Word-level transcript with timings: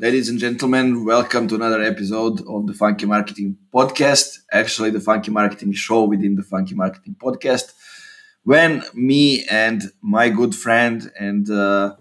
Ladies 0.00 0.30
and 0.30 0.38
gentlemen, 0.38 1.04
welcome 1.04 1.46
to 1.46 1.56
another 1.56 1.82
episode 1.82 2.40
of 2.48 2.66
the 2.66 2.72
Funky 2.72 3.04
Marketing 3.04 3.58
Podcast. 3.70 4.38
Actually, 4.50 4.88
the 4.88 4.98
Funky 4.98 5.30
Marketing 5.30 5.74
Show 5.74 6.04
within 6.04 6.36
the 6.36 6.42
Funky 6.42 6.74
Marketing 6.74 7.14
Podcast. 7.22 7.74
When 8.42 8.82
me 8.94 9.44
and 9.44 9.82
my 10.00 10.30
good 10.30 10.54
friend 10.54 11.12
and 11.20 11.50
uh, 11.50 11.96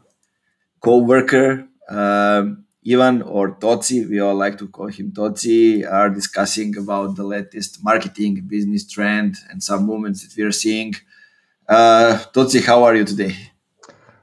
co 0.80 1.00
worker, 1.00 1.68
uh, 1.90 2.46
Ivan 2.90 3.22
or 3.22 3.56
Toci, 3.56 4.10
we 4.10 4.22
all 4.22 4.36
like 4.36 4.58
to 4.60 4.70
call 4.70 4.88
him 4.88 5.12
Toci, 5.12 5.86
are 5.86 6.10
discussing 6.10 6.78
about 6.78 7.18
the 7.18 7.26
latest 7.26 7.84
marketing 7.84 8.46
business 8.48 8.88
trend 8.90 9.36
and 9.50 9.62
some 9.62 9.86
movements 9.86 10.26
that 10.26 10.38
we 10.38 10.44
are 10.48 10.54
seeing. 10.54 10.96
Uh, 11.68 12.24
how 12.66 12.82
are 12.86 12.96
you 12.96 13.04
today? 13.04 13.49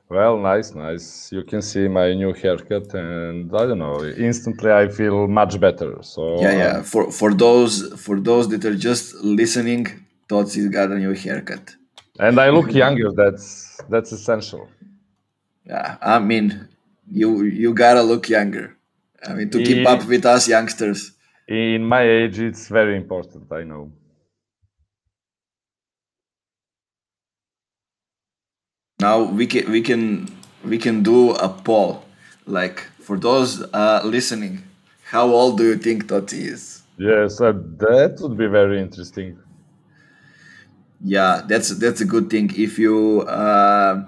Well, 0.08 0.38
nice, 0.38 0.72
nice. 0.72 1.32
You 1.32 1.42
can 1.42 1.62
see 1.62 1.88
my 1.88 2.14
new 2.14 2.32
haircut, 2.32 2.94
and 2.94 3.52
I 3.52 3.66
don't 3.66 3.78
know. 3.78 4.04
Instantly, 4.04 4.70
I 4.70 4.88
feel 4.88 5.26
much 5.26 5.58
better. 5.58 5.98
So 6.02 6.40
yeah, 6.40 6.56
yeah. 6.56 6.64
Uh, 6.78 6.82
for 6.82 7.10
for 7.10 7.34
those 7.34 7.92
for 8.04 8.20
those 8.20 8.48
that 8.50 8.64
are 8.64 8.76
just 8.76 9.14
listening, 9.16 9.86
Totsi's 10.28 10.68
got 10.68 10.92
a 10.92 10.98
new 10.98 11.12
haircut, 11.12 11.74
and 12.20 12.38
I 12.38 12.50
look 12.50 12.72
younger. 12.84 13.10
That's 13.10 13.80
that's 13.88 14.12
essential. 14.12 14.68
Yeah, 15.64 15.96
I 16.00 16.20
mean, 16.20 16.68
you 17.10 17.42
you 17.42 17.74
gotta 17.74 18.02
look 18.02 18.28
younger. 18.28 18.76
I 19.28 19.34
mean, 19.34 19.50
to 19.50 19.58
keep 19.58 19.78
in, 19.78 19.86
up 19.88 20.04
with 20.06 20.24
us 20.24 20.46
youngsters. 20.46 21.12
In 21.48 21.84
my 21.84 22.02
age, 22.02 22.38
it's 22.38 22.68
very 22.68 22.96
important. 22.96 23.50
I 23.50 23.64
know. 23.64 23.90
Now 28.98 29.22
we 29.22 29.46
can 29.46 29.70
we 29.70 29.80
can 29.82 30.28
we 30.64 30.78
can 30.78 31.02
do 31.02 31.32
a 31.32 31.48
poll. 31.48 32.04
Like 32.46 32.80
for 33.00 33.18
those 33.18 33.62
uh, 33.72 34.02
listening 34.04 34.62
how 35.04 35.28
old 35.28 35.58
do 35.58 35.64
you 35.64 35.76
think 35.76 36.06
Totti 36.06 36.42
is? 36.54 36.82
Yes 36.98 37.40
uh, 37.40 37.52
that 37.78 38.18
would 38.20 38.36
be 38.36 38.46
very 38.46 38.80
interesting. 38.80 39.38
Yeah 41.04 41.42
that's 41.46 41.68
that's 41.78 42.00
a 42.00 42.06
good 42.06 42.30
thing. 42.30 42.50
If 42.56 42.78
you 42.78 43.22
uh, 43.22 44.04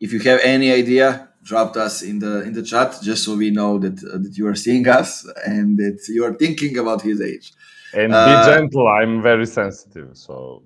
if 0.00 0.12
you 0.12 0.20
have 0.20 0.40
any 0.42 0.72
idea 0.72 1.28
drop 1.42 1.76
us 1.76 2.02
in 2.02 2.18
the 2.18 2.42
in 2.42 2.52
the 2.52 2.62
chat 2.62 2.96
just 3.02 3.24
so 3.24 3.36
we 3.36 3.50
know 3.50 3.78
that 3.78 4.02
uh, 4.04 4.18
that 4.18 4.36
you 4.36 4.46
are 4.48 4.56
seeing 4.56 4.88
us 4.88 5.26
and 5.46 5.78
that 5.78 6.00
you 6.08 6.24
are 6.24 6.34
thinking 6.34 6.76
about 6.78 7.02
his 7.02 7.20
age. 7.20 7.52
And 7.92 8.10
be 8.12 8.34
uh, 8.34 8.44
gentle 8.44 8.88
i'm 8.88 9.22
very 9.22 9.46
sensitive 9.46 10.10
so 10.16 10.62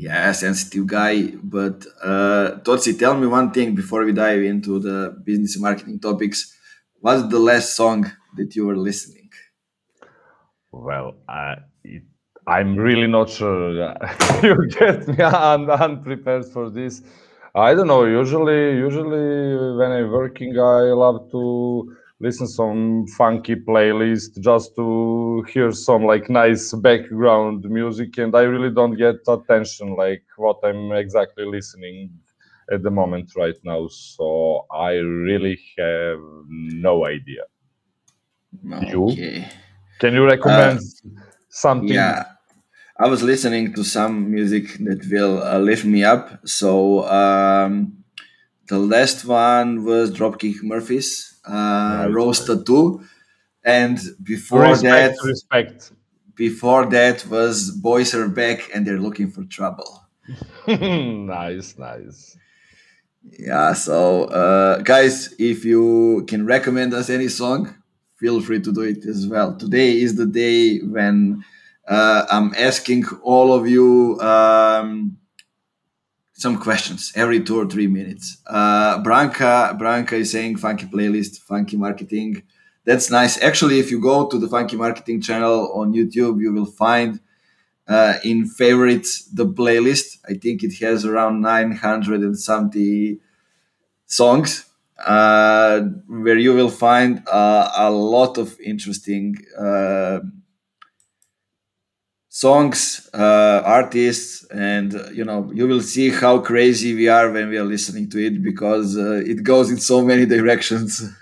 yeah, 0.00 0.32
sensitive 0.32 0.86
guy. 0.86 1.32
But 1.42 1.84
uh, 2.02 2.58
Totsi, 2.64 2.98
tell 2.98 3.16
me 3.16 3.26
one 3.26 3.50
thing 3.50 3.74
before 3.74 4.04
we 4.04 4.12
dive 4.12 4.42
into 4.42 4.78
the 4.78 5.14
business 5.24 5.58
marketing 5.58 6.00
topics. 6.00 6.56
What's 7.00 7.28
the 7.28 7.38
last 7.38 7.76
song 7.76 8.10
that 8.36 8.56
you 8.56 8.66
were 8.66 8.76
listening? 8.76 9.28
Well, 10.72 11.16
I, 11.28 11.56
it, 11.84 12.04
I'm 12.46 12.76
really 12.76 13.08
not 13.08 13.28
sure. 13.28 13.72
you 14.42 14.68
get 14.68 15.06
me 15.06 15.22
un, 15.22 15.70
unprepared 15.70 16.46
for 16.46 16.70
this. 16.70 17.02
I 17.54 17.74
don't 17.74 17.88
know. 17.88 18.04
Usually, 18.04 18.76
usually 18.76 19.76
when 19.76 19.90
I'm 19.92 20.10
working, 20.10 20.58
I 20.58 20.92
love 21.04 21.30
to 21.32 21.94
listen 22.20 22.46
some 22.46 23.06
funky 23.06 23.56
playlist 23.56 24.38
just 24.40 24.76
to 24.76 25.42
hear 25.52 25.72
some 25.72 26.04
like 26.04 26.28
nice 26.28 26.72
background 26.74 27.64
music 27.64 28.18
and 28.18 28.36
i 28.36 28.42
really 28.42 28.70
don't 28.70 28.96
get 28.96 29.16
attention 29.26 29.96
like 29.96 30.22
what 30.36 30.58
i'm 30.62 30.92
exactly 30.92 31.44
listening 31.44 32.10
at 32.70 32.82
the 32.82 32.90
moment 32.90 33.32
right 33.36 33.56
now 33.64 33.88
so 33.88 34.66
i 34.70 34.92
really 34.92 35.58
have 35.78 36.20
no 36.48 37.06
idea. 37.06 37.42
Okay. 38.72 38.90
you 38.90 39.44
can 39.98 40.14
you 40.14 40.24
recommend 40.24 40.78
uh, 40.78 41.20
something? 41.48 41.88
yeah. 41.88 42.24
I 42.98 43.08
was 43.08 43.22
listening 43.22 43.72
to 43.74 43.82
some 43.82 44.30
music 44.30 44.76
that 44.80 45.06
will 45.10 45.42
uh, 45.42 45.58
lift 45.58 45.86
me 45.86 46.04
up 46.04 46.46
so 46.46 47.08
um, 47.08 48.04
the 48.68 48.78
last 48.78 49.24
one 49.24 49.84
was 49.84 50.10
dropkick 50.10 50.62
murphys 50.62 51.29
uh, 51.50 52.08
Rose 52.10 52.44
Tattoo, 52.44 53.02
and 53.64 53.98
before 54.22 54.62
respect, 54.62 55.16
that, 55.16 55.26
respect. 55.26 55.92
Before 56.34 56.86
that 56.86 57.26
was 57.26 57.70
Boys 57.70 58.14
Are 58.14 58.28
Back, 58.28 58.70
and 58.74 58.86
they're 58.86 59.00
looking 59.00 59.30
for 59.30 59.44
trouble. 59.44 60.06
nice, 60.66 61.76
nice. 61.76 62.36
Yeah, 63.38 63.74
so 63.74 64.24
uh, 64.24 64.78
guys, 64.78 65.34
if 65.38 65.64
you 65.64 66.24
can 66.26 66.46
recommend 66.46 66.94
us 66.94 67.10
any 67.10 67.28
song, 67.28 67.74
feel 68.16 68.40
free 68.40 68.60
to 68.60 68.72
do 68.72 68.82
it 68.82 69.04
as 69.04 69.26
well. 69.26 69.56
Today 69.56 70.00
is 70.00 70.16
the 70.16 70.26
day 70.26 70.78
when 70.78 71.44
uh, 71.86 72.26
I'm 72.30 72.54
asking 72.56 73.04
all 73.22 73.52
of 73.52 73.68
you 73.68 74.18
um, 74.20 75.18
some 76.40 76.58
questions 76.58 77.12
every 77.14 77.40
two 77.40 77.60
or 77.60 77.66
three 77.66 77.86
minutes. 77.86 78.38
Uh, 78.46 79.02
Branka, 79.02 79.76
Branka 79.78 80.16
is 80.16 80.32
saying 80.32 80.56
funky 80.56 80.86
playlist, 80.86 81.38
funky 81.40 81.76
marketing. 81.76 82.42
That's 82.84 83.10
nice. 83.10 83.40
Actually, 83.42 83.78
if 83.78 83.90
you 83.90 84.00
go 84.00 84.26
to 84.26 84.38
the 84.38 84.48
funky 84.48 84.76
marketing 84.76 85.20
channel 85.20 85.70
on 85.74 85.92
YouTube, 85.92 86.40
you 86.40 86.52
will 86.52 86.66
find 86.66 87.20
uh, 87.86 88.14
in 88.24 88.46
favorites 88.46 89.24
the 89.26 89.46
playlist. 89.46 90.18
I 90.28 90.34
think 90.34 90.62
it 90.62 90.74
has 90.80 91.04
around 91.04 91.40
900 91.40 92.20
and 92.22 92.38
something 92.38 93.18
songs 94.06 94.64
uh, 95.04 95.80
where 96.06 96.38
you 96.38 96.54
will 96.54 96.70
find 96.70 97.22
uh, 97.28 97.70
a 97.76 97.90
lot 97.90 98.38
of 98.38 98.58
interesting 98.60 99.36
uh, 99.58 100.20
songs, 102.30 103.10
uh, 103.12 103.60
artists, 103.64 104.44
and 104.52 104.94
uh, 104.94 105.10
you 105.10 105.24
know 105.24 105.50
you 105.52 105.66
will 105.66 105.82
see 105.82 106.10
how 106.10 106.38
crazy 106.38 106.94
we 106.94 107.08
are 107.08 107.30
when 107.30 107.48
we 107.48 107.58
are 107.58 107.64
listening 107.64 108.08
to 108.08 108.24
it 108.24 108.42
because 108.42 108.96
uh, 108.96 109.20
it 109.26 109.42
goes 109.42 109.70
in 109.70 109.76
so 109.78 110.00
many 110.00 110.24
directions. 110.36 111.12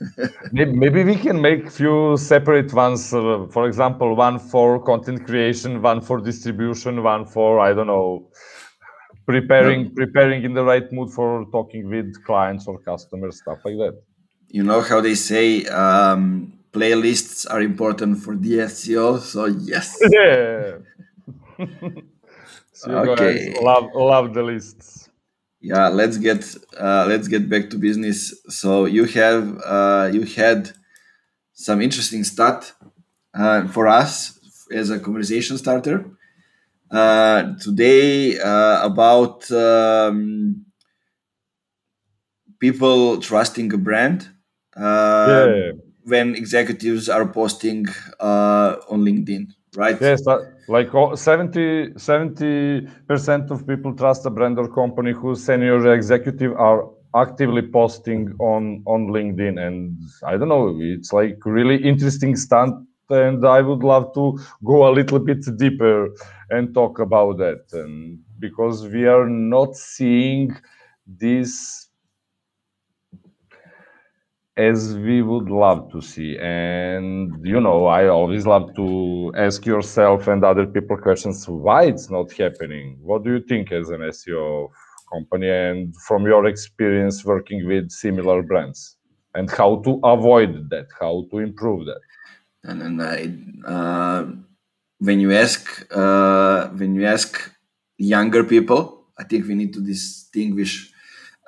maybe, 0.53 1.03
we 1.05 1.17
can 1.17 1.41
make 1.41 1.71
few 1.71 2.17
separate 2.19 2.73
ones. 2.75 3.13
Uh, 3.13 3.47
for 3.51 3.67
example, 3.67 4.15
one 4.15 4.39
for 4.39 4.83
content 4.85 5.27
creation, 5.27 5.81
one 5.83 6.03
for 6.03 6.21
distribution, 6.21 7.03
one 7.03 7.25
for 7.25 7.59
I 7.59 7.73
don't 7.73 7.87
know 7.87 8.29
preparing 9.27 9.85
no. 9.85 9.91
preparing 9.95 10.45
in 10.45 10.53
the 10.55 10.65
right 10.65 10.91
mood 10.93 11.11
for 11.11 11.47
talking 11.53 11.89
with 11.89 12.23
clients 12.25 12.67
or 12.69 12.79
customers, 12.79 13.39
stuff 13.39 13.59
like 13.65 13.77
that. 13.77 13.95
You 14.49 14.63
know 14.63 14.83
how 14.83 15.01
they 15.01 15.15
say. 15.15 15.65
Um, 15.67 16.58
playlists 16.73 17.47
are 17.51 17.61
important 17.61 18.19
for 18.19 18.37
the 18.37 18.61
SEO. 18.61 19.21
So 19.21 19.47
yes. 19.47 19.99
Yeah. 20.11 20.79
so 22.73 22.91
okay. 23.11 23.55
love 23.61 23.91
love 23.95 24.35
the 24.35 24.43
lists. 24.43 25.09
Yeah, 25.61 25.89
let's 25.89 26.19
get 26.19 26.45
uh, 26.79 27.07
let's 27.09 27.27
get 27.29 27.49
back 27.49 27.71
to 27.71 27.79
business. 27.79 28.35
So 28.49 28.85
you 28.85 29.05
have 29.07 29.61
uh, 29.65 30.11
you 30.13 30.23
had 30.23 30.71
some 31.53 31.83
interesting 31.83 32.23
stat 32.23 32.73
uh, 33.35 33.67
for 33.69 33.89
us 33.89 34.39
as 34.71 34.91
a 34.91 35.01
conversation 35.01 35.59
starter 35.59 36.05
uh, 36.91 37.55
today 37.61 38.39
uh, 38.39 38.87
about 38.87 39.51
um, 39.51 40.65
people 42.61 43.21
trusting 43.21 43.73
a 43.73 43.79
brand. 43.79 44.29
Uh, 44.77 45.47
yeah 45.49 45.71
when 46.09 46.35
executives 46.35 47.09
are 47.09 47.27
posting 47.27 47.87
uh, 48.21 48.77
on 48.89 49.03
LinkedIn, 49.03 49.53
right? 49.77 50.01
Yes, 50.01 50.23
like 50.69 50.91
70 51.15 51.93
percent 53.07 53.51
of 53.51 53.67
people 53.67 53.95
trust 53.95 54.27
a 54.27 54.31
brand 54.31 54.59
or 54.59 54.69
company 54.69 55.13
whose 55.13 55.45
senior 55.45 55.93
executive 55.93 56.53
are 56.53 56.89
actively 57.15 57.63
posting 57.63 58.35
on 58.39 58.83
on 58.87 59.09
LinkedIn, 59.09 59.59
and 59.67 59.99
I 60.25 60.37
don't 60.37 60.49
know, 60.49 60.77
it's 60.81 61.13
like 61.13 61.39
really 61.45 61.77
interesting 61.77 62.37
stunt, 62.37 62.75
and 63.11 63.47
I 63.47 63.61
would 63.61 63.83
love 63.83 64.13
to 64.15 64.39
go 64.65 64.89
a 64.89 64.93
little 64.93 65.19
bit 65.19 65.45
deeper 65.57 66.09
and 66.51 66.75
talk 66.75 66.99
about 66.99 67.39
that, 67.39 67.65
and 67.73 68.19
because 68.39 68.87
we 68.87 69.07
are 69.07 69.29
not 69.29 69.77
seeing 69.77 70.57
this 71.07 71.88
as 74.59 74.97
we 74.99 75.23
would 75.23 75.49
love 75.49 75.91
to 75.93 76.03
see. 76.03 76.37
And 76.39 77.33
you 77.47 77.61
know, 77.61 77.87
I 77.87 78.09
always 78.09 78.45
love 78.47 78.75
to 78.75 79.33
ask 79.37 79.65
yourself 79.65 80.27
and 80.27 80.45
other 80.45 80.67
people 80.67 80.97
questions 80.97 81.49
why 81.49 81.85
it's 81.85 82.11
not 82.11 82.33
happening. 82.33 82.99
What 83.01 83.23
do 83.25 83.33
you 83.35 83.41
think 83.41 83.71
as 83.71 83.89
an 83.89 84.01
SEO 84.01 84.71
company 85.13 85.49
and 85.49 85.95
from 86.07 86.27
your 86.27 86.47
experience 86.47 87.25
working 87.25 87.67
with 87.67 87.91
similar 87.91 88.43
brands 88.43 88.97
and 89.35 89.49
how 89.49 89.77
to 89.83 90.01
avoid 90.03 90.69
that, 90.71 90.89
how 91.01 91.27
to 91.31 91.39
improve 91.39 91.87
that? 91.87 92.01
And 92.65 92.83
then 92.83 93.01
I, 93.01 93.71
uh, 93.73 94.27
when 94.99 95.21
you 95.21 95.33
ask 95.33 95.87
uh, 95.95 96.67
when 96.71 96.97
you 96.97 97.07
ask 97.07 97.53
younger 97.97 98.43
people, 98.43 99.05
I 99.17 99.23
think 99.23 99.47
we 99.47 99.55
need 99.55 99.73
to 99.75 99.81
distinguish 99.81 100.93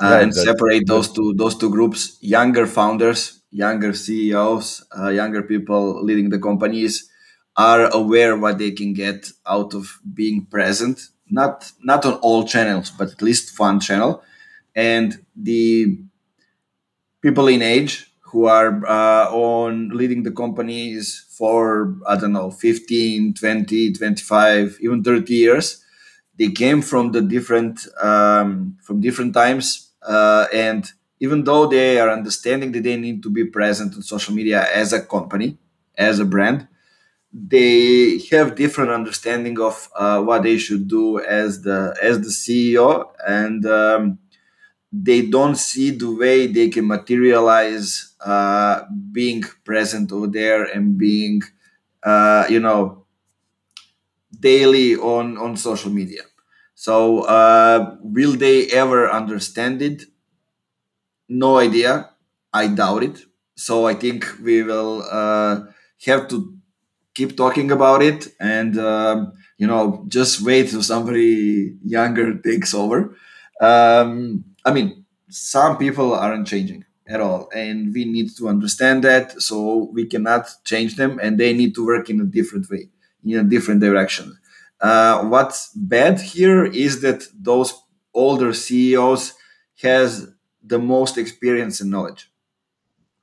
uh, 0.00 0.19
and 0.20 0.35
separate 0.35 0.87
those 0.87 1.12
two 1.12 1.35
those 1.35 1.56
two 1.56 1.70
groups 1.70 2.19
younger 2.20 2.67
founders 2.67 3.41
younger 3.50 3.93
CEOs, 3.93 4.85
uh, 4.97 5.08
younger 5.08 5.43
people 5.43 6.02
leading 6.05 6.31
the 6.31 6.38
companies 6.38 7.08
are 7.56 7.91
aware 7.94 8.37
what 8.37 8.58
they 8.58 8.70
can 8.70 8.93
get 8.93 9.31
out 9.47 9.75
of 9.75 9.99
being 10.14 10.47
present, 10.47 11.08
not 11.29 11.70
not 11.82 12.05
on 12.06 12.14
all 12.14 12.47
channels, 12.47 12.91
but 12.91 13.11
at 13.11 13.23
least 13.23 13.58
one 13.58 13.81
channel. 13.81 14.23
And 14.75 15.25
the 15.37 15.99
people 17.20 17.49
in 17.49 17.61
age 17.62 18.06
who 18.20 18.46
are 18.46 18.87
uh, 18.87 19.29
on 19.31 19.88
leading 19.91 20.23
the 20.23 20.31
companies 20.31 21.26
for 21.31 21.96
i 22.06 22.17
don't 22.17 22.32
know 22.32 22.50
15 22.50 23.35
20 23.35 23.93
25 23.93 24.79
even 24.81 25.03
30 25.03 25.35
years 25.35 25.85
they 26.38 26.49
came 26.49 26.81
from 26.81 27.11
the 27.11 27.20
different 27.20 27.87
um, 28.00 28.79
from 28.82 29.00
different 29.00 29.35
times 29.35 29.89
uh, 30.02 30.47
and 30.52 30.93
even 31.20 31.44
though 31.44 31.67
they 31.67 32.00
are 32.00 32.11
understanding 32.11 32.73
that 32.73 32.82
they 32.82 32.97
need 32.97 33.23
to 33.23 33.31
be 33.31 33.44
present 33.44 33.94
on 33.94 34.02
social 34.02 34.35
media 34.35 34.67
as 34.73 34.93
a 34.93 35.02
company 35.02 35.58
as 35.97 36.19
a 36.19 36.25
brand 36.25 36.67
they 37.32 38.19
have 38.31 38.56
different 38.56 38.91
understanding 38.91 39.61
of 39.61 39.88
uh, 39.97 40.20
what 40.20 40.43
they 40.43 40.58
should 40.58 40.88
do 40.88 41.20
as 41.20 41.62
the 41.62 41.97
as 42.02 42.20
the 42.20 42.29
ceo 42.31 43.11
and 43.26 43.67
um, 43.67 44.19
they 44.93 45.23
don't 45.26 45.56
see 45.56 45.91
the 45.91 46.11
way 46.11 46.46
they 46.46 46.69
can 46.69 46.87
materialize 46.87 48.14
uh, 48.25 48.82
being 49.12 49.43
present 49.64 50.12
over 50.12 50.26
there 50.26 50.64
and 50.64 50.99
being 50.99 51.43
uh, 52.03 52.46
you 52.49 52.61
know 52.61 53.05
daily 54.38 54.96
on 54.96 55.37
on 55.38 55.56
social 55.56 55.91
media 55.91 56.23
so 56.87 56.97
uh, 57.38 57.97
will 58.17 58.35
they 58.44 58.59
ever 58.82 59.00
understand 59.21 59.82
it 59.82 59.99
no 61.29 61.59
idea 61.59 62.11
i 62.53 62.67
doubt 62.67 63.03
it 63.03 63.19
so 63.56 63.87
i 63.87 63.94
think 63.94 64.27
we 64.43 64.62
will 64.62 65.03
uh, 65.11 65.61
have 66.06 66.29
to 66.29 66.55
keep 67.15 67.37
talking 67.37 67.71
about 67.73 68.03
it 68.03 68.29
and 68.41 68.79
um, 68.79 69.32
you 69.59 69.67
know 69.67 70.05
just 70.09 70.43
wait 70.43 70.69
till 70.71 70.82
somebody 70.82 71.77
younger 71.85 72.38
takes 72.49 72.75
over 72.75 73.17
um, 73.61 74.44
I 74.67 74.73
mean, 74.75 75.06
some 75.31 75.79
people 75.79 76.15
aren't 76.15 76.49
changing 76.49 76.85
at 77.09 77.21
all, 77.23 77.49
and 77.55 77.94
we 77.94 78.05
need 78.05 78.31
to 78.38 78.49
understand 78.49 79.05
that. 79.05 79.41
So 79.43 79.91
we 79.94 80.06
cannot 80.06 80.49
change 80.65 80.97
them, 80.97 81.21
and 81.23 81.38
they 81.38 81.55
need 81.55 81.75
to 81.77 81.87
work 81.87 82.11
in 82.11 82.21
a 82.21 82.25
different 82.27 82.71
way, 82.71 82.91
in 83.25 83.38
a 83.38 83.44
different 83.44 83.81
direction. 83.82 84.38
Uh, 84.81 85.25
what's 85.25 85.71
bad 85.75 86.21
here 86.21 86.65
is 86.65 87.03
that 87.03 87.25
those 87.38 87.75
older 88.15 88.53
CEOs 88.53 89.35
has 89.82 90.31
the 90.62 90.79
most 90.79 91.19
experience 91.19 91.81
and 91.81 91.91
knowledge, 91.91 92.31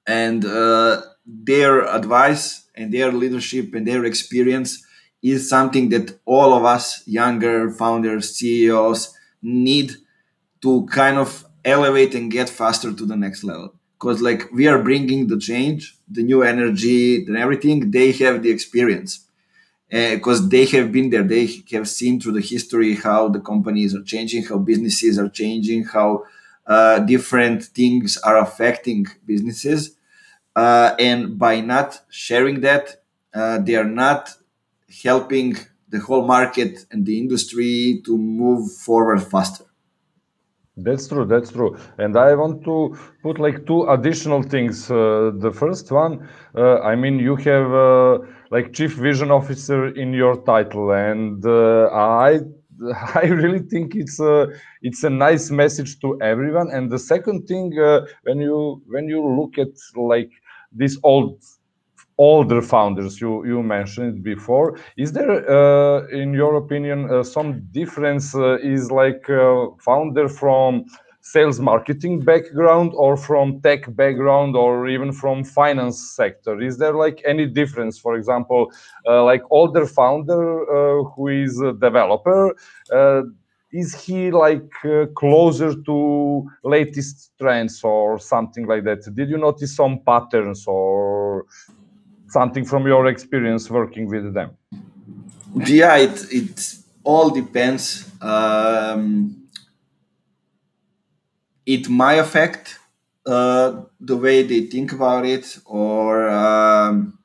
and 0.06 0.46
uh, 0.46 1.02
their 1.26 1.86
advice 1.86 2.68
and 2.76 2.94
their 2.94 3.12
leadership 3.12 3.74
and 3.74 3.88
their 3.88 4.06
experience 4.06 4.84
is 5.24 5.50
something 5.50 5.90
that 5.90 6.20
all 6.26 6.54
of 6.54 6.64
us 6.64 7.06
younger 7.08 7.70
founders, 7.72 8.36
CEOs 8.36 9.14
need 9.42 9.94
to 10.62 10.86
kind 10.88 11.18
of 11.18 11.46
elevate 11.66 12.16
and 12.16 12.32
get 12.32 12.50
faster 12.50 12.94
to 12.94 13.06
the 13.06 13.16
next 13.16 13.44
level. 13.44 13.74
Because 14.00 14.22
like 14.22 14.52
we 14.52 14.68
are 14.68 14.82
bringing 14.82 15.28
the 15.28 15.40
change 15.40 15.98
the 16.10 16.24
new 16.24 16.44
energy 16.44 17.26
and 17.26 17.38
everything. 17.38 17.92
They 17.92 18.12
have 18.14 18.44
the 18.44 18.50
experience 18.52 19.27
because 19.90 20.42
uh, 20.42 20.48
they 20.50 20.66
have 20.66 20.92
been 20.92 21.10
there 21.10 21.24
they 21.24 21.48
have 21.72 21.88
seen 21.88 22.20
through 22.20 22.34
the 22.34 22.42
history 22.42 22.96
how 22.96 23.30
the 23.30 23.40
companies 23.40 23.96
are 23.96 24.04
changing 24.04 24.44
how 24.44 24.58
businesses 24.58 25.18
are 25.18 25.30
changing 25.30 25.86
how 25.86 26.24
uh, 26.66 27.00
different 27.00 27.64
things 27.64 28.18
are 28.18 28.38
affecting 28.38 29.06
businesses 29.26 29.96
uh, 30.56 30.94
and 31.00 31.38
by 31.38 31.62
not 31.62 32.02
sharing 32.10 32.60
that 32.62 33.02
uh, 33.34 33.60
they 33.60 33.76
are 33.76 33.86
not 33.86 34.34
helping 35.04 35.56
the 35.90 36.00
whole 36.00 36.26
market 36.28 36.86
and 36.92 37.06
the 37.06 37.18
industry 37.18 38.02
to 38.06 38.18
move 38.18 38.70
forward 38.74 39.24
faster 39.24 39.64
that's 40.80 41.08
true. 41.08 41.26
That's 41.26 41.50
true. 41.50 41.76
And 41.98 42.16
I 42.16 42.36
want 42.36 42.64
to 42.66 42.96
put 43.24 43.40
like 43.40 43.66
two 43.66 43.90
additional 43.90 44.44
things. 44.44 44.92
Uh, 44.92 45.32
the 45.36 45.52
first 45.52 45.92
one, 45.92 46.30
uh, 46.56 46.82
I 46.82 46.96
mean, 46.96 47.18
you 47.18 47.36
have 47.36 47.72
like 48.52 48.74
chief 48.74 48.94
vision 48.96 49.32
officer 49.32 49.88
in 49.88 50.14
your 50.14 50.38
title, 50.44 50.92
and 50.92 51.46
uh, 51.46 51.90
I 51.92 52.40
I 53.16 53.26
really 53.26 53.60
think 53.60 53.96
it's 53.96 54.20
a 54.20 54.48
it's 54.82 55.04
a 55.04 55.10
nice 55.10 55.52
message 55.52 56.00
to 56.02 56.20
everyone. 56.22 56.70
And 56.72 56.92
the 56.92 57.00
second 57.00 57.48
thing, 57.48 57.78
uh, 57.80 58.02
when 58.24 58.40
you 58.40 58.82
when 58.88 59.08
you 59.08 59.22
look 59.40 59.58
at 59.58 59.74
like 59.96 60.32
these 60.72 60.98
old 61.04 61.42
older 62.18 62.62
founders 62.62 63.22
you 63.22 63.46
you 63.46 63.62
mentioned 63.62 64.24
before 64.24 64.76
is 64.98 65.12
there 65.12 65.32
uh, 65.50 66.08
in 66.08 66.34
your 66.34 66.56
opinion 66.56 67.10
uh, 67.12 67.24
some 67.24 67.62
difference 67.72 68.34
uh, 68.36 68.58
is 68.58 68.92
like 68.92 69.30
uh, 69.30 69.68
founder 69.80 70.28
from 70.28 70.84
sales 71.34 71.60
marketing 71.60 72.16
background 72.32 72.92
or 72.96 73.18
from 73.18 73.62
tech 73.62 73.82
background 73.96 74.56
or 74.56 74.88
even 74.88 75.12
from 75.12 75.44
finance 75.44 75.98
sector 76.20 76.62
is 76.62 76.78
there 76.78 76.94
like 77.06 77.22
any 77.26 77.46
difference 77.46 78.00
for 78.00 78.16
example 78.16 78.72
uh, 79.08 79.24
like 79.24 79.44
older 79.50 79.86
founder 79.86 80.44
uh, 80.78 81.04
who 81.12 81.28
is 81.28 81.60
a 81.62 81.74
developer 81.74 82.54
is 83.74 83.94
he 84.06 84.32
like 84.32 84.72
uh, 84.86 85.06
closer 85.16 85.72
to 85.84 85.98
latest 86.64 87.32
trends 87.40 87.84
or 87.84 88.18
something 88.18 88.66
like 88.66 88.84
that 88.84 89.00
did 89.14 89.30
you 89.30 89.38
notice 89.38 89.76
some 89.76 90.00
patterns 90.06 90.64
or 90.68 91.46
something 92.30 92.66
from 92.66 92.86
your 92.86 93.08
experience 93.08 93.70
working 93.70 94.08
with 94.08 94.34
them? 94.34 94.52
Yeah, 95.66 95.98
it 95.98 96.26
it 96.32 96.76
all 97.04 97.30
depends. 97.30 98.10
Um, 98.22 99.47
it 101.68 101.90
might 101.90 102.16
affect 102.16 102.80
uh, 103.26 103.84
the 104.00 104.16
way 104.16 104.42
they 104.42 104.62
think 104.62 104.94
about 104.94 105.26
it, 105.26 105.60
or 105.66 106.30
um, 106.30 107.20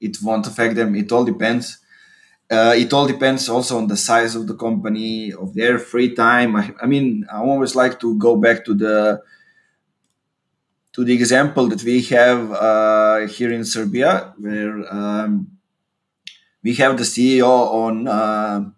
it 0.00 0.16
won't 0.22 0.46
affect 0.46 0.76
them. 0.76 0.94
It 0.94 1.10
all 1.10 1.24
depends. 1.24 1.78
Uh, 2.48 2.74
it 2.76 2.92
all 2.92 3.06
depends 3.06 3.48
also 3.48 3.76
on 3.76 3.88
the 3.88 3.96
size 3.96 4.36
of 4.36 4.46
the 4.46 4.54
company, 4.54 5.32
of 5.32 5.54
their 5.54 5.78
free 5.78 6.14
time. 6.14 6.54
I, 6.54 6.72
I 6.80 6.86
mean, 6.86 7.26
I 7.32 7.38
always 7.38 7.74
like 7.74 7.98
to 8.00 8.16
go 8.16 8.36
back 8.36 8.64
to 8.66 8.74
the 8.74 9.22
to 10.92 11.04
the 11.04 11.12
example 11.12 11.66
that 11.66 11.82
we 11.82 12.00
have 12.02 12.52
uh, 12.52 13.26
here 13.26 13.52
in 13.52 13.64
Serbia, 13.64 14.32
where 14.38 14.84
um, 14.94 15.58
we 16.62 16.74
have 16.76 16.96
the 16.96 17.02
CEO 17.02 17.48
on 17.48 18.06
uh, 18.06 18.70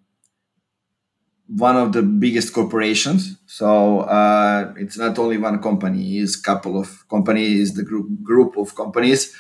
one 1.49 1.77
of 1.77 1.93
the 1.93 2.03
biggest 2.03 2.53
corporations. 2.53 3.37
So 3.47 4.01
uh, 4.01 4.75
it's 4.77 4.99
not 4.99 5.19
only 5.19 5.39
one 5.39 5.63
company; 5.63 6.19
it's 6.19 6.39
a 6.39 6.43
couple 6.43 6.79
of 6.79 7.09
companies, 7.09 7.75
the 7.75 7.85
group 7.85 8.23
group 8.23 8.57
of 8.57 8.75
companies, 8.75 9.35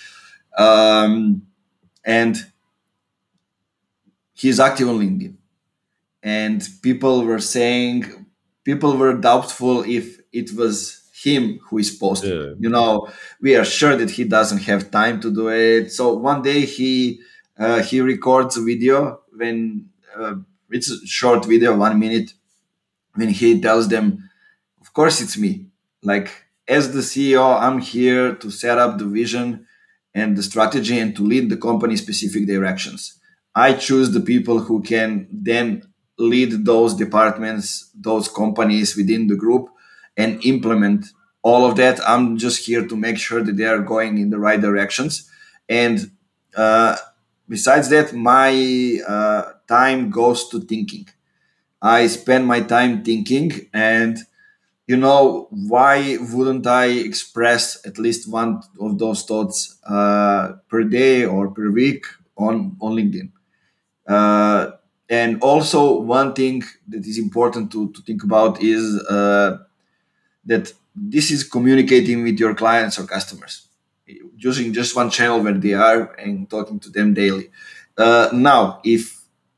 um, 0.56 1.42
and 2.04 2.36
he's 4.34 4.60
active 4.60 4.88
on 4.88 4.98
LinkedIn. 4.98 5.34
And 6.22 6.66
people 6.82 7.24
were 7.24 7.38
saying, 7.38 8.26
people 8.64 8.96
were 8.96 9.16
doubtful 9.16 9.84
if 9.84 10.20
it 10.32 10.52
was 10.56 11.02
him 11.22 11.60
who 11.68 11.78
is 11.78 11.90
posting. 11.90 12.30
Yeah. 12.30 12.54
You 12.58 12.68
know, 12.68 13.08
we 13.40 13.56
are 13.56 13.64
sure 13.64 13.96
that 13.96 14.10
he 14.10 14.24
doesn't 14.24 14.62
have 14.62 14.90
time 14.90 15.20
to 15.20 15.32
do 15.32 15.48
it. 15.48 15.92
So 15.92 16.14
one 16.14 16.42
day 16.42 16.60
he 16.66 17.20
uh, 17.58 17.82
he 17.82 18.00
records 18.00 18.56
a 18.56 18.62
video 18.62 19.20
when 19.32 19.88
uh, 20.16 20.34
it's 20.70 20.90
a 20.90 21.06
short 21.06 21.44
video, 21.44 21.76
one 21.76 21.98
minute, 21.98 22.32
when 23.14 23.28
he 23.28 23.60
tells 23.60 23.88
them, 23.88 24.28
"Of 24.80 24.92
course, 24.92 25.20
it's 25.20 25.38
me. 25.38 25.66
Like 26.02 26.30
as 26.68 26.92
the 26.92 27.02
CEO, 27.02 27.60
I'm 27.60 27.80
here 27.80 28.34
to 28.34 28.50
set 28.50 28.78
up 28.78 28.98
the 28.98 29.06
vision 29.06 29.66
and 30.14 30.36
the 30.36 30.42
strategy 30.42 30.98
and 30.98 31.14
to 31.16 31.22
lead 31.22 31.50
the 31.50 31.56
company 31.56 31.96
specific 31.96 32.46
directions. 32.46 33.18
I 33.54 33.74
choose 33.74 34.10
the 34.10 34.20
people 34.20 34.60
who 34.60 34.82
can 34.82 35.28
then 35.30 35.82
lead 36.18 36.64
those 36.64 36.94
departments, 36.94 37.90
those 37.94 38.28
companies 38.28 38.96
within 38.96 39.26
the 39.26 39.36
group 39.36 39.68
and 40.16 40.44
implement 40.44 41.06
all 41.42 41.66
of 41.66 41.76
that. 41.76 42.00
I'm 42.06 42.38
just 42.38 42.66
here 42.66 42.86
to 42.86 42.96
make 42.96 43.18
sure 43.18 43.42
that 43.42 43.56
they 43.56 43.66
are 43.66 43.78
going 43.78 44.18
in 44.18 44.30
the 44.30 44.38
right 44.38 44.60
directions. 44.60 45.30
And 45.68 46.10
uh, 46.56 46.96
besides 47.48 47.88
that, 47.90 48.12
my 48.14 48.98
uh, 49.06 49.52
time 49.68 50.10
goes 50.10 50.48
to 50.50 50.60
thinking. 50.60 51.08
I 51.82 52.06
spend 52.08 52.46
my 52.46 52.60
time 52.60 53.04
thinking, 53.04 53.68
and 53.72 54.18
you 54.86 54.96
know, 54.96 55.48
why 55.50 56.18
wouldn't 56.20 56.66
I 56.66 56.86
express 56.86 57.84
at 57.86 57.98
least 57.98 58.30
one 58.30 58.62
of 58.80 58.98
those 58.98 59.24
thoughts 59.24 59.78
uh, 59.86 60.54
per 60.68 60.84
day 60.84 61.24
or 61.24 61.50
per 61.50 61.70
week 61.70 62.06
on 62.36 62.76
on 62.80 62.96
LinkedIn? 62.96 63.30
Uh, 64.06 64.72
and 65.08 65.40
also, 65.42 66.00
one 66.00 66.34
thing 66.34 66.64
that 66.88 67.06
is 67.06 67.18
important 67.18 67.70
to, 67.72 67.90
to 67.92 68.02
think 68.02 68.24
about 68.24 68.62
is 68.62 69.00
uh, 69.08 69.58
that 70.44 70.72
this 70.94 71.30
is 71.30 71.44
communicating 71.44 72.22
with 72.22 72.38
your 72.38 72.54
clients 72.54 72.98
or 72.98 73.06
customers 73.06 73.68
using 74.36 74.72
just 74.72 74.94
one 74.94 75.10
channel 75.10 75.42
where 75.42 75.54
they 75.54 75.74
are 75.74 76.12
and 76.14 76.48
talking 76.48 76.78
to 76.80 76.90
them 76.90 77.14
daily. 77.14 77.50
Uh, 77.98 78.28
now, 78.32 78.80
if 78.84 79.15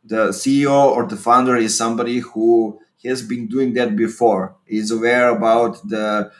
the 0.08 0.28
CEO 0.28 0.70
or 0.96 1.06
the 1.06 1.16
founder 1.16 1.56
is 1.56 1.76
somebody 1.76 2.18
who 2.18 2.80
has 3.04 3.22
been 3.22 3.46
doing 3.46 3.74
that 3.74 3.94
before, 3.94 4.56
is 4.66 4.90
aware 4.90 5.28
about 5.28 5.86
the 5.88 6.30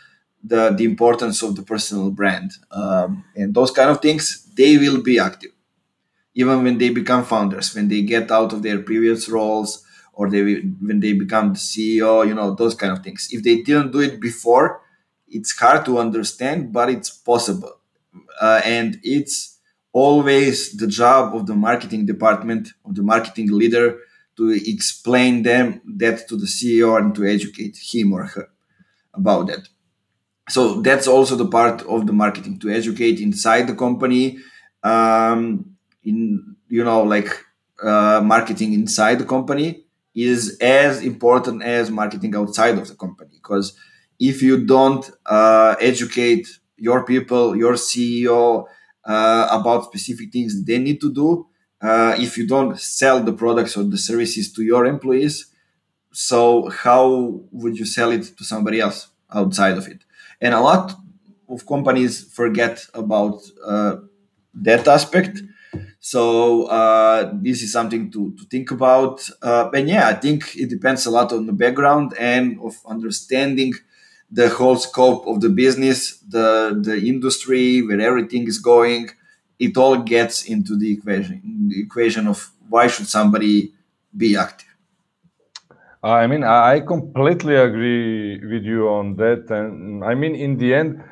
the, 0.43 0.71
the 0.71 0.85
importance 0.85 1.43
of 1.43 1.57
the 1.57 1.63
personal 1.63 2.11
brand 2.11 2.53
um, 2.71 3.25
and 3.35 3.55
those 3.55 3.73
kind 3.73 3.91
of 3.91 4.01
things, 4.01 4.49
they 4.57 4.79
will 4.79 5.03
be 5.03 5.19
active. 5.19 5.51
Even 6.35 6.63
when 6.63 6.79
they 6.79 6.91
become 6.91 7.25
founders, 7.25 7.75
when 7.75 7.89
they 7.89 8.03
get 8.03 8.31
out 8.31 8.53
of 8.53 8.63
their 8.63 8.79
previous 8.79 9.29
roles, 9.29 9.85
or 10.13 10.31
they 10.31 10.43
when 10.81 11.01
they 11.01 11.13
become 11.13 11.53
the 11.53 11.59
CEO, 11.59 12.27
you 12.27 12.35
know, 12.35 12.55
those 12.55 12.75
kind 12.75 12.93
of 12.93 13.05
things. 13.05 13.29
If 13.31 13.43
they 13.43 13.63
didn't 13.63 13.93
do 13.93 14.01
it 14.01 14.21
before, 14.21 14.81
it's 15.29 15.57
hard 15.59 15.85
to 15.87 15.99
understand, 15.99 16.73
but 16.73 16.89
it's 16.89 17.11
possible. 17.11 17.79
Uh, 18.41 18.61
and 18.65 18.99
it's 19.03 19.58
always 20.05 20.57
the 20.83 20.87
job 20.87 21.35
of 21.35 21.47
the 21.47 21.59
marketing 21.69 22.07
department, 22.07 22.65
of 22.87 22.95
the 22.95 23.03
marketing 23.03 23.49
leader 23.61 23.87
to 24.37 24.45
explain 24.75 25.43
them 25.43 25.67
that 26.01 26.29
to 26.29 26.37
the 26.37 26.47
CEO 26.57 26.91
and 26.99 27.15
to 27.17 27.23
educate 27.37 27.77
him 27.91 28.13
or 28.13 28.25
her 28.35 28.49
about 29.15 29.49
that. 29.49 29.65
So 30.49 30.81
that's 30.81 31.09
also 31.09 31.35
the 31.37 31.51
part 31.59 31.83
of 31.83 32.07
the 32.07 32.13
marketing 32.13 32.59
to 32.61 32.71
educate 32.71 33.21
inside 33.21 33.67
the 33.67 33.75
company, 33.75 34.39
um, 34.83 35.77
in 36.05 36.57
you 36.69 36.85
know 36.85 37.03
like 37.03 37.31
uh, 37.83 38.21
marketing 38.35 38.73
inside 38.73 39.19
the 39.19 39.25
company 39.25 39.85
is 40.15 40.59
as 40.61 41.03
important 41.03 41.63
as 41.63 41.91
marketing 41.91 42.35
outside 42.35 42.77
of 42.79 42.89
the 42.89 42.95
company 42.95 43.31
because 43.41 43.67
if 44.19 44.43
you 44.43 44.67
don't 44.75 45.11
uh, 45.27 45.75
educate 45.81 46.47
your 46.77 47.05
people 47.05 47.57
your 47.57 47.75
ceo 47.75 48.65
uh, 49.05 49.49
about 49.51 49.85
specific 49.85 50.33
things 50.33 50.65
they 50.65 50.79
need 50.79 51.01
to 51.01 51.13
do. 51.13 51.47
Uh, 51.81 52.15
if 52.19 52.37
you 52.37 52.47
don't 52.47 52.79
sell 52.79 53.23
the 53.23 53.33
products 53.33 53.77
or 53.77 53.85
the 53.85 53.99
services 53.99 54.53
to 54.53 54.63
your 54.63 54.85
employees 54.85 55.53
so 56.13 56.69
how 56.69 57.41
would 57.53 57.79
you 57.79 57.85
sell 57.85 58.11
it 58.11 58.25
to 58.37 58.45
somebody 58.45 58.81
else 58.81 59.09
outside 59.33 59.77
of 59.79 59.87
it? 59.89 60.01
And 60.41 60.55
a 60.55 60.61
lot 60.61 60.95
of 61.49 61.67
companies 61.67 62.25
forget 62.33 62.85
about 62.95 63.41
uh, 63.65 63.97
that 64.55 64.87
aspect. 64.89 65.43
So 66.01 66.65
uh, 66.67 67.33
this 67.35 67.63
is 67.63 67.73
something 67.73 68.11
to, 68.13 68.35
to 68.37 68.45
think 68.47 68.71
about. 68.71 69.29
Uh, 69.43 69.71
and 69.75 69.89
yeah, 69.89 70.09
I 70.09 70.15
think 70.15 70.57
it 70.57 70.71
depends 70.71 71.07
a 71.07 71.11
lot 71.11 71.33
on 71.33 71.47
the 71.47 71.53
background 71.53 72.15
and 72.19 72.59
of 72.61 72.77
understanding 72.87 73.75
the 74.31 74.49
whole 74.49 74.77
scope 74.77 75.27
of 75.27 75.41
the 75.41 75.49
business, 75.49 76.19
the 76.29 76.79
the 76.83 76.97
industry, 76.99 77.83
where 77.83 78.01
everything 78.01 78.47
is 78.47 78.59
going. 78.59 79.11
It 79.59 79.77
all 79.77 79.97
gets 79.99 80.45
into 80.45 80.77
the 80.77 80.93
equation, 80.93 81.69
the 81.69 81.81
equation 81.81 82.29
of 82.29 82.51
why 82.69 82.87
should 82.87 83.09
somebody 83.09 83.73
be 84.17 84.37
active. 84.37 84.69
I 86.03 86.29
mean, 86.29 86.45
I 86.45 86.81
completely 86.81 87.57
agree 87.57 88.39
with 88.47 88.63
you 88.63 88.89
on 88.89 89.17
that, 89.17 89.51
and 89.51 90.05
I 90.05 90.15
mean, 90.15 90.37
in 90.37 90.57
the 90.59 90.75
end, 90.75 91.03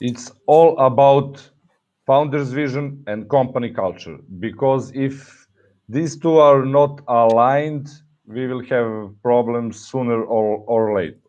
it's 0.00 0.30
all 0.46 0.78
about 0.78 1.50
founder's 2.06 2.50
vision 2.52 3.04
and 3.06 3.28
company 3.28 3.70
culture 3.70 4.18
because 4.40 4.92
if 4.94 5.46
these 5.88 6.16
two 6.16 6.38
are 6.38 6.64
not 6.64 7.00
aligned 7.08 7.88
we 8.26 8.46
will 8.46 8.64
have 8.64 9.10
problems 9.22 9.78
sooner 9.90 10.22
or, 10.22 10.64
or 10.66 10.94
later 10.96 11.27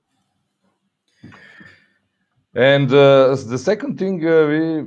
and 2.56 2.92
uh, 2.92 3.36
the 3.48 3.58
second 3.58 3.98
thing 3.98 4.26
uh, 4.28 4.46
we 4.48 4.84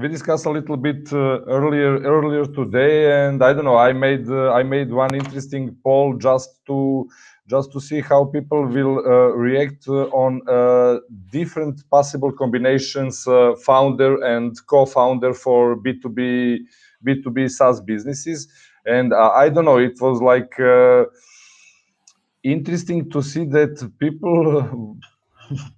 we 0.00 0.08
discussed 0.08 0.46
a 0.46 0.50
little 0.50 0.76
bit 0.76 1.12
uh, 1.12 1.40
earlier 1.56 1.98
earlier 2.00 2.46
today 2.46 3.26
and 3.26 3.42
i 3.42 3.52
don't 3.52 3.64
know 3.64 3.76
i 3.76 3.92
made 3.92 4.28
uh, 4.30 4.52
i 4.52 4.62
made 4.62 4.90
one 4.90 5.14
interesting 5.14 5.76
poll 5.84 6.16
just 6.16 6.64
to 6.66 7.06
just 7.48 7.72
to 7.72 7.80
see 7.80 8.00
how 8.00 8.24
people 8.24 8.64
will 8.66 8.98
uh, 9.00 9.10
react 9.46 9.88
uh, 9.88 10.04
on 10.24 10.40
different 11.32 11.82
possible 11.90 12.30
combinations, 12.30 13.26
founder 13.64 14.22
and 14.22 14.54
co-founder 14.68 15.34
for 15.34 15.74
B2B 15.74 16.58
B2B 17.04 17.48
SaaS 17.48 17.80
businesses. 17.80 18.46
And 18.86 19.12
I 19.12 19.48
don't 19.48 19.64
know, 19.64 19.78
it 19.78 20.00
was 20.00 20.22
like 20.22 20.54
interesting 22.44 23.10
to 23.10 23.22
see 23.22 23.44
that 23.46 23.90
people 23.98 24.96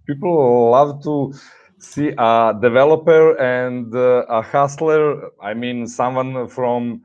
people 0.06 0.70
love 0.70 1.02
to 1.02 1.32
see 1.78 2.12
a 2.18 2.54
developer 2.60 3.36
and 3.38 3.94
uh, 3.94 4.24
a 4.28 4.42
hustler 4.42 5.30
i 5.42 5.52
mean 5.54 5.86
someone 5.86 6.48
from 6.48 7.00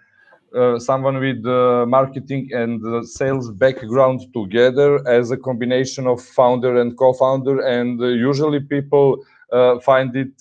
uh, 0.58 0.80
someone 0.80 1.18
with 1.20 1.46
uh, 1.46 1.86
marketing 1.88 2.50
and 2.54 2.84
uh, 2.86 3.04
sales 3.04 3.52
background 3.52 4.22
together 4.34 5.06
as 5.08 5.32
a 5.32 5.38
combination 5.38 6.08
of 6.08 6.22
founder 6.22 6.80
and 6.82 6.98
co-founder 6.98 7.62
and 7.66 8.02
uh, 8.02 8.08
usually 8.08 8.60
people 8.60 9.18
uh, 9.52 9.80
find 9.80 10.16
it 10.16 10.34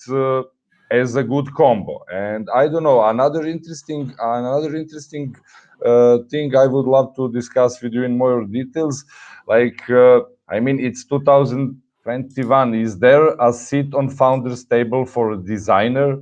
as 0.89 1.15
a 1.17 1.23
good 1.23 1.53
combo. 1.55 2.03
And 2.11 2.47
i 2.55 2.67
don't 2.67 2.83
know 2.83 3.03
another 3.05 3.45
interesting 3.45 4.13
another 4.19 4.75
interesting 4.75 5.35
thing 6.31 6.55
i 6.55 6.65
would 6.65 6.85
love 6.85 7.15
to 7.15 7.31
discuss 7.31 7.81
with 7.81 7.93
you 7.93 8.03
in 8.03 8.17
more 8.17 8.43
details 8.45 9.03
like 9.47 9.79
i 10.55 10.59
mean 10.59 10.79
it's 10.79 11.03
2021 12.07 12.73
is 12.75 12.99
there 12.99 13.35
a 13.39 13.51
seat 13.51 13.93
on 13.93 14.09
founders 14.09 14.63
table 14.63 15.05
for 15.05 15.31
a 15.33 15.37
designer 15.37 16.17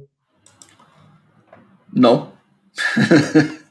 no 1.94 2.32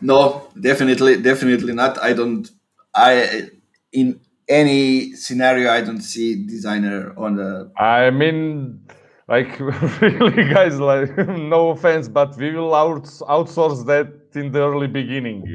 No, 0.00 0.48
definitely, 0.60 1.16
definitely 1.16 1.72
not. 1.72 2.02
I 2.02 2.12
don't. 2.12 2.50
I 2.94 3.48
in 3.92 4.20
any 4.48 5.14
scenario, 5.14 5.70
I 5.70 5.80
don't 5.80 6.02
see 6.02 6.46
designer 6.46 7.14
on 7.16 7.36
the. 7.36 7.70
I 7.78 8.10
mean, 8.10 8.80
like 9.28 9.58
really, 10.00 10.44
guys. 10.52 10.78
Like, 10.78 11.16
no 11.28 11.70
offense, 11.70 12.08
but 12.08 12.36
we 12.36 12.50
will 12.52 12.74
out, 12.74 13.04
outsource 13.04 13.86
that 13.86 14.08
in 14.34 14.52
the 14.52 14.60
early 14.60 14.88
beginning. 14.88 15.46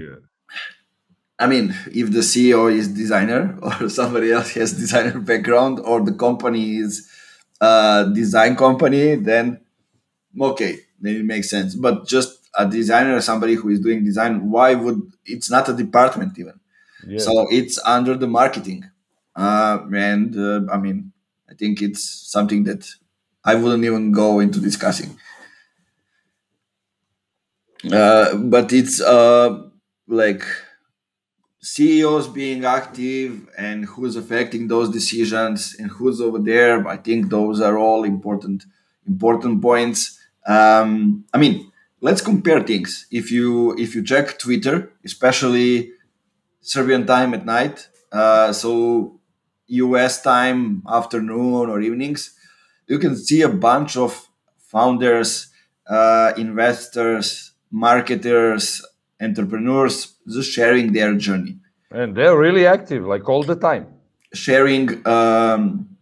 I 1.39 1.47
mean, 1.47 1.73
if 1.91 2.11
the 2.11 2.19
CEO 2.19 2.71
is 2.71 2.89
designer 2.89 3.57
or 3.61 3.89
somebody 3.89 4.31
else 4.31 4.51
has 4.51 4.73
designer 4.73 5.19
background 5.19 5.79
or 5.79 6.01
the 6.01 6.13
company 6.13 6.77
is 6.77 7.09
a 7.61 8.09
design 8.13 8.55
company, 8.55 9.15
then 9.15 9.61
okay, 10.39 10.79
then 10.99 11.15
it 11.15 11.25
makes 11.25 11.49
sense. 11.49 11.75
But 11.75 12.07
just 12.07 12.39
a 12.55 12.67
designer 12.67 13.21
somebody 13.21 13.55
who 13.55 13.69
is 13.69 13.79
doing 13.79 14.03
design 14.03 14.49
why 14.49 14.73
would 14.73 15.01
it's 15.25 15.49
not 15.49 15.69
a 15.69 15.73
department 15.73 16.37
even 16.37 16.59
yeah. 17.07 17.19
so 17.19 17.47
it's 17.49 17.79
under 17.85 18.15
the 18.15 18.27
marketing 18.27 18.83
uh, 19.35 19.79
and 19.93 20.35
uh, 20.37 20.61
i 20.71 20.77
mean 20.77 21.11
i 21.49 21.53
think 21.53 21.81
it's 21.81 22.03
something 22.03 22.63
that 22.63 22.89
i 23.45 23.55
wouldn't 23.55 23.85
even 23.85 24.11
go 24.11 24.39
into 24.39 24.59
discussing 24.59 25.17
uh, 27.93 28.35
but 28.35 28.73
it's 28.73 28.99
uh, 28.99 29.61
like 30.07 30.43
CEOs 31.61 32.27
being 32.29 32.63
active 32.63 33.49
and 33.57 33.85
who's 33.85 34.15
affecting 34.15 34.67
those 34.67 34.89
decisions 34.89 35.75
and 35.77 35.91
who's 35.91 36.21
over 36.21 36.39
there. 36.39 36.87
I 36.87 36.97
think 36.97 37.29
those 37.29 37.59
are 37.59 37.77
all 37.77 38.03
important 38.03 38.63
important 39.07 39.61
points. 39.61 40.19
Um, 40.47 41.25
I 41.33 41.37
mean, 41.37 41.71
let's 42.01 42.21
compare 42.21 42.61
things. 42.61 43.07
If 43.11 43.31
you 43.31 43.77
if 43.77 43.95
you 43.95 44.03
check 44.03 44.39
Twitter, 44.39 44.91
especially 45.03 45.91
Serbian 46.61 47.05
time 47.05 47.33
at 47.33 47.45
night, 47.45 47.89
uh, 48.11 48.53
so 48.53 49.19
US 49.67 50.21
time 50.21 50.83
afternoon 50.87 51.69
or 51.69 51.81
evenings, 51.81 52.35
you 52.87 52.99
can 52.99 53.15
see 53.15 53.41
a 53.41 53.49
bunch 53.49 53.97
of 53.97 54.27
founders, 54.57 55.49
uh, 55.87 56.31
investors, 56.37 57.51
marketers, 57.71 58.81
entrepreneurs 59.21 60.15
just 60.27 60.51
sharing 60.51 60.93
their 60.93 61.13
journey. 61.15 61.57
And 61.91 62.15
they're 62.15 62.37
really 62.37 62.65
active, 62.65 63.05
like 63.05 63.27
all 63.27 63.43
the 63.43 63.55
time. 63.55 63.87
Sharing 64.33 65.05
um, 65.07 65.97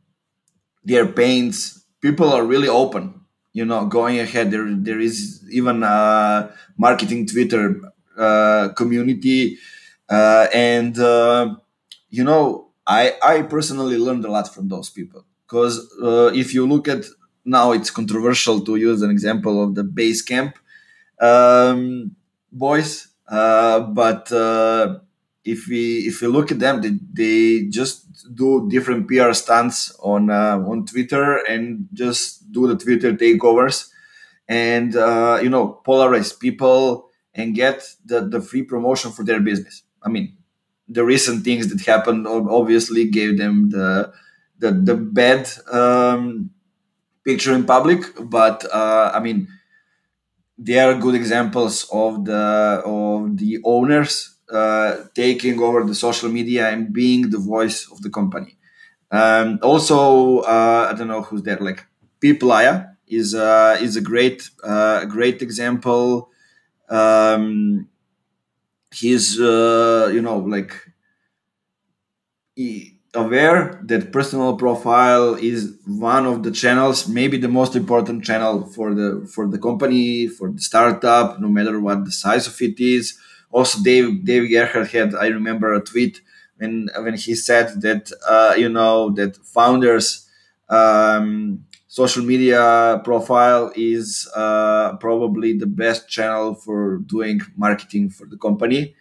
their 0.83 1.05
pains. 1.05 1.86
People 2.01 2.31
are 2.31 2.43
really 2.43 2.67
open 2.67 3.17
you 3.57 3.65
know 3.65 3.86
going 3.97 4.19
ahead 4.19 4.51
there 4.51 4.67
there 4.88 5.01
is 5.09 5.17
even 5.59 5.81
a 5.83 5.97
marketing 6.86 7.25
twitter 7.25 7.63
uh, 8.25 8.69
community 8.79 9.57
uh, 10.09 10.45
and 10.53 11.00
uh, 11.00 11.55
you 12.17 12.24
know 12.24 12.69
i 12.86 13.13
i 13.24 13.41
personally 13.41 13.97
learned 13.97 14.25
a 14.25 14.31
lot 14.38 14.47
from 14.53 14.67
those 14.74 14.89
people 14.97 15.21
because 15.45 15.75
uh, 16.03 16.29
if 16.41 16.53
you 16.53 16.67
look 16.74 16.88
at 16.88 17.03
now 17.45 17.71
it's 17.71 17.91
controversial 18.00 18.57
to 18.67 18.75
use 18.75 19.01
an 19.01 19.09
example 19.09 19.55
of 19.63 19.69
the 19.77 19.86
Basecamp 19.97 20.53
um, 21.29 22.15
boys 22.51 23.08
uh, 23.27 23.82
but 23.82 24.32
uh, 24.32 25.00
if 25.44 25.68
we 25.68 26.08
if 26.08 26.22
we 26.22 26.27
look 26.27 26.51
at 26.51 26.60
them, 26.60 26.82
they, 26.82 26.98
they 27.13 27.68
just 27.70 28.34
do 28.34 28.68
different 28.70 29.08
PR 29.08 29.34
stunts 29.34 29.96
on 30.00 30.30
uh, 30.30 30.58
on 30.58 30.86
Twitter 30.86 31.38
and 31.48 31.88
just 31.94 32.51
do 32.51 32.68
the 32.68 32.77
Twitter 32.77 33.13
takeovers, 33.13 33.89
and 34.48 34.96
uh, 34.96 35.39
you 35.42 35.50
know 35.50 35.82
polarize 35.86 36.38
people 36.38 37.10
and 37.34 37.54
get 37.54 37.84
the 38.06 38.22
the 38.22 38.42
free 38.42 38.63
promotion 38.63 39.12
for 39.12 39.24
their 39.24 39.42
business. 39.42 39.84
I 40.01 40.10
mean, 40.10 40.38
the 40.88 41.04
recent 41.04 41.44
things 41.44 41.68
that 41.68 41.86
happened 41.86 42.27
obviously 42.27 43.10
gave 43.10 43.38
them 43.38 43.70
the 43.70 44.13
the 44.60 44.72
the 44.72 44.96
bad 44.96 45.50
um, 45.72 46.51
picture 47.25 47.54
in 47.54 47.66
public, 47.66 48.04
but 48.22 48.66
uh, 48.74 49.12
I 49.13 49.20
mean 49.20 49.50
they 50.57 50.79
are 50.79 50.95
good 50.95 51.15
examples 51.15 51.87
of 51.91 52.25
the 52.25 52.81
of 52.85 53.37
the 53.37 53.59
owners 53.63 54.35
uh, 54.51 54.97
taking 55.13 55.59
over 55.61 55.83
the 55.83 55.95
social 55.95 56.29
media 56.29 56.69
and 56.69 56.93
being 56.93 57.29
the 57.29 57.37
voice 57.37 57.89
of 57.91 58.01
the 58.01 58.09
company. 58.09 58.57
Um, 59.11 59.59
also, 59.63 60.39
uh, 60.39 60.89
I 60.91 60.97
don't 60.97 61.07
know 61.09 61.21
who's 61.23 61.43
there. 61.43 61.57
Like 61.59 61.85
Peep 62.21 62.41
Laja 62.41 62.95
is 63.07 63.35
uh, 63.35 63.77
is 63.81 63.95
a 63.97 64.01
great 64.01 64.49
uh, 64.63 65.05
great 65.05 65.41
example. 65.41 66.29
Um, 66.89 67.89
he's 68.93 69.39
uh, 69.39 70.09
you 70.13 70.21
know 70.21 70.37
like 70.39 70.73
he, 72.55 72.97
aware 73.17 73.79
that 73.83 74.12
personal 74.12 74.55
profile 74.55 75.36
is 75.36 75.75
one 75.86 76.25
of 76.25 76.43
the 76.43 76.51
channels 76.51 77.07
maybe 77.07 77.38
the 77.38 77.47
most 77.59 77.75
important 77.75 78.24
channel 78.24 78.65
for 78.75 78.93
the 78.93 79.09
for 79.33 79.47
the 79.47 79.57
company 79.57 80.27
for 80.27 80.51
the 80.51 80.62
startup 80.62 81.39
no 81.39 81.47
matter 81.47 81.79
what 81.79 82.05
the 82.05 82.12
size 82.12 82.47
of 82.47 82.62
it 82.62 82.79
is. 82.79 83.17
Also 83.51 83.81
dave 83.81 84.25
dave 84.25 84.45
gerhardt 84.50 84.91
had 84.91 85.15
i 85.15 85.27
remember 85.27 85.74
a 85.74 85.81
tweet 85.81 86.21
when 86.57 86.89
when 87.03 87.15
he 87.15 87.33
said 87.36 87.67
that 87.81 88.12
uh, 88.27 88.53
you 88.57 88.69
know 88.69 89.09
that 89.12 89.38
founders 89.57 90.07
um, 90.69 91.63
social 91.88 92.24
media 92.24 93.01
profile 93.03 93.71
is 93.75 94.29
uh, 94.36 94.95
probably 94.97 95.53
the 95.57 95.65
best 95.65 96.09
channel 96.09 96.53
for 96.53 96.97
doing 97.00 97.39
marketing 97.55 98.09
for 98.09 98.25
the 98.27 98.38
company 98.38 98.95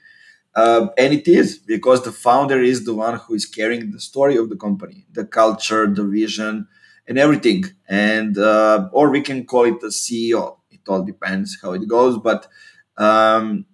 uh, 0.56 0.88
and 0.98 1.14
it 1.14 1.28
is 1.28 1.58
because 1.58 2.02
the 2.04 2.12
founder 2.12 2.60
is 2.62 2.84
the 2.84 2.94
one 2.94 3.18
who 3.18 3.34
is 3.34 3.46
carrying 3.46 3.92
the 3.92 4.00
story 4.00 4.36
of 4.38 4.48
the 4.48 4.56
company, 4.56 5.06
the 5.12 5.26
culture, 5.26 5.86
the 5.86 6.04
vision, 6.04 6.66
and 7.06 7.18
everything. 7.18 7.64
And 7.88 8.38
uh, 8.38 8.88
or 8.92 9.10
we 9.10 9.20
can 9.20 9.46
call 9.46 9.64
it 9.66 9.80
the 9.80 9.92
CEO. 9.92 10.58
It 10.70 10.80
all 10.88 11.04
depends 11.04 11.58
how 11.62 11.72
it 11.74 11.86
goes. 11.88 12.18
But 12.18 12.48
um, 12.96 13.66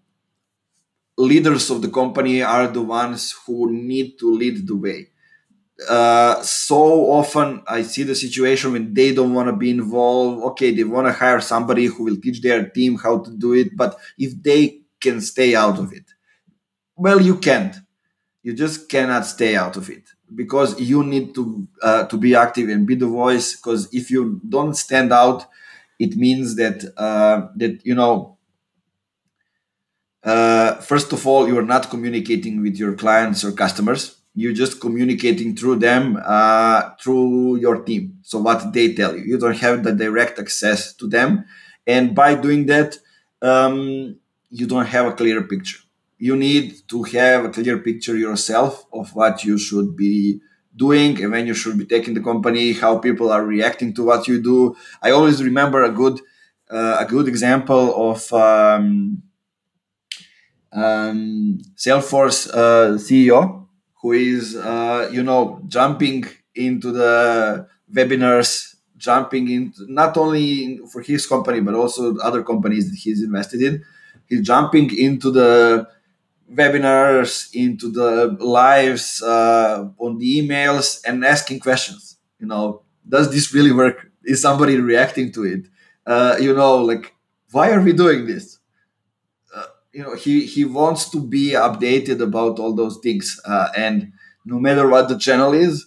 leaders 1.17 1.71
of 1.71 1.83
the 1.83 1.91
company 1.91 2.43
are 2.43 2.69
the 2.69 2.83
ones 2.83 3.35
who 3.47 3.71
need 3.73 4.19
to 4.19 4.31
lead 4.33 4.67
the 4.67 4.77
way. 4.77 5.09
Uh, 5.89 6.43
so 6.43 7.11
often 7.11 7.63
I 7.69 7.83
see 7.83 8.05
the 8.05 8.15
situation 8.15 8.73
when 8.73 8.95
they 8.95 9.15
don't 9.15 9.35
want 9.35 9.49
to 9.49 9.57
be 9.57 9.71
involved. 9.71 10.45
Okay, 10.53 10.73
they 10.73 10.85
want 10.85 11.09
to 11.09 11.13
hire 11.13 11.41
somebody 11.41 11.87
who 11.87 12.05
will 12.05 12.17
teach 12.21 12.43
their 12.43 12.69
team 12.69 12.99
how 12.99 13.21
to 13.21 13.31
do 13.33 13.55
it, 13.55 13.77
but 13.77 13.99
if 14.19 14.41
they 14.43 14.83
can 15.01 15.21
stay 15.21 15.57
out 15.57 15.79
of 15.79 15.93
it, 15.93 16.05
well 17.05 17.21
you 17.21 17.37
can't. 17.49 17.75
You 18.47 18.53
just 18.65 18.89
cannot 18.89 19.25
stay 19.27 19.55
out 19.57 19.77
of 19.77 19.89
it 19.97 20.05
because 20.35 20.71
you 20.81 21.05
need 21.05 21.35
to 21.35 21.45
uh, 21.89 22.05
to 22.11 22.17
be 22.17 22.31
active 22.35 22.69
and 22.69 22.87
be 22.87 22.97
the 23.05 23.13
voice 23.23 23.57
because 23.57 23.83
if 23.93 24.11
you 24.11 24.41
don't 24.49 24.75
stand 24.87 25.13
out 25.13 25.41
it 25.99 26.17
means 26.17 26.57
that 26.57 26.79
uh, 27.07 27.39
that 27.61 27.75
you 27.89 27.95
know 28.01 28.37
uh, 30.25 30.75
first 30.91 31.13
of 31.13 31.27
all 31.27 31.49
you're 31.49 31.71
not 31.75 31.91
communicating 31.91 32.63
with 32.63 32.77
your 32.77 32.95
clients 32.95 33.45
or 33.45 33.53
customers. 33.53 34.03
You're 34.35 34.59
just 34.65 34.81
communicating 34.81 35.55
through 35.55 35.77
them 35.77 36.19
uh, 36.25 36.81
through 37.01 37.57
your 37.57 37.83
team. 37.89 38.19
So 38.23 38.39
what 38.39 38.73
they 38.73 38.95
tell 38.95 39.15
you. 39.17 39.25
You 39.25 39.39
don't 39.39 39.59
have 39.59 39.85
the 39.85 39.93
direct 39.93 40.39
access 40.39 40.95
to 40.95 41.07
them. 41.07 41.45
And 41.87 42.15
by 42.15 42.31
doing 42.37 42.67
that 42.67 42.97
um, 43.43 44.17
you 44.51 44.67
don't 44.67 44.87
have 44.87 45.07
a 45.07 45.13
clear 45.13 45.43
picture 45.43 45.81
you 46.27 46.37
need 46.37 46.67
to 46.87 47.03
have 47.03 47.45
a 47.45 47.49
clear 47.49 47.79
picture 47.79 48.17
yourself 48.17 48.87
of 48.93 49.13
what 49.13 49.43
you 49.43 49.59
should 49.59 49.97
be 49.97 50.41
doing 50.85 51.21
and 51.21 51.33
when 51.33 51.49
you 51.49 51.55
should 51.61 51.77
be 51.77 51.85
taking 51.85 52.15
the 52.15 52.23
company 52.31 52.75
how 52.75 52.97
people 53.07 53.29
are 53.33 53.45
reacting 53.45 53.93
to 53.93 54.05
what 54.05 54.29
you 54.29 54.41
do. 54.41 54.77
I 55.03 55.11
always 55.11 55.43
remember 55.43 55.83
a 55.83 55.91
good 55.91 56.21
uh, 56.71 56.99
a 57.05 57.07
good 57.15 57.27
example 57.27 57.85
of 58.11 58.33
um, 58.33 59.21
um, 60.73 61.59
salesforce 61.85 62.39
uh, 62.55 62.97
ceo 63.07 63.67
who 64.01 64.13
is 64.13 64.55
uh, 64.55 65.11
you 65.13 65.25
know 65.25 65.61
jumping 65.67 66.25
into 66.55 66.93
the 66.93 67.67
webinars 67.93 68.77
jumping 68.97 69.51
into 69.51 69.81
not 69.89 70.17
only 70.17 70.79
for 70.93 71.03
his 71.03 71.27
company 71.27 71.59
but 71.67 71.75
also 71.75 72.17
other 72.19 72.45
companies 72.45 72.85
that 72.89 72.99
he's 73.05 73.25
invested 73.25 73.61
in. 73.61 73.85
He's 74.29 74.43
jumping 74.43 74.97
into 74.97 75.33
the 75.33 75.89
webinars, 76.55 77.51
into 77.55 77.91
the 77.91 78.37
lives, 78.41 79.23
uh, 79.23 79.89
on 79.99 80.19
the 80.19 80.41
emails, 80.41 81.01
and 81.07 81.25
asking 81.25 81.61
questions. 81.61 82.19
You 82.39 82.47
know, 82.47 82.83
does 83.09 83.31
this 83.31 83.55
really 83.55 83.73
work? 83.73 84.11
Is 84.25 84.43
somebody 84.43 84.77
reacting 84.79 85.33
to 85.33 85.45
it? 85.45 85.67
Uh, 86.07 86.37
you 86.41 86.55
know, 86.55 86.79
like 86.79 87.15
why 87.51 87.71
are 87.73 87.81
we 87.81 87.93
doing 87.93 88.27
this? 88.27 88.59
Uh, 89.55 89.65
you 89.93 90.03
know, 90.03 90.15
he 90.15 90.47
he 90.47 90.65
wants 90.65 91.11
to 91.11 91.21
be 91.21 91.51
updated 91.53 92.21
about 92.21 92.59
all 92.59 92.75
those 92.75 92.99
things, 92.99 93.41
uh, 93.45 93.69
and 93.77 94.13
no 94.45 94.59
matter 94.59 94.89
what 94.89 95.09
the 95.09 95.19
channel 95.19 95.53
is, 95.53 95.87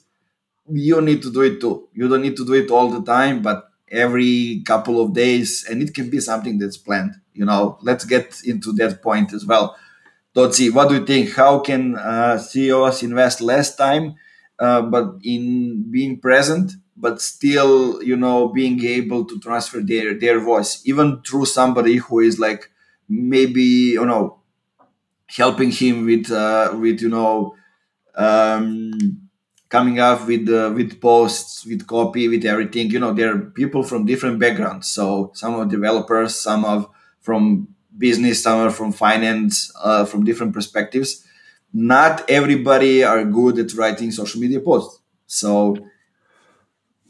you 0.69 1.01
need 1.01 1.21
to 1.21 1.31
do 1.31 1.41
it 1.41 1.59
too. 1.59 1.87
You 1.93 2.07
don't 2.07 2.21
need 2.21 2.37
to 2.37 2.45
do 2.45 2.53
it 2.53 2.71
all 2.71 2.89
the 2.89 3.03
time, 3.03 3.41
but 3.41 3.69
every 3.91 4.61
couple 4.65 5.01
of 5.01 5.13
days, 5.13 5.65
and 5.69 5.81
it 5.81 5.93
can 5.93 6.09
be 6.09 6.19
something 6.19 6.57
that's 6.59 6.77
planned. 6.77 7.15
You 7.33 7.45
know, 7.45 7.77
let's 7.81 8.05
get 8.05 8.41
into 8.45 8.71
that 8.73 9.01
point 9.01 9.33
as 9.33 9.45
well 9.45 9.75
Dotzi, 10.35 10.71
what 10.73 10.89
do 10.89 10.95
you 10.95 11.05
think? 11.05 11.33
How 11.33 11.59
can 11.59 11.95
uh, 11.97 12.37
CEOs 12.37 13.03
invest 13.03 13.41
less 13.41 13.75
time, 13.75 14.15
uh, 14.59 14.81
but 14.81 15.15
in 15.23 15.89
being 15.89 16.19
present, 16.19 16.73
but 16.97 17.21
still, 17.21 18.03
you 18.03 18.17
know, 18.17 18.49
being 18.49 18.83
able 18.83 19.25
to 19.25 19.39
transfer 19.39 19.79
their 19.81 20.13
their 20.19 20.39
voice, 20.39 20.81
even 20.85 21.21
through 21.21 21.45
somebody 21.45 21.97
who 21.97 22.19
is 22.19 22.37
like 22.39 22.69
maybe 23.07 23.63
you 23.95 24.05
know 24.05 24.39
helping 25.27 25.71
him 25.71 26.05
with 26.05 26.31
uh, 26.31 26.75
with 26.79 27.01
you 27.01 27.09
know 27.09 27.55
um, 28.15 28.91
coming 29.69 29.99
up 29.99 30.27
with 30.27 30.49
uh, 30.49 30.71
with 30.75 31.01
posts, 31.01 31.65
with 31.65 31.87
copy, 31.87 32.27
with 32.27 32.45
everything. 32.45 32.89
You 32.91 32.99
know, 32.99 33.13
there 33.13 33.33
are 33.35 33.39
people 33.39 33.83
from 33.83 34.05
different 34.05 34.39
backgrounds. 34.39 34.87
So 34.87 35.31
some 35.33 35.55
of 35.59 35.69
developers, 35.69 36.35
some 36.35 36.65
of 36.65 36.89
from 37.21 37.74
business, 37.97 38.43
some 38.43 38.69
from 38.71 38.91
finance, 38.91 39.71
uh, 39.83 40.05
from 40.05 40.25
different 40.25 40.53
perspectives. 40.53 41.23
Not 41.73 42.29
everybody 42.29 43.03
are 43.03 43.23
good 43.25 43.59
at 43.59 43.73
writing 43.73 44.11
social 44.11 44.39
media 44.41 44.59
posts. 44.61 45.01
So 45.27 45.75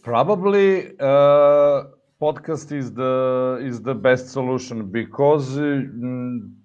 probably 0.03 0.89
uh, 0.99 1.83
podcast 2.21 2.71
is 2.71 2.93
the 2.93 3.59
is 3.61 3.81
the 3.81 3.93
best 3.95 4.29
solution 4.29 4.89
because 4.91 5.57
uh, 5.57 5.81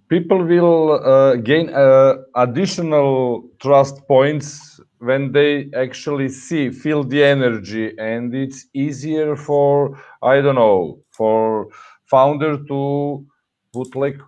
people 0.09 0.45
will 0.45 0.93
uh, 0.93 1.37
gain 1.37 1.71
uh, 1.71 2.15
additional 2.37 3.43
trust 3.61 3.97
points 4.07 4.81
when 4.99 5.33
they 5.33 5.71
actually 5.75 6.29
see 6.29 6.71
feel 6.71 7.03
the 7.05 7.23
energy 7.23 7.93
and 7.99 8.35
it's 8.35 8.67
easier 8.75 9.35
for 9.37 9.99
i 10.23 10.41
don't 10.41 10.57
know 10.57 11.01
for 11.11 11.69
founder 12.07 12.53
to 12.71 13.25
put 13.73 13.95
like 13.97 14.19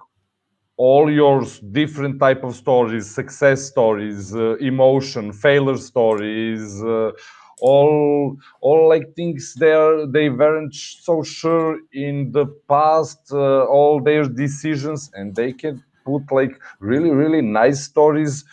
all 0.76 1.10
your 1.10 1.44
different 1.72 2.18
type 2.18 2.42
of 2.44 2.54
stories 2.54 3.08
success 3.14 3.62
stories 3.66 4.34
uh, 4.34 4.56
emotion 4.56 5.32
failure 5.32 5.76
stories 5.76 6.82
uh, 6.84 7.10
all 7.60 8.36
all 8.60 8.88
like 8.88 9.06
things 9.14 9.54
there 9.58 10.06
they 10.06 10.28
weren't 10.30 10.74
so 10.74 11.22
sure 11.22 11.78
in 11.92 12.32
the 12.32 12.46
past 12.68 13.20
uh, 13.32 13.64
all 13.76 14.00
their 14.02 14.24
decisions 14.24 15.10
and 15.14 15.36
they 15.36 15.52
can 15.52 15.82
put 16.04 16.22
like 16.32 16.54
really 16.80 17.10
really 17.10 17.42
nice 17.42 17.84
stories 17.84 18.44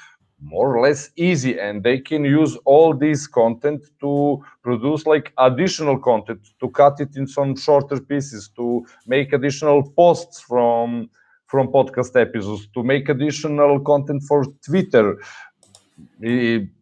more 0.42 0.76
or 0.78 0.82
less 0.82 1.10
easy 1.16 1.60
and 1.60 1.84
they 1.84 2.00
can 2.00 2.24
use 2.24 2.58
all 2.66 2.94
this 2.94 3.28
content 3.28 3.82
to 4.00 4.42
produce 4.64 5.06
like 5.06 5.34
additional 5.38 5.98
content 5.98 6.40
to 6.60 6.70
cut 6.70 7.00
it 7.00 7.16
in 7.16 7.28
some 7.28 7.56
shorter 7.56 8.00
pieces 8.00 8.50
to 8.56 8.86
make 9.08 9.34
additional 9.34 9.84
posts 9.92 10.40
from 10.40 11.10
from 11.48 11.68
podcast 11.68 12.20
episodes 12.20 12.68
to 12.74 12.84
make 12.84 13.10
additional 13.10 13.80
content 13.80 14.22
for 14.28 14.46
twitter 14.66 15.18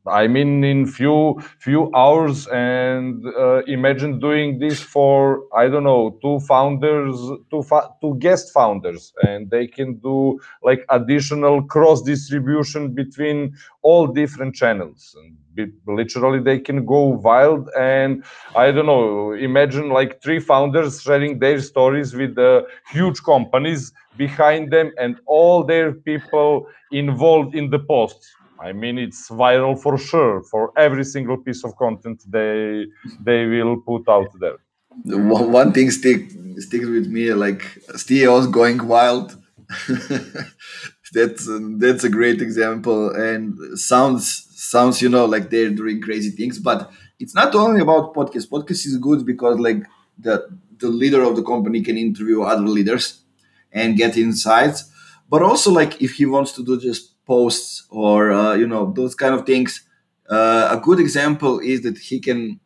I 0.08 0.28
mean, 0.28 0.64
in 0.64 0.88
few 0.88 1.40
few 1.60 1.92
hours, 1.94 2.48
and 2.48 3.24
uh, 3.38 3.62
imagine 3.68 4.20
doing 4.20 4.58
this 4.58 4.82
for 4.82 5.44
I 5.56 5.68
don't 5.68 5.84
know 5.84 6.18
two 6.22 6.40
founders, 6.48 7.16
two 7.52 7.64
two 8.02 8.16
guest 8.18 8.52
founders, 8.54 9.14
and 9.28 9.50
they 9.52 9.68
can 9.68 9.96
do 9.98 10.40
like 10.64 10.86
additional 10.90 11.62
cross 11.64 12.02
distribution 12.02 12.94
between 12.94 13.56
all 13.84 14.08
different 14.08 14.56
channels. 14.56 15.16
And 15.20 15.38
be, 15.54 15.72
literally, 15.86 16.40
they 16.40 16.60
can 16.60 16.86
go 16.86 17.02
wild, 17.28 17.70
and 17.78 18.24
I 18.56 18.72
don't 18.72 18.88
know. 18.88 19.34
Imagine 19.34 19.90
like 19.90 20.22
three 20.22 20.40
founders 20.40 21.02
sharing 21.02 21.40
their 21.40 21.60
stories 21.62 22.16
with 22.16 22.36
the 22.36 22.66
huge 22.92 23.22
companies 23.24 23.92
behind 24.16 24.72
them, 24.72 24.92
and 24.98 25.20
all 25.28 25.64
their 25.64 25.92
people 25.94 26.68
involved 26.92 27.54
in 27.56 27.70
the 27.70 27.80
posts 27.80 28.38
I 28.60 28.74
mean, 28.74 28.98
it's 28.98 29.30
viral 29.30 29.80
for 29.80 29.98
sure 29.98 30.43
for 30.43 30.72
every 30.78 31.04
single 31.04 31.38
piece 31.38 31.63
of 31.63 31.76
content 31.76 32.24
they 32.28 32.86
they 33.24 33.46
will 33.46 33.78
put 33.82 34.08
out 34.10 34.30
there. 34.39 34.58
One 35.06 35.72
thing 35.74 35.91
stick 35.91 36.32
sticks 36.58 36.86
with 36.86 37.08
me, 37.08 37.34
like 37.34 37.62
CEOs 37.96 38.48
going 38.48 38.88
wild. 38.88 39.38
that's 41.13 41.48
that's 41.78 42.04
a 42.04 42.10
great 42.10 42.41
example, 42.41 43.12
and 43.12 43.58
sounds 43.78 44.48
sounds 44.56 45.02
you 45.02 45.10
know 45.10 45.26
like 45.26 45.50
they're 45.50 45.70
doing 45.70 46.02
crazy 46.02 46.32
things. 46.32 46.60
But 46.60 46.89
it's 47.20 47.36
not 47.36 47.54
only 47.56 47.82
about 47.82 48.13
podcast. 48.13 48.48
Podcast 48.50 48.86
is 48.86 48.98
good 48.98 49.26
because 49.26 49.60
like 49.60 49.84
the 50.17 50.48
the 50.80 50.89
leader 50.89 51.22
of 51.24 51.36
the 51.36 51.43
company 51.43 51.82
can 51.82 51.98
interview 51.98 52.41
other 52.41 52.67
leaders 52.67 53.22
and 53.72 53.98
get 53.98 54.17
insights. 54.17 54.91
But 55.30 55.43
also 55.43 55.72
like 55.72 56.02
if 56.02 56.13
he 56.13 56.26
wants 56.26 56.54
to 56.54 56.63
do 56.63 56.80
just 56.80 57.13
posts 57.28 57.86
or 57.90 58.32
uh, 58.32 58.54
you 58.56 58.68
know 58.68 58.92
those 58.94 59.13
kind 59.16 59.34
of 59.36 59.46
things 59.46 59.84
uh, 60.30 60.70
a 60.72 60.78
good 60.82 61.00
example 61.00 61.60
is 61.60 61.82
that 61.84 61.98
he 61.98 62.20
can 62.20 62.60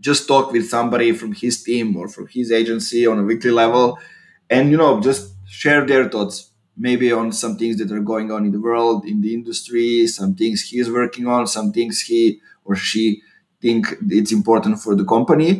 just 0.00 0.28
talk 0.28 0.52
with 0.52 0.68
somebody 0.68 1.12
from 1.12 1.32
his 1.32 1.62
team 1.62 1.96
or 1.96 2.08
from 2.08 2.26
his 2.28 2.52
agency 2.52 3.06
on 3.06 3.18
a 3.18 3.22
weekly 3.22 3.50
level 3.50 3.98
and 4.50 4.70
you 4.70 4.76
know 4.76 5.00
just 5.00 5.32
share 5.46 5.84
their 5.86 6.08
thoughts 6.08 6.50
maybe 6.76 7.12
on 7.12 7.32
some 7.32 7.56
things 7.56 7.76
that 7.78 7.90
are 7.92 8.00
going 8.00 8.30
on 8.32 8.44
in 8.44 8.52
the 8.52 8.60
world 8.60 9.04
in 9.04 9.20
the 9.20 9.34
industry 9.34 10.06
some 10.06 10.34
things 10.34 10.62
he's 10.62 10.90
working 10.90 11.26
on 11.26 11.46
some 11.46 11.72
things 11.72 12.00
he 12.02 12.40
or 12.64 12.74
she 12.76 13.22
think 13.64 13.96
it's 14.10 14.32
important 14.32 14.78
for 14.78 14.94
the 14.94 15.06
company. 15.14 15.50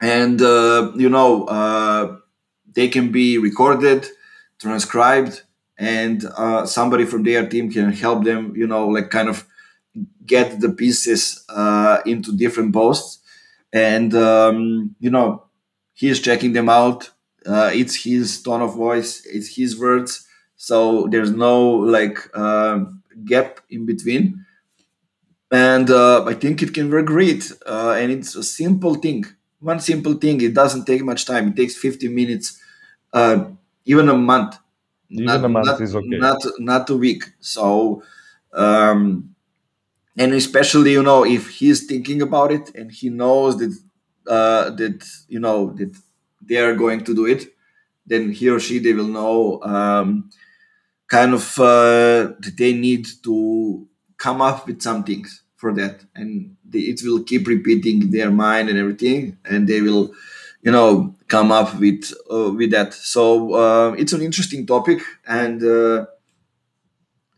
And 0.00 0.40
uh, 0.40 0.92
you 1.02 1.10
know 1.16 1.30
uh, 1.58 2.16
they 2.76 2.88
can 2.88 3.06
be 3.20 3.38
recorded 3.48 4.00
transcribed 4.64 5.34
and 5.80 6.26
uh, 6.36 6.66
somebody 6.66 7.06
from 7.06 7.24
their 7.24 7.48
team 7.48 7.72
can 7.72 7.92
help 7.92 8.24
them 8.24 8.54
you 8.56 8.68
know 8.68 8.86
like 8.88 9.10
kind 9.10 9.30
of 9.30 9.46
get 10.26 10.60
the 10.60 10.70
pieces 10.70 11.44
uh, 11.48 11.98
into 12.06 12.32
different 12.36 12.72
posts. 12.72 13.18
And 13.72 14.14
um, 14.14 14.96
you 15.00 15.10
know 15.10 15.44
he's 15.94 16.20
checking 16.20 16.52
them 16.52 16.68
out. 16.68 17.10
Uh, 17.46 17.70
it's 17.72 18.04
his 18.04 18.42
tone 18.42 18.62
of 18.62 18.74
voice. 18.74 19.24
It's 19.26 19.56
his 19.56 19.78
words. 19.78 20.26
So 20.56 21.06
there's 21.08 21.30
no 21.30 21.70
like 21.70 22.18
uh, 22.34 22.84
gap 23.24 23.60
in 23.70 23.86
between. 23.86 24.44
And 25.52 25.90
uh, 25.90 26.24
i 26.26 26.34
think 26.34 26.62
it 26.62 26.74
can 26.74 26.90
work 26.90 27.06
great. 27.06 27.52
Uh, 27.66 27.96
and 27.98 28.12
it's 28.12 28.34
a 28.36 28.42
simple 28.42 28.94
thing. 28.94 29.24
One 29.60 29.80
simple 29.80 30.14
thing. 30.14 30.40
It 30.40 30.54
doesn't 30.54 30.86
take 30.86 31.02
much 31.02 31.24
time. 31.26 31.48
It 31.48 31.56
takes 31.56 31.76
15 31.76 32.14
minutes 32.14 32.58
even 33.84 34.08
a 34.08 34.16
month 34.16 34.56
even 35.10 35.24
not, 35.24 35.44
a 35.44 35.48
month 35.48 35.66
not, 35.66 35.80
is 35.80 35.94
okay. 35.96 36.06
Not 36.08 36.38
not 36.58 36.90
a 36.90 36.96
week. 36.96 37.24
So, 37.40 38.02
um, 38.52 39.34
and 40.16 40.32
especially 40.32 40.92
you 40.92 41.02
know 41.02 41.24
if 41.24 41.48
he's 41.50 41.86
thinking 41.86 42.22
about 42.22 42.52
it 42.52 42.74
and 42.74 42.90
he 42.90 43.10
knows 43.10 43.58
that 43.58 43.76
uh, 44.26 44.70
that 44.70 45.04
you 45.28 45.40
know 45.40 45.72
that 45.72 45.96
they 46.40 46.56
are 46.56 46.74
going 46.74 47.04
to 47.04 47.14
do 47.14 47.26
it, 47.26 47.46
then 48.06 48.32
he 48.32 48.48
or 48.48 48.60
she 48.60 48.78
they 48.78 48.92
will 48.92 49.08
know 49.08 49.60
um, 49.62 50.30
kind 51.08 51.34
of 51.34 51.58
uh, 51.58 52.32
that 52.38 52.54
they 52.56 52.72
need 52.72 53.06
to 53.24 53.86
come 54.16 54.40
up 54.40 54.66
with 54.66 54.80
some 54.80 55.02
things 55.02 55.42
for 55.56 55.74
that, 55.74 56.04
and 56.14 56.56
they, 56.64 56.80
it 56.80 57.00
will 57.04 57.22
keep 57.22 57.46
repeating 57.46 58.10
their 58.10 58.30
mind 58.30 58.68
and 58.68 58.78
everything, 58.78 59.36
and 59.44 59.66
they 59.66 59.80
will 59.80 60.12
you 60.62 60.70
know 60.72 61.14
come 61.28 61.52
up 61.52 61.78
with 61.78 62.12
uh, 62.32 62.50
with 62.52 62.70
that. 62.72 62.94
So 62.94 63.54
uh, 63.54 63.92
it's 63.92 64.12
an 64.12 64.22
interesting 64.22 64.66
topic 64.66 65.00
and 65.26 65.62
uh, 65.62 66.06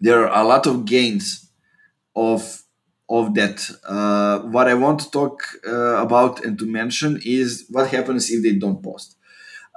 there 0.01 0.29
are 0.29 0.45
a 0.45 0.47
lot 0.47 0.67
of 0.67 0.85
gains 0.85 1.51
of 2.17 2.63
of 3.11 3.35
that. 3.35 3.69
Uh, 3.87 4.41
what 4.51 4.69
i 4.69 4.75
want 4.75 5.01
to 5.01 5.11
talk 5.11 5.43
uh, 5.67 5.97
about 6.07 6.45
and 6.45 6.59
to 6.59 6.67
mention 6.67 7.21
is 7.25 7.67
what 7.71 7.89
happens 7.91 8.31
if 8.31 8.43
they 8.43 8.55
don't 8.55 8.83
post. 8.83 9.17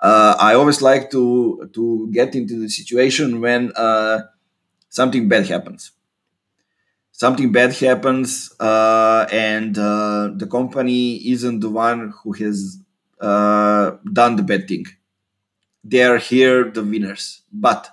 Uh, 0.02 0.36
i 0.40 0.54
always 0.56 0.82
like 0.82 1.12
to 1.12 1.70
to 1.74 2.10
get 2.14 2.36
into 2.36 2.60
the 2.60 2.70
situation 2.70 3.42
when 3.42 3.72
something 4.90 5.30
bad 5.30 5.48
happens. 5.48 5.92
Something 7.12 7.52
bad 7.52 7.74
happens 7.78 8.52
and 8.60 9.74
the 9.76 10.48
company 10.52 11.16
isn't 11.32 11.62
the 11.62 11.70
one 11.70 12.14
who 12.24 12.34
has 12.34 12.78
done 13.26 14.36
the 14.36 14.44
bad 14.44 14.68
thing. 14.68 14.86
They 15.84 16.04
are 16.04 16.18
here 16.18 16.70
the 16.72 16.84
winners, 16.84 17.42
but 17.52 17.90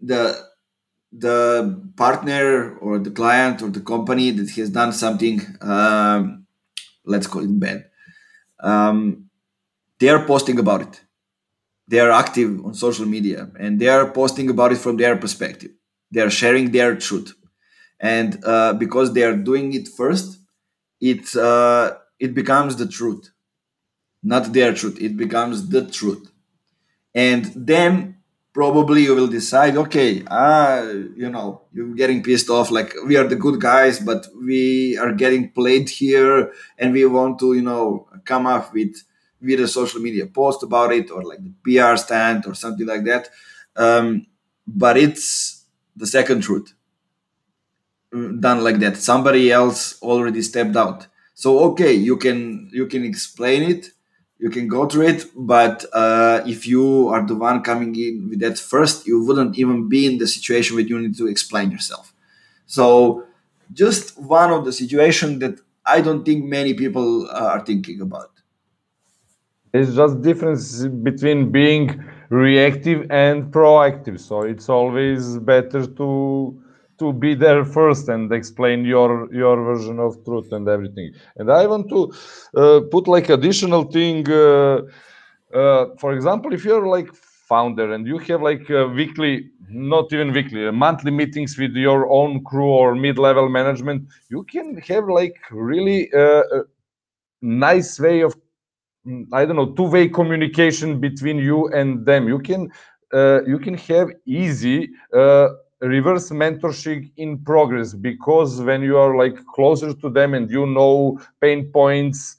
the 0.00 0.20
the 1.12 1.92
partner 1.96 2.76
or 2.78 2.98
the 2.98 3.10
client 3.10 3.62
or 3.62 3.70
the 3.70 3.80
company 3.80 4.30
that 4.30 4.50
has 4.52 4.70
done 4.70 4.92
something, 4.92 5.40
um, 5.60 6.46
let's 7.04 7.26
call 7.26 7.44
it 7.44 7.60
bad, 7.60 7.86
um, 8.60 9.30
they 10.00 10.08
are 10.08 10.24
posting 10.26 10.58
about 10.58 10.82
it. 10.82 11.02
They 11.88 12.00
are 12.00 12.10
active 12.10 12.64
on 12.64 12.74
social 12.74 13.06
media 13.06 13.50
and 13.58 13.80
they 13.80 13.88
are 13.88 14.10
posting 14.10 14.50
about 14.50 14.72
it 14.72 14.78
from 14.78 14.96
their 14.98 15.16
perspective. 15.16 15.72
They 16.12 16.20
are 16.22 16.30
sharing 16.30 16.72
their 16.72 16.96
truth, 16.96 17.34
and 18.00 18.42
uh, 18.44 18.74
because 18.74 19.12
they 19.14 19.24
are 19.24 19.36
doing 19.36 19.74
it 19.74 19.88
first, 19.88 20.38
it 21.00 21.34
uh, 21.36 21.94
it 22.20 22.34
becomes 22.34 22.76
the 22.76 22.88
truth 22.88 23.30
not 24.22 24.52
their 24.52 24.72
truth 24.74 25.00
it 25.00 25.16
becomes 25.16 25.68
the 25.68 25.86
truth. 25.86 26.30
And 27.14 27.52
then 27.54 28.22
probably 28.52 29.02
you 29.04 29.14
will 29.14 29.28
decide 29.28 29.76
okay 29.76 30.22
ah 30.30 30.82
you 31.16 31.30
know 31.30 31.62
you're 31.72 31.94
getting 31.94 32.22
pissed 32.22 32.50
off 32.50 32.70
like 32.70 32.94
we 33.06 33.16
are 33.16 33.26
the 33.26 33.36
good 33.36 33.58
guys 33.60 33.98
but 33.98 34.26
we 34.44 34.96
are 34.98 35.12
getting 35.12 35.50
played 35.50 35.88
here 35.88 36.52
and 36.78 36.92
we 36.92 37.04
want 37.06 37.38
to 37.38 37.54
you 37.54 37.62
know 37.62 38.06
come 38.24 38.46
up 38.46 38.72
with 38.74 38.94
with 39.40 39.60
a 39.60 39.68
social 39.68 40.00
media 40.00 40.26
post 40.26 40.62
about 40.62 40.92
it 40.92 41.10
or 41.10 41.22
like 41.22 41.40
the 41.42 41.52
pr 41.64 41.96
stand 41.96 42.46
or 42.46 42.54
something 42.54 42.86
like 42.86 43.04
that. 43.04 43.28
Um, 43.76 44.26
but 44.66 44.96
it's 44.96 45.64
the 45.96 46.06
second 46.06 46.42
truth. 46.42 46.72
Done 48.12 48.62
like 48.62 48.78
that. 48.80 48.98
Somebody 48.98 49.50
else 49.50 50.00
already 50.02 50.42
stepped 50.42 50.76
out. 50.76 51.06
So 51.34 51.58
okay 51.70 51.94
you 51.94 52.18
can 52.18 52.68
you 52.72 52.86
can 52.86 53.04
explain 53.04 53.62
it 53.62 53.90
you 54.42 54.50
can 54.50 54.66
go 54.76 54.80
through 54.90 55.06
it 55.12 55.20
but 55.36 55.76
uh, 55.92 56.42
if 56.54 56.66
you 56.66 57.08
are 57.14 57.24
the 57.30 57.36
one 57.48 57.62
coming 57.62 57.94
in 58.06 58.14
with 58.28 58.40
that 58.40 58.58
first 58.58 59.06
you 59.06 59.16
wouldn't 59.26 59.56
even 59.62 59.88
be 59.88 60.00
in 60.10 60.18
the 60.18 60.26
situation 60.36 60.74
where 60.76 60.84
you 60.84 60.98
need 60.98 61.16
to 61.16 61.28
explain 61.28 61.70
yourself. 61.70 62.12
So 62.66 63.24
just 63.72 64.18
one 64.18 64.50
of 64.56 64.64
the 64.66 64.72
situation 64.82 65.28
that 65.42 65.54
i 65.94 66.00
don't 66.06 66.24
think 66.24 66.44
many 66.58 66.72
people 66.74 67.08
uh, 67.30 67.52
are 67.54 67.64
thinking 67.70 68.00
about. 68.08 68.30
It's 69.72 69.94
just 69.94 70.20
difference 70.22 70.86
between 71.08 71.50
being 71.50 71.86
reactive 72.30 73.00
and 73.10 73.36
proactive 73.56 74.18
so 74.28 74.42
it's 74.52 74.68
always 74.68 75.38
better 75.52 75.82
to 76.00 76.08
to 77.02 77.12
be 77.24 77.34
there 77.34 77.64
first 77.64 78.08
and 78.14 78.32
explain 78.40 78.84
your 78.94 79.10
your 79.42 79.56
version 79.70 79.98
of 80.06 80.12
truth 80.26 80.52
and 80.58 80.68
everything. 80.76 81.10
And 81.38 81.50
i 81.52 81.66
want 81.72 81.86
to 81.94 82.00
uh, 82.62 82.80
put 82.94 83.04
like 83.16 83.28
additional 83.38 83.84
thing 83.96 84.18
uh, 84.30 84.78
uh, 85.60 85.84
for 86.02 86.10
example 86.14 86.52
if 86.54 86.64
you're 86.64 86.86
like 86.96 87.08
founder 87.50 87.92
and 87.94 88.06
you 88.06 88.18
have 88.28 88.42
like 88.42 88.66
weekly 89.00 89.34
not 89.70 90.12
even 90.12 90.32
weekly 90.32 90.70
monthly 90.70 91.10
meetings 91.10 91.58
with 91.58 91.74
your 91.86 92.02
own 92.20 92.42
crew 92.44 92.70
or 92.82 92.94
mid-level 92.94 93.48
management 93.48 94.00
you 94.30 94.42
can 94.52 94.76
have 94.90 95.04
like 95.08 95.36
really 95.52 96.00
uh, 96.22 96.42
nice 97.42 97.98
way 98.00 98.20
of 98.22 98.34
mm, 99.06 99.24
i 99.32 99.44
don't 99.44 99.56
know 99.56 99.72
two-way 99.74 100.08
communication 100.08 101.00
between 101.00 101.38
you 101.38 101.68
and 101.68 102.06
them. 102.06 102.28
You 102.28 102.38
can 102.38 102.70
uh, 103.12 103.40
you 103.46 103.58
can 103.58 103.74
have 103.76 104.08
easy 104.26 104.90
uh, 105.14 105.48
reverse 105.82 106.30
mentorship 106.30 107.10
in 107.16 107.38
progress 107.38 107.92
because 107.92 108.60
when 108.60 108.82
you 108.82 108.96
are 108.96 109.16
like 109.16 109.44
closer 109.46 109.92
to 109.92 110.08
them 110.10 110.34
and 110.34 110.50
you 110.50 110.66
know 110.66 111.18
pain 111.40 111.70
points 111.72 112.36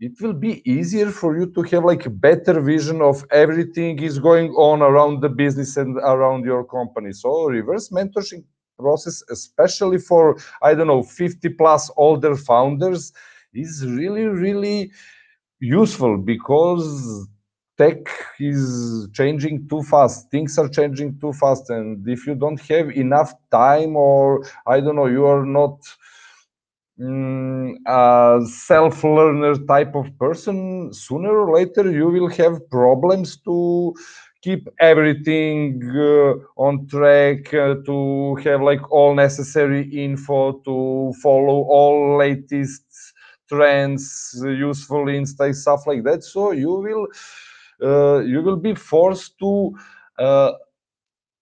it 0.00 0.12
will 0.20 0.32
be 0.32 0.62
easier 0.70 1.10
for 1.10 1.36
you 1.36 1.46
to 1.52 1.62
have 1.62 1.84
like 1.84 2.06
a 2.06 2.10
better 2.10 2.60
vision 2.60 3.02
of 3.02 3.24
everything 3.32 3.98
is 4.00 4.18
going 4.18 4.50
on 4.52 4.80
around 4.80 5.20
the 5.20 5.28
business 5.28 5.76
and 5.76 5.96
around 5.98 6.44
your 6.44 6.64
company. 6.64 7.12
So 7.12 7.46
reverse 7.46 7.88
mentorship 7.88 8.44
process, 8.78 9.22
especially 9.30 9.98
for 9.98 10.36
I 10.62 10.74
don't 10.74 10.86
know 10.86 11.02
50 11.02 11.48
plus 11.50 11.90
older 11.96 12.36
founders, 12.36 13.12
is 13.54 13.84
really 13.84 14.26
really 14.26 14.92
useful 15.58 16.16
because 16.18 17.26
tech 17.78 17.98
is 18.40 19.08
changing 19.14 19.68
too 19.68 19.82
fast. 19.82 20.30
Things 20.30 20.58
are 20.58 20.68
changing 20.68 21.18
too 21.20 21.32
fast 21.32 21.70
and 21.70 22.06
if 22.08 22.26
you 22.26 22.34
don't 22.34 22.60
have 22.70 22.90
enough 22.90 23.32
time 23.50 23.96
or 23.96 24.44
i 24.66 24.80
don't 24.80 24.96
know 24.96 25.06
you 25.06 25.24
are 25.26 25.46
not 25.46 25.78
mm, 27.00 27.74
a 27.86 28.40
self-learner 28.46 29.54
type 29.66 29.94
of 29.94 30.06
person 30.18 30.92
sooner 30.92 31.30
or 31.42 31.54
later 31.56 31.90
you 31.90 32.08
will 32.08 32.28
have 32.28 32.68
problems 32.70 33.36
to 33.38 33.94
keep 34.42 34.68
everything 34.80 35.80
uh, 35.96 36.34
on 36.56 36.86
track 36.86 37.52
uh, 37.54 37.74
to 37.84 38.36
have 38.44 38.62
like 38.62 38.84
all 38.92 39.14
necessary 39.14 39.82
info 40.04 40.52
to 40.68 41.12
follow 41.22 41.58
all 41.78 42.16
latest 42.18 42.84
trends 43.48 44.04
useful 44.46 45.08
insights 45.08 45.62
stuff 45.62 45.86
like 45.86 46.04
that. 46.04 46.22
So 46.22 46.52
you 46.52 46.70
will 46.70 47.06
you 47.80 48.42
will 48.42 48.56
be 48.56 48.74
forced 48.74 49.38
to 49.38 49.76
uh, 50.18 50.52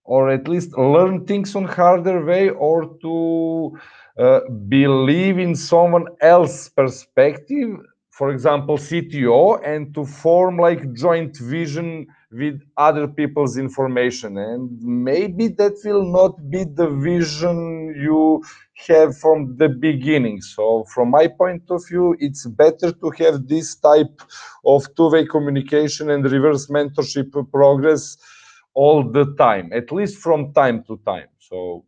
or 0.05 0.31
at 0.31 0.49
least 0.49 0.77
learn 0.77 1.25
things 1.27 1.55
on 1.57 1.65
harder 1.65 2.25
way 2.25 2.51
or 2.51 2.97
to 3.03 3.77
uh, 4.19 4.41
believe 4.69 5.39
in 5.39 5.55
someone 5.55 6.07
else's 6.21 6.69
perspective 6.71 7.71
for 8.11 8.31
example 8.31 8.79
cto 8.79 9.61
and 9.65 9.95
to 9.95 10.05
form 10.05 10.59
like 10.59 10.93
joint 10.95 11.37
vision 11.37 12.07
with 12.33 12.61
other 12.77 13.07
people's 13.07 13.57
information 13.57 14.37
and 14.37 14.71
maybe 14.83 15.49
that 15.49 15.75
will 15.85 16.05
not 16.05 16.51
be 16.51 16.65
the 16.65 16.89
vision 16.89 17.95
you 17.97 18.43
have 18.89 19.17
from 19.17 19.57
the 19.57 19.69
beginning. 19.69 20.41
So 20.41 20.85
from 20.93 21.11
my 21.11 21.29
point 21.29 21.63
of 21.71 21.83
view 21.89 22.17
it's 22.19 22.47
better 22.47 22.93
to 22.93 23.11
have 23.19 23.47
this 23.47 23.77
type 23.77 24.23
of 24.65 24.87
two-way 24.97 25.27
communication 25.27 26.11
and 26.11 26.25
reverse 26.25 26.67
mentorship 26.67 27.31
progress 27.53 28.17
all 28.75 29.03
the 29.09 29.35
time 29.37 29.73
at 29.73 29.93
least 29.93 30.19
from 30.19 30.53
time 30.53 30.83
to 30.89 31.01
time. 31.07 31.29
So 31.39 31.85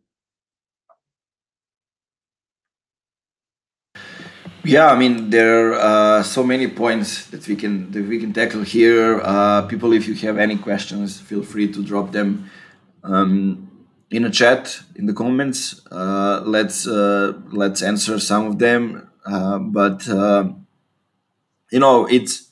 Yeah, 4.63 4.87
I 4.87 4.97
mean 4.99 5.29
there 5.29 5.73
are 5.73 6.19
uh, 6.19 6.23
so 6.23 6.43
many 6.43 6.67
points 6.67 7.27
that 7.27 7.47
we 7.47 7.55
can 7.55 7.91
that 7.91 8.05
we 8.05 8.19
can 8.19 8.33
tackle 8.33 8.63
here. 8.63 9.21
Uh, 9.23 9.61
people, 9.67 9.93
if 9.93 10.07
you 10.07 10.15
have 10.27 10.37
any 10.37 10.57
questions, 10.57 11.19
feel 11.19 11.43
free 11.43 11.71
to 11.71 11.83
drop 11.83 12.11
them 12.11 12.49
um, 13.03 13.69
in 14.11 14.25
a 14.25 14.29
chat 14.29 14.81
in 14.95 15.05
the 15.05 15.13
comments. 15.13 15.79
Uh, 15.89 16.41
let's 16.45 16.85
uh, 16.87 17.33
let's 17.53 17.81
answer 17.81 18.19
some 18.19 18.47
of 18.47 18.59
them. 18.59 19.09
Uh, 19.25 19.59
but 19.59 20.07
uh, 20.09 20.49
you 21.71 21.79
know, 21.79 22.05
it's 22.07 22.49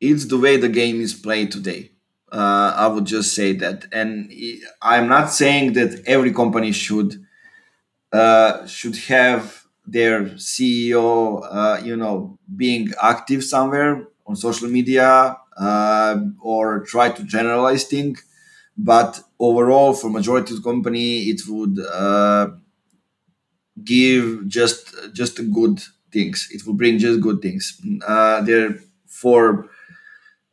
it's 0.00 0.26
the 0.26 0.38
way 0.38 0.56
the 0.56 0.68
game 0.68 1.00
is 1.00 1.14
played 1.14 1.52
today. 1.52 1.90
I 2.32 2.86
would 2.86 3.06
just 3.06 3.34
say 3.34 3.52
that, 3.54 3.86
and 3.92 4.32
I'm 4.80 5.08
not 5.08 5.32
saying 5.32 5.72
that 5.74 6.02
every 6.06 6.32
company 6.32 6.72
should 6.72 7.26
should 8.66 8.96
have 9.08 9.59
their 9.90 10.36
CEO, 10.36 11.42
uh, 11.50 11.80
you 11.84 11.96
know, 11.96 12.38
being 12.56 12.92
active 13.02 13.44
somewhere 13.44 14.06
on 14.26 14.36
social 14.36 14.68
media 14.68 15.36
uh, 15.58 16.16
or 16.40 16.80
try 16.84 17.10
to 17.10 17.24
generalize 17.24 17.84
things. 17.84 18.22
But 18.76 19.20
overall, 19.38 19.92
for 19.94 20.10
majority 20.10 20.54
of 20.54 20.64
company, 20.64 21.24
it 21.24 21.42
would 21.48 21.78
uh, 21.80 22.48
give 23.84 24.46
just 24.48 24.94
just 25.12 25.36
good 25.52 25.80
things. 26.12 26.48
It 26.50 26.66
will 26.66 26.74
bring 26.74 26.98
just 26.98 27.20
good 27.20 27.40
things. 27.40 27.80
Uh, 28.06 28.40
there 28.42 28.78
for, 29.06 29.68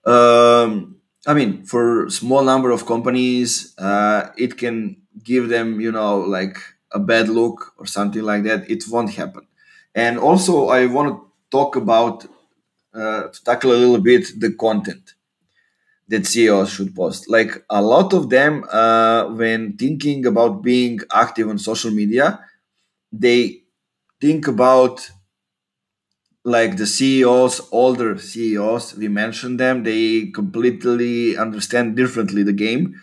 um, 0.06 0.98
I 1.28 1.34
mean, 1.34 1.64
for 1.66 2.10
small 2.10 2.44
number 2.44 2.72
of 2.72 2.86
companies, 2.86 3.76
uh, 3.78 4.30
it 4.38 4.58
can 4.58 4.98
give 5.24 5.50
them, 5.50 5.82
you 5.82 5.92
know, 5.92 6.20
like 6.20 6.58
a 6.94 7.00
bad 7.00 7.30
look 7.30 7.74
or 7.78 7.86
something 7.86 8.22
like 8.24 8.44
that, 8.44 8.70
it 8.70 8.84
won't 8.90 9.12
happen. 9.14 9.48
And 9.96 10.18
also, 10.18 10.68
I 10.70 10.86
want 10.86 11.10
to 11.10 11.28
talk 11.52 11.76
about 11.76 12.26
uh, 12.94 13.24
to 13.30 13.44
tackle 13.44 13.72
a 13.72 13.80
little 13.84 14.00
bit 14.02 14.28
the 14.40 14.54
content 14.54 15.16
that 16.08 16.26
CEOs 16.26 16.72
should 16.72 16.96
post. 16.96 17.30
Like 17.30 17.64
a 17.70 17.82
lot 17.82 18.14
of 18.14 18.30
them, 18.30 18.66
uh, 18.72 19.26
when 19.30 19.78
thinking 19.78 20.26
about 20.26 20.62
being 20.64 21.00
active 21.14 21.50
on 21.50 21.60
social 21.60 21.92
media, 21.92 22.40
they 23.12 23.64
think 24.22 24.48
about 24.48 25.10
like 26.44 26.78
the 26.78 26.86
CEOs, 26.88 27.62
older 27.72 28.18
CEOs, 28.18 28.96
we 28.96 29.08
mentioned 29.08 29.60
them, 29.60 29.84
they 29.84 30.28
completely 30.28 31.38
understand 31.38 31.96
differently 31.96 32.44
the 32.44 32.54
game. 32.54 32.96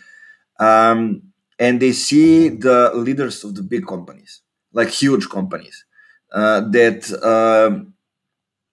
Um, 0.59 1.24
and 1.59 1.81
they 1.81 1.91
see 1.91 2.49
the 2.49 2.91
leaders 2.95 3.43
of 3.43 3.55
the 3.55 3.63
big 3.63 3.85
companies, 3.87 4.41
like 4.73 4.89
huge 4.89 5.29
companies, 5.29 5.85
uh, 6.33 6.61
that 6.71 7.11
uh, 7.23 7.79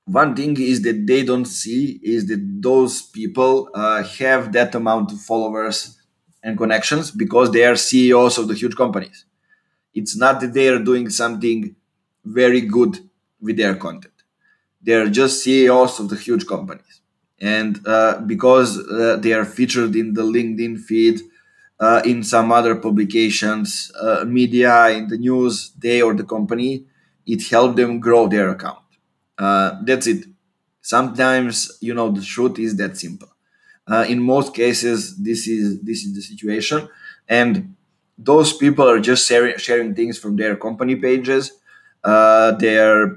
one 0.07 0.35
thing 0.35 0.57
is 0.61 0.83
that 0.83 1.07
they 1.07 1.23
don't 1.23 1.45
see 1.45 2.01
is 2.03 2.27
that 2.27 2.43
those 2.61 3.03
people 3.03 3.71
uh, 3.75 4.03
have 4.03 4.53
that 4.53 4.75
amount 4.75 5.13
of 5.13 5.21
followers 5.21 5.99
and 6.43 6.59
connections 6.59 7.11
because 7.11 7.53
they 7.53 7.65
are 7.65 7.77
CEOs 7.77 8.39
of 8.39 8.49
the 8.49 8.55
huge 8.55 8.77
companies. 8.77 9.25
It's 9.95 10.17
not 10.17 10.41
that 10.41 10.55
they 10.55 10.69
are 10.69 10.79
doing 10.81 11.09
something 11.11 11.77
very 12.25 12.63
good 12.63 12.99
with 13.41 13.57
their 13.57 13.77
content. 13.77 14.15
They 14.83 14.95
are 14.95 15.09
just 15.09 15.43
CEOs 15.43 16.01
of 16.01 16.09
the 16.09 16.17
huge 16.17 16.47
companies. 16.47 17.01
And 17.41 17.87
uh, 17.87 18.21
because 18.21 18.79
uh, 18.79 19.19
they 19.21 19.33
are 19.33 19.45
featured 19.45 19.95
in 19.97 20.15
the 20.15 20.23
LinkedIn 20.23 20.81
feed, 20.81 21.21
uh, 21.83 22.01
in 22.05 22.23
some 22.23 22.53
other 22.53 22.77
publications, 22.77 23.93
uh, 24.01 24.25
media, 24.27 24.91
in 24.91 25.09
the 25.09 25.19
news, 25.19 25.73
they 25.79 26.01
or 26.03 26.15
the 26.15 26.25
company, 26.25 26.87
it 27.27 27.43
helped 27.49 27.77
them 27.77 28.01
grow 28.01 28.29
their 28.29 28.51
account. 28.51 28.79
Uh, 29.39 29.73
that's 29.85 30.07
it. 30.07 30.27
Sometimes, 30.81 31.79
you 31.81 31.95
know, 31.95 32.11
the 32.11 32.23
truth 32.23 32.59
is 32.61 32.77
that 32.77 32.97
simple. 32.97 33.31
Uh, 33.87 34.05
in 34.09 34.21
most 34.23 34.55
cases, 34.55 35.17
this 35.19 35.49
is 35.49 35.83
this 35.83 36.05
is 36.05 36.15
the 36.15 36.23
situation, 36.23 36.89
and 37.29 37.75
those 38.17 38.53
people 38.57 38.89
are 38.89 39.01
just 39.01 39.29
sharing, 39.29 39.57
sharing 39.59 39.95
things 39.95 40.19
from 40.19 40.37
their 40.37 40.57
company 40.57 40.97
pages. 40.97 41.53
Uh, 42.05 42.53
they're 42.53 43.17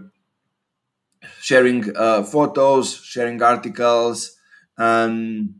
sharing 1.41 1.95
uh, 1.95 2.23
photos, 2.23 2.95
sharing 2.95 3.41
articles, 3.41 4.37
and 4.77 5.55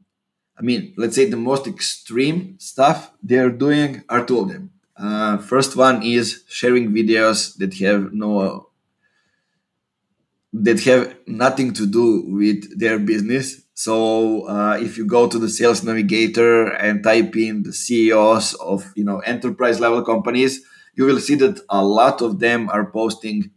I 0.58 0.62
mean, 0.62 0.94
let's 0.98 1.16
say 1.16 1.26
the 1.26 1.38
most 1.38 1.68
extreme 1.68 2.58
stuff 2.60 3.12
they're 3.22 3.50
doing 3.50 4.04
are 4.10 4.26
two 4.26 4.40
of 4.40 4.50
them. 4.50 4.72
Uh, 4.98 5.38
first 5.38 5.76
one 5.76 6.02
is 6.04 6.44
sharing 6.48 6.92
videos 6.92 7.58
that 7.58 7.74
have 7.80 8.14
no 8.14 8.70
that 10.54 10.82
have 10.86 11.14
nothing 11.28 11.74
to 11.74 11.86
do 11.86 12.24
with 12.28 12.80
their 12.80 12.98
business. 12.98 13.62
So 13.74 14.48
uh, 14.48 14.78
if 14.80 14.98
you 14.98 15.06
go 15.06 15.28
to 15.28 15.38
the 15.38 15.50
sales 15.50 15.84
navigator 15.84 16.68
and 16.68 17.04
type 17.04 17.36
in 17.36 17.64
the 17.64 17.74
CEOs 17.74 18.54
of 18.54 18.90
you 18.96 19.04
know 19.04 19.20
enterprise 19.20 19.82
level 19.82 20.02
companies, 20.04 20.62
you 20.96 21.04
will 21.04 21.20
see 21.20 21.36
that 21.36 21.60
a 21.70 21.84
lot 21.84 22.22
of 22.22 22.40
them 22.40 22.70
are 22.70 22.90
posting 22.90 23.52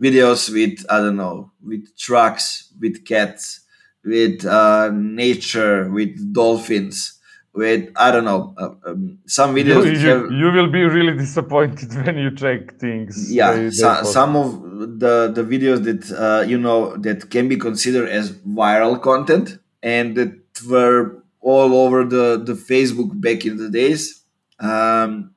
videos 0.00 0.52
with 0.52 0.86
I 0.88 0.98
don't 0.98 1.16
know 1.16 1.50
with 1.60 1.96
trucks, 1.98 2.72
with 2.80 3.04
cats, 3.04 3.62
with 4.04 4.44
uh, 4.44 4.90
nature, 4.92 5.90
with 5.90 6.32
dolphins, 6.32 7.18
with 7.54 7.90
I 7.96 8.10
don't 8.10 8.24
know 8.24 8.54
uh, 8.56 8.90
um, 8.90 9.18
some 9.26 9.54
videos. 9.54 9.84
You, 9.84 9.92
you, 9.92 10.08
have, 10.08 10.32
you, 10.32 10.52
will 10.52 10.70
be 10.70 10.82
really 10.82 11.16
disappointed 11.16 11.92
when 12.04 12.16
you 12.16 12.30
check 12.30 12.78
things. 12.78 13.32
Yeah, 13.32 13.70
so, 13.70 14.02
some 14.04 14.36
of 14.36 14.62
the 15.00 15.32
the 15.34 15.42
videos 15.42 15.84
that 15.84 16.02
uh, 16.16 16.42
you 16.46 16.58
know 16.58 16.96
that 16.96 17.30
can 17.30 17.48
be 17.48 17.56
considered 17.56 18.08
as 18.08 18.32
viral 18.32 19.00
content 19.00 19.58
and 19.82 20.16
that 20.16 20.32
were 20.68 21.22
all 21.40 21.74
over 21.74 22.04
the 22.04 22.42
the 22.44 22.54
Facebook 22.54 23.20
back 23.20 23.44
in 23.44 23.56
the 23.56 23.70
days. 23.70 24.22
Um, 24.60 25.34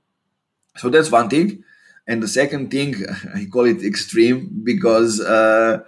so 0.78 0.90
that's 0.90 1.12
one 1.12 1.30
thing, 1.30 1.64
and 2.08 2.22
the 2.22 2.28
second 2.28 2.72
thing 2.72 2.96
I 3.36 3.46
call 3.46 3.66
it 3.66 3.84
extreme 3.84 4.62
because 4.64 5.20
uh, 5.20 5.80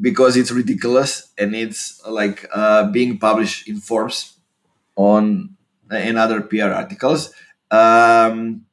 because 0.00 0.36
it's 0.36 0.50
ridiculous 0.50 1.32
and 1.38 1.54
it's 1.54 2.00
like 2.08 2.46
uh, 2.52 2.90
being 2.90 3.18
published 3.18 3.68
in 3.68 3.78
Forbes 3.80 4.38
on 4.96 5.56
in 5.90 6.16
other 6.16 6.40
PR 6.40 6.70
articles. 6.72 7.32
Um, 7.70 8.66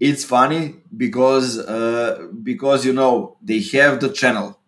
it's 0.00 0.24
funny 0.24 0.76
because 0.96 1.58
uh, 1.58 2.28
because 2.42 2.84
you 2.84 2.92
know 2.92 3.36
they 3.42 3.60
have 3.78 4.00
the 4.00 4.08
channel 4.10 4.58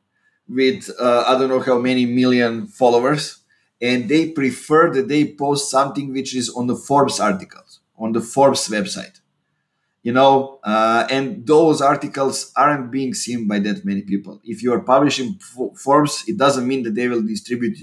with 0.49 0.91
uh, 1.01 1.25
I 1.27 1.39
don't 1.39 1.49
know 1.49 1.61
how 1.61 1.79
many 1.79 2.07
million 2.07 2.67
followers, 2.67 3.41
and 3.81 4.09
they 4.09 4.31
prefer 4.31 4.93
that 4.93 5.09
they 5.09 5.35
post 5.35 5.71
something 5.71 6.13
which 6.13 6.35
is 6.35 6.51
on 6.51 6.67
the 6.67 6.77
Forbes 6.77 7.21
articles. 7.21 7.81
on 7.97 8.13
the 8.13 8.21
Forbes 8.21 8.69
website. 8.69 9.21
You 10.05 10.13
know, 10.13 10.61
uh, 10.65 11.09
and 11.11 11.47
those 11.47 11.81
articles 11.81 12.53
aren't 12.57 12.93
being 12.93 13.15
seen 13.15 13.49
by 13.49 13.59
that 13.61 13.85
many 13.87 14.03
people. 14.03 14.41
If 14.45 14.63
you 14.63 14.73
are 14.75 14.81
publishing 14.81 15.41
Forbes, 15.85 16.25
it 16.29 16.39
doesn't 16.39 16.69
mean 16.69 16.85
that 16.85 16.95
they 16.95 17.09
will 17.09 17.23
distribute 17.23 17.79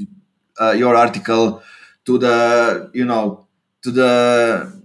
uh, 0.62 0.72
your 0.72 0.96
article 0.96 1.64
to 2.06 2.18
the, 2.20 2.92
you 2.94 3.06
know, 3.06 3.48
to 3.84 3.92
the 3.92 4.82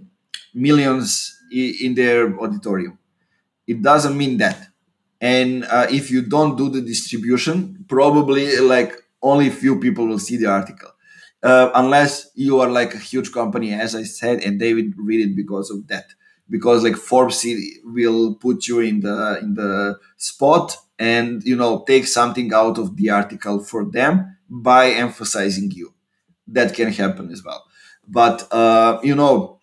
millions 0.55 1.39
in 1.53 1.95
their 1.95 2.39
auditorium. 2.41 2.99
It 3.67 3.83
doesn't 3.83 4.17
mean 4.17 4.39
that. 4.39 4.69
And 5.21 5.65
uh, 5.65 5.87
if 5.91 6.11
you 6.11 6.23
don't 6.23 6.57
do 6.57 6.69
the 6.71 6.83
distribution, 6.83 7.85
probably 7.89 8.59
like 8.61 8.95
only 9.23 9.51
few 9.51 9.81
people 9.81 10.07
will 10.07 10.19
see 10.19 10.37
the 10.37 10.47
article. 10.47 10.91
Uh, 11.43 11.71
unless 11.75 12.31
you 12.35 12.61
are 12.61 12.71
like 12.71 12.95
a 12.95 12.99
huge 12.99 13.33
company, 13.33 13.73
as 13.73 13.95
I 13.95 14.05
said, 14.05 14.41
and 14.41 14.61
they 14.61 14.75
will 14.75 14.91
read 14.97 15.21
it 15.29 15.37
because 15.37 15.71
of 15.71 15.87
that. 15.89 16.07
Because 16.49 16.85
like 16.85 16.97
Forbes 16.97 17.45
will 17.85 18.35
put 18.37 18.69
you 18.69 18.81
in 18.81 19.01
the 19.01 19.39
in 19.43 19.55
the 19.55 19.99
spot 20.17 20.77
and 20.99 21.43
you 21.45 21.57
know 21.57 21.85
take 21.87 22.07
something 22.07 22.53
out 22.53 22.79
of 22.79 22.97
the 22.97 23.11
article 23.11 23.63
for 23.63 23.85
them 23.85 24.37
by 24.49 24.91
emphasizing 24.91 25.71
you. 25.73 25.93
That 26.49 26.75
can 26.75 26.93
happen 26.93 27.31
as 27.33 27.43
well. 27.45 27.65
But 28.09 28.47
uh, 28.53 29.01
you 29.03 29.15
know, 29.17 29.59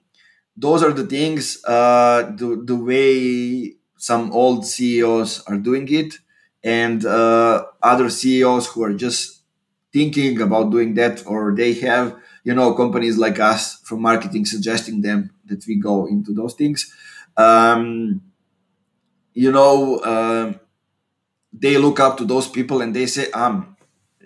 those 0.55 0.83
are 0.83 0.93
the 0.93 1.05
things. 1.05 1.63
Uh, 1.65 2.31
the 2.35 2.61
the 2.65 2.75
way 2.75 3.75
some 3.97 4.31
old 4.31 4.65
CEOs 4.65 5.43
are 5.47 5.57
doing 5.57 5.87
it, 5.91 6.15
and 6.63 7.05
uh, 7.05 7.65
other 7.81 8.09
CEOs 8.09 8.67
who 8.67 8.83
are 8.83 8.93
just 8.93 9.41
thinking 9.91 10.41
about 10.41 10.71
doing 10.71 10.93
that, 10.95 11.25
or 11.25 11.55
they 11.55 11.73
have 11.75 12.15
you 12.43 12.53
know 12.53 12.73
companies 12.73 13.17
like 13.17 13.39
us 13.39 13.79
from 13.81 14.01
marketing 14.01 14.45
suggesting 14.45 15.01
them 15.01 15.31
that 15.45 15.65
we 15.67 15.75
go 15.75 16.05
into 16.05 16.33
those 16.33 16.53
things. 16.53 16.93
Um, 17.37 18.21
you 19.33 19.51
know, 19.51 19.97
uh, 19.97 20.53
they 21.51 21.77
look 21.77 21.99
up 21.99 22.17
to 22.17 22.25
those 22.25 22.47
people 22.47 22.81
and 22.81 22.95
they 22.95 23.05
say, 23.05 23.29
"Um, 23.31 23.75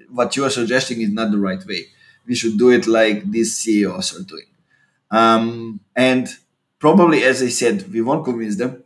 what 0.10 0.36
you 0.36 0.46
are 0.46 0.50
suggesting 0.50 1.02
is 1.02 1.12
not 1.12 1.32
the 1.32 1.38
right 1.38 1.66
way. 1.66 1.88
We 2.28 2.36
should 2.36 2.58
do 2.58 2.70
it 2.70 2.88
like 2.88 3.30
these 3.32 3.58
CEOs 3.58 4.18
are 4.18 4.24
doing." 4.24 4.48
Um, 5.12 5.80
and 5.96 6.28
probably, 6.80 7.24
as 7.24 7.42
I 7.42 7.50
said, 7.50 7.92
we 7.92 8.02
won't 8.02 8.26
convince 8.26 8.58
them. 8.58 8.84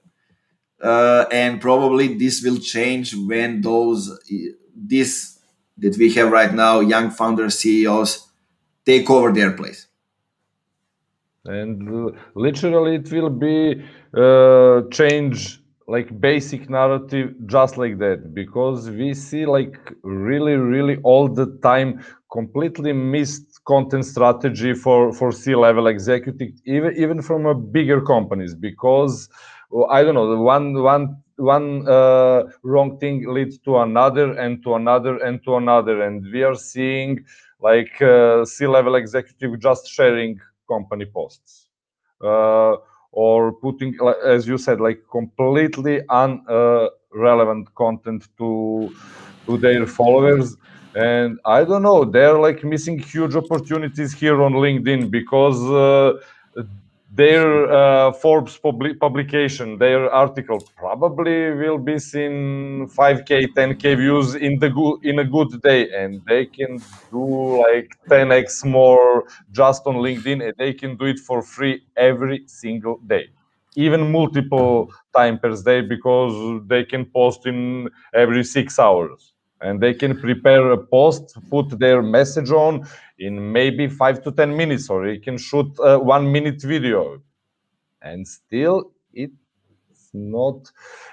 Uh, 0.82 1.26
and 1.32 1.62
probably 1.62 2.16
this 2.16 2.44
will 2.44 2.58
change 2.58 3.16
when 3.16 3.62
those 3.62 4.20
this 4.76 5.40
that 5.78 5.98
we 5.98 6.14
have 6.14 6.32
right 6.32 6.54
now, 6.54 6.80
young 6.80 7.10
founders, 7.12 7.60
CEOs, 7.60 8.28
take 8.86 9.10
over 9.10 9.32
their 9.32 9.52
place. 9.52 9.88
And 11.46 12.12
literally, 12.36 12.96
it 12.96 13.12
will 13.12 13.30
be 13.30 13.84
uh, 14.16 14.82
change 14.92 15.60
like 15.88 16.20
basic 16.22 16.70
narrative 16.70 17.34
just 17.48 17.78
like 17.78 17.98
that. 18.00 18.34
Because 18.34 18.90
we 18.90 19.14
see 19.16 19.46
like 19.46 19.76
really 20.04 20.54
really 20.54 20.98
all 21.04 21.28
the 21.28 21.48
time 21.64 22.04
completely 22.32 22.94
missed 22.94 23.60
content 23.68 24.06
strategy 24.06 24.74
for 24.76 25.12
for 25.14 25.32
c 25.32 25.56
level 25.56 25.88
executive 25.88 26.50
even 26.66 26.94
even 26.96 27.22
from 27.22 27.46
a 27.48 27.56
bigger 27.56 28.02
companies. 28.02 28.54
Because 28.54 29.28
i 29.90 30.04
don't 30.04 30.14
know 30.16 30.36
one 30.42 30.74
one 30.84 31.06
one 31.38 31.88
uh, 31.88 32.44
wrong 32.64 33.00
thing 33.00 33.16
leads 33.34 33.58
to 33.58 33.78
another 33.80 34.34
and 34.38 34.62
to 34.64 34.76
another 34.76 35.18
and 35.18 35.44
to 35.44 35.56
another. 35.56 36.02
And 36.04 36.24
we 36.32 36.44
are 36.44 36.56
seeing 36.56 37.26
like 37.60 38.00
uh, 38.02 38.46
c 38.46 38.68
level 38.68 38.96
executive 38.96 39.60
just 39.60 39.88
sharing 39.90 40.40
company 40.74 41.06
posts 41.06 41.68
uh, 42.24 42.74
or 43.12 43.52
putting 43.64 43.92
as 44.36 44.48
you 44.48 44.58
said 44.58 44.80
like 44.88 45.00
completely 45.12 45.96
unrelevant 46.10 47.68
uh, 47.68 47.72
content 47.84 48.22
to 48.38 48.50
to 49.46 49.58
their 49.58 49.86
followers. 50.00 50.48
And 50.94 51.40
i 51.58 51.60
don't 51.70 51.84
know 51.90 52.00
they're 52.16 52.40
like 52.48 52.60
missing 52.74 52.98
huge 53.14 53.36
opportunities 53.44 54.12
here 54.22 54.38
on 54.48 54.54
linkedin 54.66 55.02
because 55.20 55.60
uh, 55.86 56.10
their 57.14 57.72
uh, 57.72 58.12
Forbes 58.14 58.58
publi- 58.58 58.98
publication, 59.00 59.78
their 59.78 60.10
article 60.12 60.60
probably 60.78 61.52
will 61.52 61.78
be 61.78 62.00
seen 62.00 62.88
5k, 62.88 63.48
10k 63.48 63.96
views 63.96 64.36
in 64.36 64.60
the 64.60 64.70
good 64.70 65.00
in 65.04 65.20
a 65.20 65.26
good 65.26 65.62
day, 65.62 65.90
and 65.92 66.22
they 66.28 66.46
can 66.46 66.84
do 67.12 67.62
like 67.68 67.90
10x 68.10 68.64
more 68.64 69.26
just 69.52 69.86
on 69.86 69.96
LinkedIn, 69.96 70.42
and 70.46 70.54
they 70.58 70.74
can 70.74 70.96
do 70.98 71.06
it 71.06 71.20
for 71.20 71.42
free 71.42 71.82
every 71.98 72.44
single 72.48 72.98
day, 73.08 73.26
even 73.76 74.12
multiple 74.12 74.90
time 75.16 75.38
per 75.38 75.54
day 75.62 75.82
because 75.82 76.62
they 76.68 76.84
can 76.86 77.06
post 77.06 77.46
in 77.46 77.90
every 78.14 78.44
six 78.44 78.80
hours 78.80 79.31
and 79.62 79.80
they 79.82 79.94
can 79.94 80.20
prepare 80.20 80.72
a 80.72 80.78
post, 80.78 81.38
put 81.50 81.80
their 81.80 82.02
message 82.02 82.52
on 82.52 82.86
in 83.20 83.52
maybe 83.52 83.88
five 83.88 84.24
to 84.24 84.32
10 84.32 84.56
minutes, 84.56 84.90
or 84.90 85.08
you 85.08 85.20
can 85.22 85.38
shoot 85.38 85.72
a 85.80 86.00
one 86.00 86.32
minute 86.32 86.62
video. 86.62 87.22
And 88.02 88.28
still, 88.28 88.92
it's 89.14 89.34
not 90.14 90.72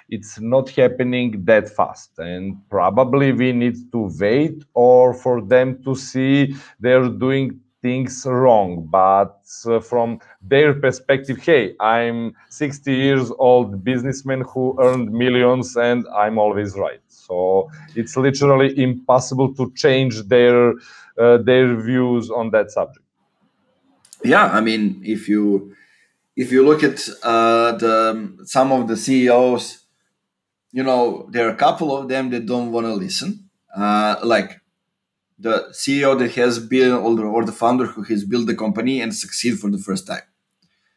it's 0.09 0.41
not 0.41 0.71
happening 0.71 1.45
that 1.45 1.69
fast. 1.69 2.19
And 2.19 2.57
probably 2.71 3.33
we 3.33 3.53
need 3.53 3.93
to 3.93 4.11
wait 4.19 4.65
or 4.75 5.15
for 5.15 5.43
them 5.43 5.83
to 5.85 5.95
see 5.95 6.55
they're 6.81 7.09
doing 7.09 7.61
things 7.83 8.25
wrong. 8.27 8.89
But 8.91 9.41
uh, 9.67 9.81
from 9.81 10.21
their 10.43 10.75
perspective 10.75 11.39
hey 11.39 11.75
i'm 11.81 12.35
60 12.49 12.93
years 12.95 13.31
old 13.39 13.85
businessman 13.85 14.43
who 14.43 14.77
earned 14.81 15.13
millions 15.13 15.77
and 15.77 16.07
i'm 16.17 16.39
always 16.39 16.77
right 16.77 17.08
so 17.29 17.71
it's 17.95 18.17
literally 18.17 18.79
impossible 18.83 19.55
to 19.55 19.71
change 19.77 20.23
their 20.25 20.73
uh, 21.19 21.39
their 21.39 21.77
views 21.77 22.31
on 22.31 22.51
that 22.51 22.71
subject 22.71 23.05
yeah 24.25 24.47
i 24.47 24.61
mean 24.61 25.01
if 25.05 25.29
you 25.29 25.75
if 26.37 26.53
you 26.53 26.65
look 26.65 26.83
at 26.83 27.09
uh, 27.23 27.73
the 27.73 27.97
some 28.45 28.73
of 28.73 28.89
the 28.89 28.97
ceos 28.97 29.85
you 30.73 30.83
know 30.83 31.29
there 31.31 31.47
are 31.47 31.53
a 31.53 31.57
couple 31.67 31.97
of 31.97 32.09
them 32.09 32.31
that 32.31 32.47
don't 32.47 32.73
want 32.73 32.87
to 32.87 32.95
listen 32.95 33.49
uh, 33.77 34.17
like 34.23 34.61
the 35.39 35.69
CEO 35.73 36.19
that 36.19 36.33
has 36.33 36.59
built 36.59 37.03
or 37.03 37.15
the, 37.15 37.23
or 37.23 37.45
the 37.45 37.53
founder 37.53 37.87
who 37.87 38.03
has 38.03 38.25
built 38.25 38.47
the 38.47 38.55
company 38.55 39.01
and 39.01 39.15
succeed 39.15 39.59
for 39.59 39.71
the 39.71 39.79
first 39.79 40.07
time. 40.07 40.23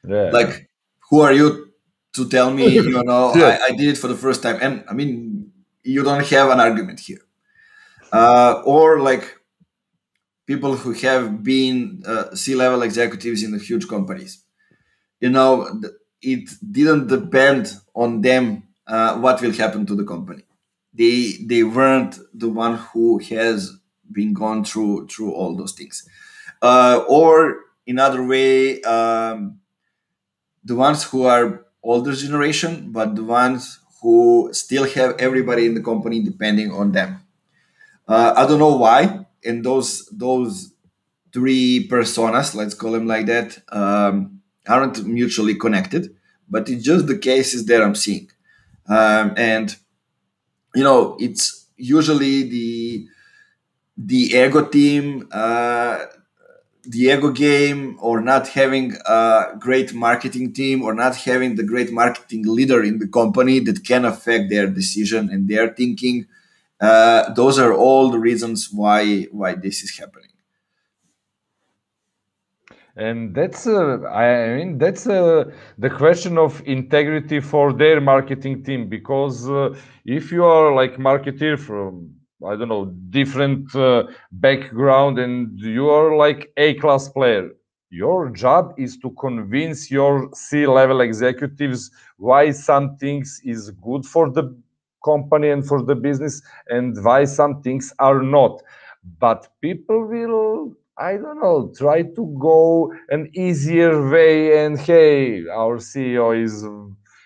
Yeah. 0.08 0.32
Like, 0.32 0.70
who 1.10 1.22
are 1.22 1.34
you 1.34 1.72
to 2.16 2.28
tell 2.28 2.52
me? 2.52 2.68
You 2.70 3.04
know, 3.04 3.34
yeah. 3.36 3.60
I, 3.62 3.68
I, 3.68 3.72
did 3.72 3.90
it 3.90 3.98
for 3.98 4.08
the 4.08 4.16
first 4.16 4.42
time, 4.42 4.58
and 4.62 4.84
I 4.88 4.94
mean, 4.94 5.41
you 5.84 6.04
don't 6.04 6.26
have 6.28 6.50
an 6.50 6.60
argument 6.60 7.00
here. 7.00 7.22
Uh, 8.12 8.62
or 8.66 9.00
like 9.00 9.38
people 10.46 10.76
who 10.76 10.92
have 10.94 11.44
been 11.44 12.04
uh, 12.06 12.36
C-level 12.36 12.82
executives 12.84 13.44
in 13.44 13.52
the 13.52 13.60
huge 13.60 13.88
companies. 13.88 14.44
You 15.20 15.30
know, 15.30 15.82
it 16.22 16.50
didn't 16.72 17.08
depend 17.08 17.74
on 17.96 18.22
them 18.22 18.64
uh, 18.88 19.18
what 19.18 19.42
will 19.42 19.54
happen 19.54 19.86
to 19.86 19.96
the 19.96 20.04
company. 20.04 20.44
They 20.94 21.38
they 21.46 21.64
weren't 21.64 22.20
the 22.34 22.50
one 22.50 22.76
who 22.78 23.20
has 23.20 23.78
been 24.12 24.34
gone 24.34 24.64
through 24.66 25.08
through 25.08 25.32
all 25.32 25.56
those 25.56 25.74
things 25.74 26.08
uh, 26.62 27.04
or 27.08 27.66
in 27.86 28.00
other 28.00 28.24
way 28.26 28.82
um, 28.84 29.60
the 30.64 30.76
ones 30.76 31.04
who 31.04 31.24
are 31.24 31.66
older 31.84 32.14
generation 32.14 32.92
but 32.92 33.16
the 33.16 33.24
ones 33.24 33.80
who 34.02 34.50
still 34.54 34.86
have 34.86 35.16
everybody 35.20 35.66
in 35.66 35.74
the 35.76 35.82
company 35.82 36.22
depending 36.22 36.72
on 36.72 36.92
them. 36.92 37.20
Uh, 38.08 38.34
i 38.38 38.46
don't 38.48 38.60
know 38.60 38.78
why. 38.78 39.26
And 39.46 39.64
those 39.66 40.08
those 40.12 40.74
three 41.34 41.88
personas 41.90 42.56
let's 42.56 42.74
call 42.76 42.92
them 42.94 43.08
like 43.08 43.26
that 43.28 43.58
um, 43.72 44.42
aren't 44.68 45.06
mutually 45.06 45.56
connected 45.56 46.16
but 46.50 46.70
it's 46.70 46.84
just 46.84 47.08
the 47.08 47.18
cases 47.18 47.66
that 47.68 47.82
i'm 47.84 47.96
seeing. 47.96 48.30
Um, 48.88 49.34
and 49.38 49.76
you 50.76 50.84
know 50.84 51.18
it's 51.20 51.68
usually 51.78 52.44
the 52.50 53.08
the 53.98 54.34
ego 54.36 54.66
team, 54.66 55.28
uh, 55.32 56.06
the 56.84 57.00
ego 57.14 57.32
game, 57.32 57.98
or 58.02 58.22
not 58.22 58.48
having 58.50 58.96
a 59.06 59.54
great 59.60 59.94
marketing 59.94 60.54
team, 60.54 60.82
or 60.84 60.94
not 60.94 61.16
having 61.16 61.56
the 61.56 61.64
great 61.64 61.92
marketing 61.92 62.44
leader 62.46 62.84
in 62.84 63.00
the 63.00 63.08
company 63.08 63.60
that 63.60 63.86
can 63.86 64.06
affect 64.06 64.50
their 64.50 64.68
decision 64.68 65.30
and 65.30 65.48
their 65.48 65.70
thinking. 65.70 66.26
Uh, 66.80 67.32
those 67.34 67.60
are 67.60 67.74
all 67.74 68.10
the 68.10 68.20
reasons 68.20 68.70
why 68.72 69.24
why 69.32 69.54
this 69.54 69.84
is 69.84 69.98
happening 69.98 70.32
and 72.96 73.34
that's 73.34 73.68
uh, 73.68 74.00
i 74.10 74.56
mean 74.56 74.78
that's 74.78 75.08
uh, 75.08 75.44
the 75.78 75.90
question 75.90 76.38
of 76.38 76.62
integrity 76.66 77.40
for 77.40 77.72
their 77.72 78.02
marketing 78.02 78.64
team 78.64 78.90
because 78.90 79.50
uh, 79.50 79.70
if 80.06 80.32
you 80.32 80.44
are 80.44 80.76
like 80.76 80.98
marketer 80.98 81.58
from 81.58 82.14
I 82.46 82.56
don't 82.56 82.70
know, 82.70 82.86
different 83.10 83.74
uh, 83.76 84.04
background, 84.32 85.20
and 85.20 85.60
you 85.60 85.90
are 85.90 86.16
like 86.16 86.52
A 86.58 86.74
class 86.76 87.10
player. 87.10 87.50
your 87.90 88.30
job 88.32 88.74
is 88.86 88.98
to 89.04 89.10
convince 89.26 89.80
your 89.98 90.14
c-level 90.34 91.00
executives 91.02 91.82
why 92.28 92.44
some 92.52 92.86
things 93.04 93.42
is 93.54 93.62
good 93.88 94.04
for 94.14 94.26
the 94.38 94.44
company 95.10 95.50
and 95.56 95.66
for 95.72 95.80
the 95.90 95.96
business 96.08 96.42
and 96.76 96.96
why 97.04 97.20
some 97.26 97.62
things 97.66 97.86
are 98.00 98.22
not 98.38 98.54
but 99.20 99.48
people 99.62 100.00
will 100.14 100.74
i 100.98 101.12
don't 101.18 101.40
know 101.46 101.72
try 101.78 102.02
to 102.18 102.24
go 102.50 102.94
an 103.10 103.30
easier 103.34 103.94
way 104.10 104.64
and 104.64 104.80
hey 104.80 105.44
our 105.62 105.78
ceo 105.90 106.28
is 106.46 106.56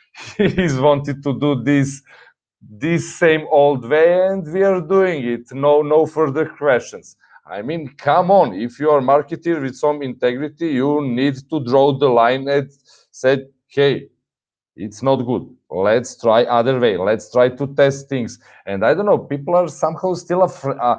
he's 0.37 0.79
wanted 0.79 1.21
to 1.23 1.37
do 1.39 1.61
this 1.63 2.01
this 2.69 3.15
same 3.15 3.45
old 3.51 3.87
way 3.89 4.27
and 4.27 4.51
we 4.51 4.63
are 4.63 4.81
doing 4.81 5.23
it 5.23 5.45
no 5.51 5.81
no 5.81 6.05
further 6.05 6.45
questions 6.49 7.17
I 7.47 7.61
mean, 7.61 7.89
come 7.97 8.31
on. 8.31 8.55
If 8.55 8.79
you 8.79 8.89
are 8.89 9.01
marketer 9.01 9.61
with 9.61 9.75
some 9.75 10.01
integrity, 10.01 10.69
you 10.69 11.05
need 11.05 11.35
to 11.51 11.63
draw 11.63 11.95
the 11.97 12.07
line 12.07 12.47
and 12.47 12.71
said 13.11 13.47
hey, 13.67 14.09
it's 14.75 15.03
not 15.03 15.17
good. 15.17 15.47
Let's 15.69 16.19
try 16.19 16.43
other 16.43 16.79
way. 16.79 16.97
Let's 16.97 17.31
try 17.31 17.49
to 17.49 17.67
test 17.75 18.09
things. 18.09 18.39
And 18.65 18.85
I 18.85 18.93
don't 18.93 19.05
know, 19.05 19.17
people 19.17 19.55
are 19.55 19.67
somehow 19.67 20.13
still 20.13 20.43
afraid. 20.43 20.77
Uh, 20.79 20.97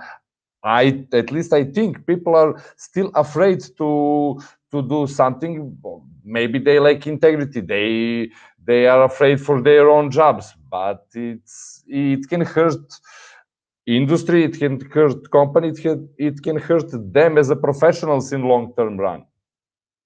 I 0.65 1.07
at 1.13 1.31
least 1.31 1.53
I 1.53 1.65
think 1.65 2.07
people 2.07 2.35
are 2.37 2.63
still 2.77 3.11
afraid 3.15 3.61
to 3.79 4.41
to 4.73 4.83
do 4.83 5.07
something. 5.07 5.77
Maybe 6.25 6.59
they 6.59 6.79
lack 6.81 7.07
integrity. 7.07 7.61
They 7.61 8.31
they 8.65 8.87
are 8.87 9.05
afraid 9.05 9.41
for 9.41 9.63
their 9.63 9.89
own 9.89 10.11
jobs, 10.11 10.55
but 10.77 11.05
it's 11.31 11.57
it 11.87 12.23
can 12.31 12.43
hurt 12.55 12.89
industry, 14.01 14.39
it 14.49 14.55
can 14.63 14.75
hurt 14.97 15.21
company, 15.39 15.69
it 15.75 15.81
can, 15.85 15.99
it 16.29 16.37
can 16.47 16.57
hurt 16.69 16.89
them 17.19 17.33
as 17.43 17.49
a 17.57 17.59
professionals 17.69 18.27
in 18.37 18.41
long 18.53 18.65
term 18.79 18.95
run. 19.07 19.21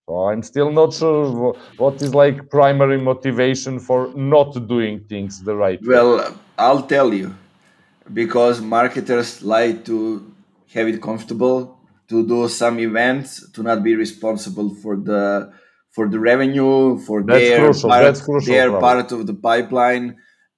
So 0.06 0.12
I'm 0.28 0.42
still 0.52 0.70
not 0.80 0.90
sure 1.00 1.54
what 1.82 1.94
is 2.04 2.12
like 2.22 2.36
primary 2.58 3.00
motivation 3.10 3.74
for 3.88 4.00
not 4.34 4.50
doing 4.74 4.94
things 5.12 5.32
the 5.48 5.56
right 5.64 5.80
well, 5.82 6.10
way. 6.10 6.16
Well, 6.18 6.40
I'll 6.66 6.84
tell 6.94 7.10
you, 7.20 7.28
because 8.20 8.56
marketers 8.78 9.30
like 9.56 9.76
to 9.90 9.96
have 10.74 10.86
it 10.92 10.98
comfortable 11.08 11.58
to 12.10 12.16
do 12.34 12.40
some 12.62 12.76
events 12.90 13.28
to 13.54 13.60
not 13.68 13.78
be 13.88 13.94
responsible 14.04 14.68
for 14.82 14.94
the 15.08 15.22
for 15.94 16.04
the 16.12 16.20
revenue 16.30 16.98
for 17.06 17.18
That's 17.22 17.40
their 17.40 17.58
crucial. 17.60 17.88
part, 17.90 18.16
their 18.52 18.70
part 18.86 19.08
of 19.16 19.20
the 19.28 19.36
pipeline 19.50 20.06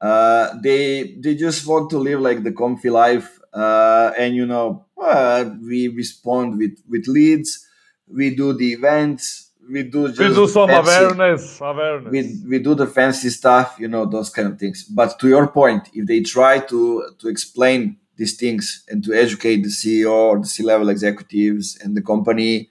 uh, 0.02 0.58
they 0.60 1.14
they 1.20 1.36
just 1.36 1.64
want 1.64 1.88
to 1.90 1.98
live 1.98 2.20
like 2.20 2.42
the 2.42 2.50
comfy 2.50 2.90
life, 2.90 3.38
uh, 3.54 4.10
and 4.18 4.34
you 4.34 4.44
know 4.44 4.84
uh, 5.00 5.44
we 5.62 5.86
respond 5.86 6.58
with 6.58 6.76
with 6.88 7.06
leads, 7.06 7.64
we 8.08 8.34
do 8.34 8.52
the 8.52 8.72
events, 8.72 9.52
we 9.70 9.84
do 9.84 10.08
just 10.08 10.18
we 10.18 10.34
do 10.34 10.48
some 10.48 10.68
fancy, 10.68 10.90
awareness, 10.90 11.60
awareness. 11.60 12.10
We 12.10 12.48
we 12.48 12.58
do 12.58 12.74
the 12.74 12.88
fancy 12.88 13.30
stuff, 13.30 13.76
you 13.78 13.86
know 13.86 14.04
those 14.04 14.28
kind 14.28 14.48
of 14.48 14.58
things. 14.58 14.82
But 14.82 15.20
to 15.20 15.28
your 15.28 15.46
point, 15.46 15.88
if 15.94 16.06
they 16.08 16.20
try 16.22 16.58
to 16.58 16.80
to 17.20 17.28
explain 17.28 17.98
these 18.16 18.36
things 18.36 18.84
and 18.88 19.04
to 19.04 19.14
educate 19.14 19.62
the 19.62 19.68
CEO 19.68 20.10
or 20.10 20.40
the 20.40 20.46
C 20.46 20.64
level 20.64 20.88
executives 20.88 21.78
and 21.80 21.96
the 21.96 22.02
company, 22.02 22.70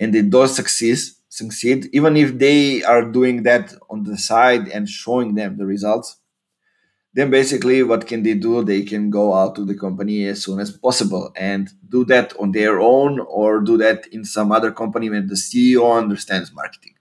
and 0.00 0.12
they 0.12 0.22
don't 0.22 0.48
succeed 0.48 0.98
succeed, 1.28 1.88
even 1.92 2.16
if 2.16 2.36
they 2.38 2.82
are 2.82 3.04
doing 3.04 3.44
that 3.44 3.74
on 3.90 4.02
the 4.02 4.18
side 4.18 4.66
and 4.68 4.88
showing 4.88 5.36
them 5.36 5.56
the 5.56 5.66
results 5.66 6.16
then 7.14 7.30
basically 7.30 7.82
what 7.82 8.06
can 8.06 8.22
they 8.24 8.34
do? 8.34 8.64
They 8.64 8.82
can 8.82 9.08
go 9.08 9.34
out 9.34 9.54
to 9.54 9.64
the 9.64 9.76
company 9.76 10.26
as 10.26 10.42
soon 10.42 10.58
as 10.60 10.70
possible 10.72 11.32
and 11.36 11.70
do 11.88 12.04
that 12.06 12.34
on 12.38 12.52
their 12.52 12.80
own 12.80 13.20
or 13.20 13.60
do 13.60 13.76
that 13.78 14.06
in 14.08 14.24
some 14.24 14.50
other 14.50 14.72
company 14.72 15.08
when 15.08 15.28
the 15.28 15.36
ceo 15.36 15.96
understands 15.96 16.52
marketing. 16.52 16.94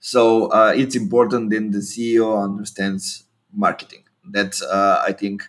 So 0.00 0.48
uh, 0.48 0.72
it's 0.76 0.96
important 0.96 1.50
then 1.50 1.70
the 1.70 1.78
ceo 1.78 2.42
understands 2.42 3.24
marketing. 3.52 4.04
That's 4.30 4.62
uh, 4.62 5.02
i 5.06 5.12
think 5.12 5.42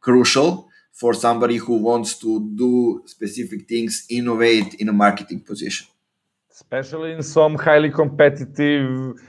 crucial 0.00 0.68
for 0.92 1.12
somebody 1.12 1.56
who 1.56 1.76
wants 1.76 2.18
to 2.18 2.30
do 2.54 3.02
specific 3.06 3.68
things 3.68 4.06
innovate 4.08 4.74
in 4.74 4.88
a 4.88 4.92
marketing 4.92 5.40
position. 5.40 5.86
Especially 6.50 7.12
in 7.12 7.22
some 7.22 7.54
highly 7.56 7.90
competitive 7.90 9.20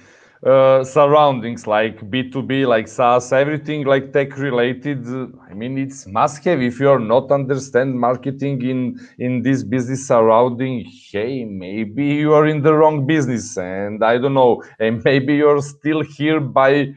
uh, 0.45 0.83
surroundings 0.83 1.65
like 1.65 1.99
B2B, 2.09 2.67
like 2.67 2.87
SaaS, 2.87 3.31
everything 3.31 3.85
like 3.85 4.13
tech 4.13 4.37
related. 4.37 5.05
I 5.49 5.53
mean, 5.53 5.77
it's 5.77 6.05
must 6.07 6.43
have. 6.45 6.61
If 6.61 6.79
you 6.79 6.89
are 6.89 6.99
not 6.99 7.31
understand 7.31 7.99
marketing 7.99 8.61
in 8.61 8.99
in 9.17 9.41
this 9.41 9.63
business 9.63 10.07
surrounding, 10.07 10.85
hey, 11.11 11.43
maybe 11.45 12.05
you 12.05 12.33
are 12.33 12.45
in 12.45 12.61
the 12.61 12.73
wrong 12.73 13.07
business, 13.07 13.57
and 13.57 14.03
I 14.03 14.17
don't 14.17 14.35
know, 14.35 14.63
and 14.79 15.03
maybe 15.09 15.35
you're 15.35 15.61
still 15.61 16.01
here 16.01 16.39
by 16.39 16.93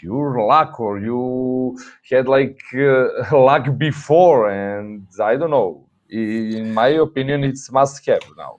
pure 0.00 0.46
luck, 0.46 0.78
or 0.78 0.98
you 0.98 1.78
had 2.10 2.28
like 2.28 2.60
uh, 2.74 3.08
luck 3.32 3.78
before, 3.78 4.50
and 4.50 5.06
I 5.20 5.36
don't 5.36 5.50
know. 5.50 5.86
In 6.10 6.74
my 6.74 6.88
opinion, 6.88 7.42
it's 7.42 7.72
must 7.72 8.04
have 8.06 8.20
now. 8.36 8.58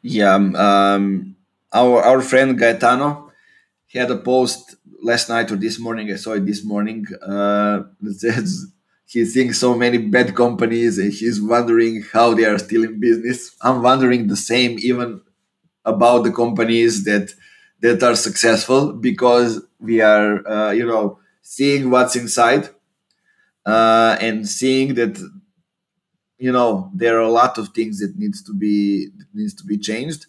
Yeah. 0.00 0.34
Um, 0.34 0.56
um 0.56 1.36
our 1.72 2.02
our 2.02 2.20
friend 2.20 2.58
Gaetano, 2.58 3.32
he 3.86 3.98
had 3.98 4.10
a 4.10 4.18
post 4.18 4.76
last 5.02 5.28
night 5.28 5.50
or 5.50 5.56
this 5.56 5.78
morning. 5.78 6.10
I 6.12 6.16
saw 6.16 6.32
it 6.32 6.46
this 6.46 6.64
morning. 6.64 7.06
Uh, 7.22 7.84
seeing 9.06 9.52
so 9.54 9.74
many 9.74 9.98
bad 9.98 10.34
companies 10.34 10.98
and 10.98 11.12
he's 11.12 11.40
wondering 11.40 12.02
how 12.12 12.34
they 12.34 12.44
are 12.44 12.58
still 12.58 12.84
in 12.84 13.00
business. 13.00 13.56
I'm 13.62 13.82
wondering 13.82 14.26
the 14.26 14.36
same 14.36 14.76
even 14.80 15.22
about 15.84 16.24
the 16.24 16.32
companies 16.32 17.04
that 17.04 17.32
that 17.80 18.02
are 18.02 18.16
successful 18.16 18.92
because 18.92 19.62
we 19.78 20.00
are 20.00 20.46
uh, 20.46 20.70
you 20.72 20.86
know 20.86 21.18
seeing 21.42 21.90
what's 21.90 22.16
inside 22.16 22.68
uh, 23.64 24.16
and 24.20 24.48
seeing 24.48 24.94
that 24.94 25.18
you 26.38 26.52
know 26.52 26.90
there 26.94 27.16
are 27.16 27.28
a 27.28 27.30
lot 27.30 27.58
of 27.58 27.68
things 27.70 28.00
that 28.00 28.16
needs 28.16 28.42
to 28.42 28.52
be 28.52 29.08
needs 29.34 29.54
to 29.54 29.64
be 29.64 29.78
changed 29.78 30.26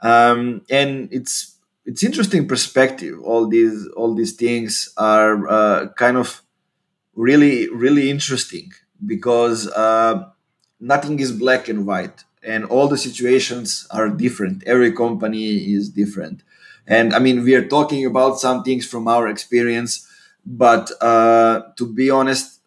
um, 0.00 0.62
and 0.70 1.08
it's 1.12 1.56
it's 1.84 2.02
interesting 2.02 2.46
perspective. 2.46 3.20
All 3.22 3.46
these 3.48 3.86
all 3.96 4.14
these 4.14 4.34
things 4.34 4.92
are 4.96 5.48
uh, 5.48 5.88
kind 5.96 6.16
of 6.16 6.42
really 7.14 7.68
really 7.68 8.10
interesting 8.10 8.72
because 9.04 9.68
uh, 9.68 10.28
nothing 10.80 11.20
is 11.20 11.32
black 11.32 11.68
and 11.68 11.86
white, 11.86 12.24
and 12.42 12.64
all 12.64 12.88
the 12.88 12.98
situations 12.98 13.86
are 13.90 14.08
different. 14.08 14.62
Every 14.66 14.92
company 14.92 15.72
is 15.74 15.90
different, 15.90 16.42
and 16.86 17.14
I 17.14 17.18
mean 17.18 17.44
we 17.44 17.54
are 17.54 17.66
talking 17.66 18.04
about 18.06 18.38
some 18.38 18.62
things 18.62 18.86
from 18.86 19.08
our 19.08 19.28
experience, 19.28 20.06
but 20.44 20.90
uh, 21.02 21.62
to 21.76 21.86
be 21.92 22.10
honest. 22.10 22.60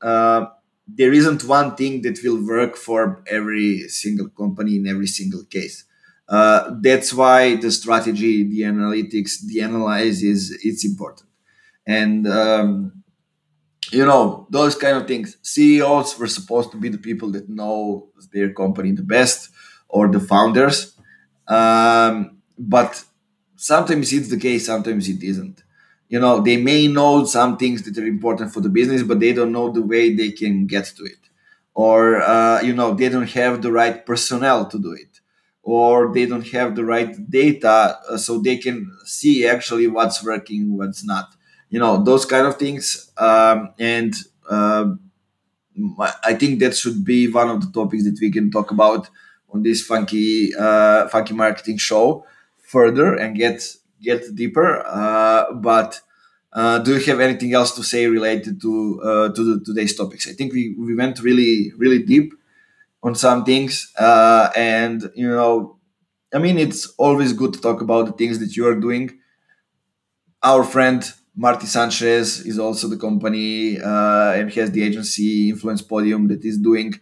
Uh, 0.00 0.46
there 0.92 1.12
isn't 1.12 1.44
one 1.44 1.76
thing 1.76 2.02
that 2.02 2.18
will 2.24 2.44
work 2.44 2.76
for 2.76 3.22
every 3.28 3.80
single 3.88 4.28
company 4.28 4.76
in 4.76 4.86
every 4.88 5.06
single 5.06 5.44
case 5.44 5.84
uh, 6.30 6.76
that's 6.80 7.12
why 7.12 7.56
the 7.56 7.72
strategy, 7.72 8.44
the 8.44 8.62
analytics, 8.62 9.44
the 9.46 9.60
analysis, 9.60 10.56
it's 10.62 10.84
important. 10.84 11.28
And 11.86 12.28
um, 12.28 13.02
you 13.90 14.06
know 14.06 14.46
those 14.50 14.76
kind 14.76 14.96
of 14.96 15.08
things. 15.08 15.36
CEOs 15.42 16.18
were 16.18 16.28
supposed 16.28 16.70
to 16.72 16.76
be 16.76 16.88
the 16.88 16.98
people 16.98 17.30
that 17.32 17.48
know 17.48 18.08
their 18.32 18.52
company 18.52 18.92
the 18.92 19.02
best, 19.02 19.50
or 19.88 20.08
the 20.08 20.20
founders. 20.20 20.96
Um, 21.48 22.38
but 22.58 23.02
sometimes 23.56 24.12
it's 24.12 24.28
the 24.28 24.38
case, 24.38 24.66
sometimes 24.66 25.08
it 25.08 25.22
isn't. 25.22 25.64
You 26.08 26.20
know, 26.20 26.40
they 26.40 26.56
may 26.56 26.86
know 26.86 27.24
some 27.24 27.56
things 27.56 27.82
that 27.82 27.98
are 27.98 28.06
important 28.06 28.52
for 28.52 28.60
the 28.60 28.68
business, 28.68 29.02
but 29.02 29.20
they 29.20 29.32
don't 29.32 29.52
know 29.52 29.70
the 29.70 29.82
way 29.82 30.14
they 30.14 30.30
can 30.30 30.66
get 30.66 30.84
to 30.96 31.04
it, 31.04 31.18
or 31.74 32.22
uh, 32.22 32.60
you 32.62 32.74
know, 32.74 32.94
they 32.94 33.08
don't 33.08 33.30
have 33.30 33.62
the 33.62 33.72
right 33.72 34.06
personnel 34.06 34.66
to 34.66 34.78
do 34.78 34.92
it 34.92 35.09
or 35.62 36.12
they 36.12 36.26
don't 36.26 36.48
have 36.48 36.74
the 36.74 36.84
right 36.84 37.30
data 37.30 37.98
uh, 38.08 38.16
so 38.16 38.38
they 38.38 38.56
can 38.56 38.90
see 39.04 39.46
actually 39.46 39.86
what's 39.86 40.24
working 40.24 40.76
what's 40.76 41.04
not. 41.04 41.34
You 41.68 41.78
know 41.78 42.02
those 42.02 42.26
kind 42.26 42.46
of 42.46 42.56
things 42.56 43.12
um, 43.16 43.72
and 43.78 44.14
uh, 44.48 44.86
i 46.24 46.34
think 46.34 46.60
that 46.60 46.76
should 46.76 47.04
be 47.04 47.28
one 47.28 47.48
of 47.48 47.60
the 47.60 47.70
topics 47.72 48.04
that 48.04 48.18
we 48.20 48.30
can 48.30 48.50
talk 48.50 48.70
about 48.70 49.08
on 49.52 49.62
this 49.62 49.82
funky 49.82 50.54
uh, 50.54 51.08
funky 51.08 51.34
marketing 51.34 51.76
show 51.76 52.24
further 52.62 53.14
and 53.14 53.36
get 53.36 53.62
get 54.00 54.22
deeper. 54.34 54.84
Uh, 54.86 55.52
but 55.54 56.00
uh, 56.52 56.78
do 56.78 56.94
you 56.96 57.00
have 57.06 57.20
anything 57.20 57.52
else 57.52 57.74
to 57.74 57.82
say 57.82 58.06
related 58.06 58.60
to 58.62 59.00
uh, 59.02 59.28
to 59.32 59.42
the, 59.44 59.64
today's 59.64 59.96
topics? 59.96 60.28
I 60.28 60.32
think 60.32 60.52
we, 60.52 60.74
we 60.78 60.94
went 60.94 61.20
really 61.20 61.72
really 61.76 62.00
deep 62.02 62.32
on 63.02 63.14
some 63.14 63.44
things 63.44 63.92
uh, 63.98 64.50
and 64.56 65.10
you 65.14 65.28
know 65.28 65.76
i 66.34 66.38
mean 66.38 66.58
it's 66.58 66.86
always 66.98 67.32
good 67.32 67.52
to 67.54 67.60
talk 67.60 67.80
about 67.82 68.06
the 68.06 68.12
things 68.12 68.38
that 68.40 68.56
you 68.56 68.66
are 68.66 68.74
doing. 68.80 69.18
Our 70.42 70.64
friend 70.64 71.02
marty 71.36 71.66
sanchez 71.66 72.40
is 72.44 72.58
also 72.58 72.88
the 72.88 72.96
company 72.96 73.80
uh, 73.80 74.32
and 74.32 74.52
has 74.54 74.70
the 74.72 74.82
agency 74.82 75.48
influence 75.50 75.80
podium 75.82 76.28
that 76.28 76.44
is 76.44 76.58
doing 76.58 76.94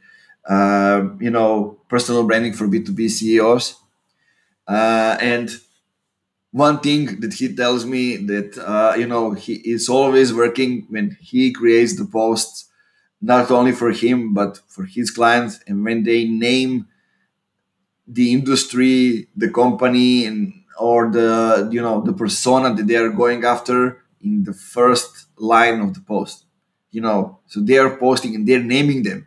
uh, 0.48 1.08
you 1.20 1.30
know 1.30 1.78
personal 1.88 2.24
branding 2.24 2.52
for 2.52 2.68
b2b 2.68 3.08
ceos 3.08 3.76
uh, 4.68 5.16
and 5.20 5.50
one 6.52 6.80
thing 6.80 7.20
that 7.20 7.34
he 7.34 7.54
tells 7.54 7.84
me 7.86 8.16
that 8.16 8.58
uh, 8.58 8.94
you 8.98 9.06
know 9.06 9.32
he 9.32 9.54
is 9.54 9.88
always 9.88 10.34
working 10.34 10.86
when 10.90 11.16
he 11.20 11.52
creates 11.52 11.96
the 11.98 12.06
posts 12.06 12.67
not 13.20 13.50
only 13.50 13.72
for 13.72 13.90
him 13.90 14.32
but 14.34 14.60
for 14.68 14.84
his 14.84 15.10
clients. 15.10 15.60
And 15.66 15.84
when 15.84 16.04
they 16.04 16.24
name 16.24 16.86
the 18.06 18.32
industry 18.32 19.28
the 19.36 19.50
company 19.50 20.24
and 20.24 20.54
or 20.78 21.10
the 21.10 21.68
you 21.70 21.80
know 21.80 22.00
the 22.00 22.12
persona 22.12 22.74
that 22.74 22.86
they 22.86 22.96
are 22.96 23.10
going 23.10 23.44
after 23.44 24.02
in 24.22 24.44
the 24.44 24.52
first 24.52 25.26
line 25.36 25.80
of 25.80 25.94
the 25.94 26.00
post 26.00 26.46
you 26.90 27.00
know 27.00 27.38
so 27.46 27.60
they 27.60 27.76
are 27.76 27.96
posting 27.96 28.34
and 28.34 28.46
they're 28.48 28.62
naming 28.62 29.02
them. 29.02 29.26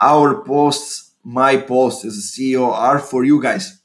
Our 0.00 0.42
posts 0.44 1.14
my 1.24 1.56
posts 1.56 2.04
as 2.04 2.16
a 2.18 2.20
ceo 2.20 2.72
are 2.72 2.98
for 2.98 3.24
you 3.24 3.42
guys. 3.42 3.80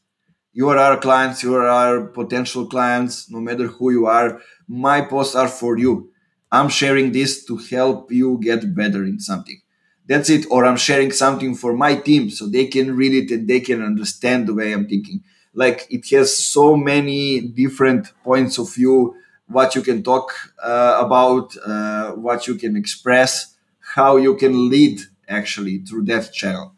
You 0.54 0.70
are 0.70 0.78
our 0.78 0.98
clients 0.98 1.41
you 1.41 1.56
are 1.56 1.68
our 1.68 2.02
potential 2.02 2.68
clients 2.68 3.32
no 3.32 3.39
matter 3.39 3.68
who 3.68 3.91
you 3.91 4.06
are. 4.06 4.39
My 4.68 5.02
posts 5.02 5.36
are 5.36 5.48
for 5.48 5.78
you 5.78 6.12
i'm 6.52 6.70
sharing 6.70 7.12
this 7.12 7.45
to 7.45 7.58
help 7.58 8.12
you 8.12 8.39
get 8.41 8.76
better 8.76 9.04
in 9.04 9.20
something. 9.20 9.62
That's 10.08 10.30
it. 10.30 10.45
Or 10.50 10.66
i'm 10.66 10.78
sharing 10.78 11.12
something 11.12 11.56
for 11.56 11.74
my 11.74 11.95
team 11.95 12.30
so 12.30 12.48
they 12.48 12.68
can 12.68 12.95
read 12.95 13.14
it 13.14 13.32
and 13.34 13.48
they 13.48 13.60
can 13.60 13.84
understand 13.84 14.48
the 14.48 14.54
way 14.54 14.74
i'm 14.74 14.88
thinking. 14.88 15.24
Like 15.54 15.88
it 15.89 16.08
has 16.12 16.38
so 16.38 16.76
many 16.76 17.41
different 17.41 18.14
points 18.24 18.58
of 18.58 18.74
view 18.74 19.16
what 19.48 19.76
you 19.76 19.82
can 19.82 20.04
talk 20.04 20.34
uh, 20.62 21.02
about 21.06 21.56
uh, 21.66 22.12
what 22.12 22.48
you 22.48 22.56
can 22.56 22.76
express 22.76 23.56
how 23.95 24.18
you 24.18 24.36
can 24.36 24.70
lead 24.70 25.00
actually 25.28 25.80
through 25.80 26.04
that 26.04 26.34
channel. 26.34 26.74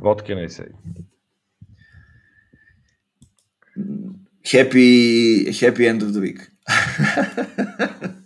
What 0.00 0.24
can 0.24 0.38
i 0.38 0.48
say 0.48 0.68
happy 4.44 5.52
happy 5.52 5.86
end 5.86 6.02
of 6.02 6.14
the 6.14 6.20
week. 6.20 6.40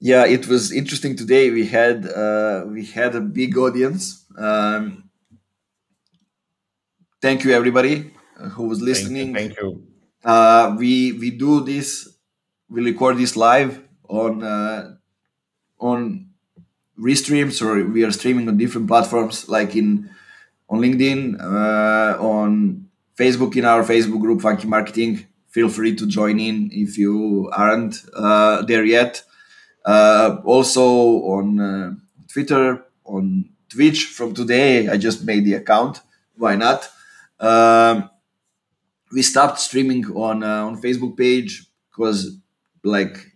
Yeah 0.00 0.24
it 0.26 0.48
was 0.48 0.72
interesting 0.72 1.14
today. 1.14 1.50
We 1.50 1.66
had 1.66 2.06
uh, 2.06 2.64
we 2.66 2.86
had 2.86 3.14
a 3.14 3.20
big 3.20 3.56
audience. 3.58 4.24
Um, 4.36 5.10
thank 7.20 7.44
you 7.44 7.52
everybody 7.52 8.12
uh, 8.38 8.48
who 8.48 8.64
was 8.64 8.80
listening 8.80 9.34
thank 9.34 9.56
you, 9.56 9.56
thank 9.56 9.60
you. 9.60 9.86
Uh, 10.24 10.74
we 10.78 11.12
we 11.12 11.30
do 11.30 11.60
this 11.60 12.08
we 12.70 12.82
record 12.82 13.18
this 13.18 13.36
live 13.36 13.82
on 14.08 14.42
uh, 14.42 14.94
on 15.78 16.30
restreams 16.98 17.60
or 17.60 17.84
we 17.84 18.02
are 18.02 18.12
streaming 18.12 18.48
on 18.48 18.56
different 18.56 18.88
platforms 18.88 19.48
like 19.48 19.76
in 19.76 20.08
on 20.70 20.80
linkedin 20.80 21.38
uh, 21.40 22.16
on 22.22 22.86
facebook 23.16 23.56
in 23.56 23.64
our 23.64 23.82
facebook 23.82 24.20
group 24.20 24.40
funky 24.40 24.66
marketing 24.66 25.26
feel 25.48 25.68
free 25.68 25.94
to 25.94 26.06
join 26.06 26.38
in 26.38 26.70
if 26.72 26.96
you 26.96 27.50
aren't 27.52 28.04
uh, 28.14 28.62
there 28.62 28.84
yet 28.84 29.22
uh, 29.84 30.36
also 30.44 30.84
on 31.36 31.60
uh, 31.60 31.94
Twitter, 32.28 32.84
on 33.04 33.50
Twitch. 33.68 34.06
From 34.06 34.34
today, 34.34 34.88
I 34.88 34.96
just 34.96 35.24
made 35.24 35.44
the 35.44 35.54
account. 35.54 36.00
Why 36.36 36.56
not? 36.56 36.88
Um, 37.38 38.10
we 39.12 39.22
stopped 39.22 39.58
streaming 39.58 40.04
on 40.14 40.42
uh, 40.42 40.64
on 40.66 40.80
Facebook 40.80 41.16
page 41.16 41.66
because 41.90 42.38
like 42.84 43.32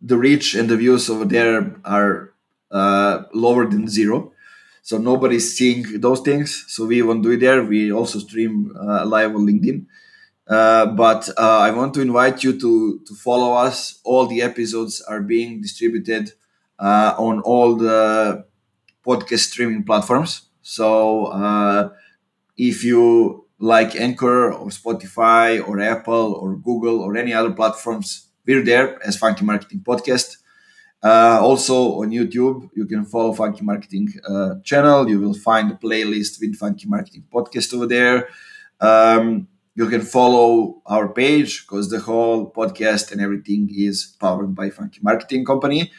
the 0.00 0.18
reach 0.18 0.54
and 0.54 0.68
the 0.68 0.76
views 0.76 1.08
over 1.08 1.24
there 1.24 1.76
are 1.84 2.34
uh, 2.70 3.22
lower 3.32 3.66
than 3.66 3.88
zero 3.88 4.32
so 4.84 4.98
nobody's 4.98 5.56
seeing 5.58 6.00
those 6.00 6.20
things 6.20 6.64
so 6.68 6.86
we 6.86 7.02
won't 7.02 7.24
do 7.24 7.32
it 7.32 7.40
there 7.40 7.64
we 7.64 7.92
also 7.92 8.20
stream 8.20 8.54
uh, 8.80 9.04
live 9.06 9.34
on 9.34 9.46
linkedin 9.48 9.86
uh, 10.46 10.86
but 10.86 11.28
uh, 11.38 11.58
I 11.60 11.70
want 11.70 11.94
to 11.94 12.02
invite 12.02 12.44
you 12.44 12.58
to 12.60 13.00
to 13.06 13.14
follow 13.14 13.54
us. 13.54 14.00
All 14.04 14.26
the 14.26 14.42
episodes 14.42 15.00
are 15.00 15.22
being 15.22 15.62
distributed 15.62 16.32
uh, 16.78 17.14
on 17.16 17.40
all 17.40 17.76
the 17.76 18.44
podcast 19.06 19.50
streaming 19.52 19.84
platforms. 19.84 20.42
So 20.62 21.26
uh, 21.26 21.90
if 22.56 22.84
you 22.84 23.46
like 23.58 23.96
Anchor 23.96 24.52
or 24.52 24.68
Spotify 24.68 25.66
or 25.66 25.80
Apple 25.80 26.34
or 26.34 26.56
Google 26.56 27.00
or 27.00 27.16
any 27.16 27.32
other 27.32 27.52
platforms, 27.52 28.28
we're 28.46 28.64
there 28.64 29.02
as 29.06 29.16
Funky 29.16 29.44
Marketing 29.44 29.80
Podcast. 29.86 30.38
Uh, 31.04 31.38
also 31.42 32.00
on 32.00 32.10
YouTube, 32.10 32.70
you 32.74 32.86
can 32.86 33.04
follow 33.04 33.32
Funky 33.34 33.62
Marketing 33.62 34.08
channel. 34.64 35.08
You 35.08 35.20
will 35.20 35.34
find 35.34 35.70
a 35.70 35.74
playlist 35.74 36.40
with 36.40 36.56
Funky 36.56 36.86
Marketing 36.88 37.24
Podcast 37.32 37.74
over 37.74 37.86
there. 37.86 38.28
Um, 38.80 39.48
you 39.74 39.88
can 39.88 40.02
follow 40.02 40.80
our 40.86 41.08
page 41.08 41.66
because 41.66 41.90
the 41.90 42.00
whole 42.00 42.50
podcast 42.50 43.12
and 43.12 43.20
everything 43.20 43.68
is 43.74 44.16
powered 44.20 44.54
by 44.54 44.70
Funky 44.70 45.00
Marketing 45.02 45.44
Company. 45.44 45.90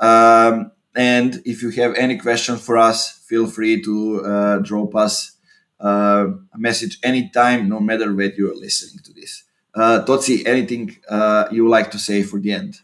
Um, 0.00 0.72
and 0.94 1.42
if 1.44 1.62
you 1.62 1.70
have 1.70 1.94
any 1.94 2.16
questions 2.16 2.64
for 2.64 2.78
us, 2.78 3.18
feel 3.26 3.46
free 3.46 3.82
to 3.82 4.24
uh, 4.24 4.58
drop 4.58 4.96
us 4.96 5.32
uh, 5.80 6.26
a 6.52 6.58
message 6.58 6.98
anytime, 7.02 7.68
no 7.68 7.80
matter 7.80 8.14
where 8.14 8.32
you 8.32 8.50
are 8.50 8.56
listening 8.56 9.02
to 9.04 9.12
this. 9.12 9.44
Uh, 9.74 10.04
Totsi, 10.04 10.46
anything 10.46 10.96
uh, 11.08 11.46
you 11.52 11.64
would 11.64 11.70
like 11.70 11.90
to 11.90 11.98
say 11.98 12.22
for 12.22 12.40
the 12.40 12.52
end? 12.52 12.80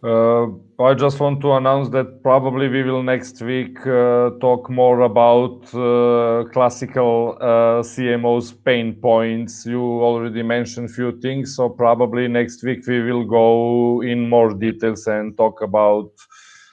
Uh, 0.00 0.46
I 0.80 0.94
just 0.94 1.18
want 1.18 1.40
to 1.40 1.54
announce 1.54 1.88
that 1.88 2.22
probably 2.22 2.68
we 2.68 2.84
will 2.84 3.02
next 3.02 3.42
week 3.42 3.84
uh, 3.84 4.30
talk 4.40 4.70
more 4.70 5.00
about 5.00 5.64
uh, 5.74 6.48
classical 6.52 7.36
CMO's 7.82 8.52
pain 8.52 8.94
points. 8.94 9.66
You 9.66 9.82
already 9.82 10.44
mentioned 10.44 10.90
a 10.90 10.92
few 10.92 11.18
things, 11.20 11.56
so 11.56 11.68
probably 11.68 12.28
next 12.28 12.62
week 12.62 12.86
we 12.86 13.02
will 13.02 13.24
go 13.24 14.02
in 14.02 14.28
more 14.28 14.54
details 14.54 15.08
and 15.08 15.36
talk 15.36 15.62
about 15.62 16.12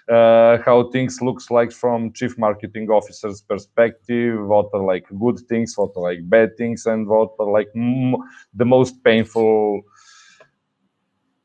how 0.08 0.88
things 0.92 1.20
looks 1.20 1.50
like 1.50 1.72
from 1.72 2.14
chief 2.14 2.38
marketing 2.38 2.92
officer's 2.92 3.42
perspective. 3.42 4.46
What 4.46 4.70
are 4.72 4.84
like 4.86 5.08
good 5.20 5.40
things, 5.50 5.74
what 5.76 5.94
are 5.96 6.04
like 6.04 6.30
bad 6.30 6.58
things, 6.58 6.86
and 6.86 7.08
what 7.08 7.32
are 7.40 7.50
like 7.50 7.74
the 7.74 8.66
most 8.66 9.04
painful 9.04 9.82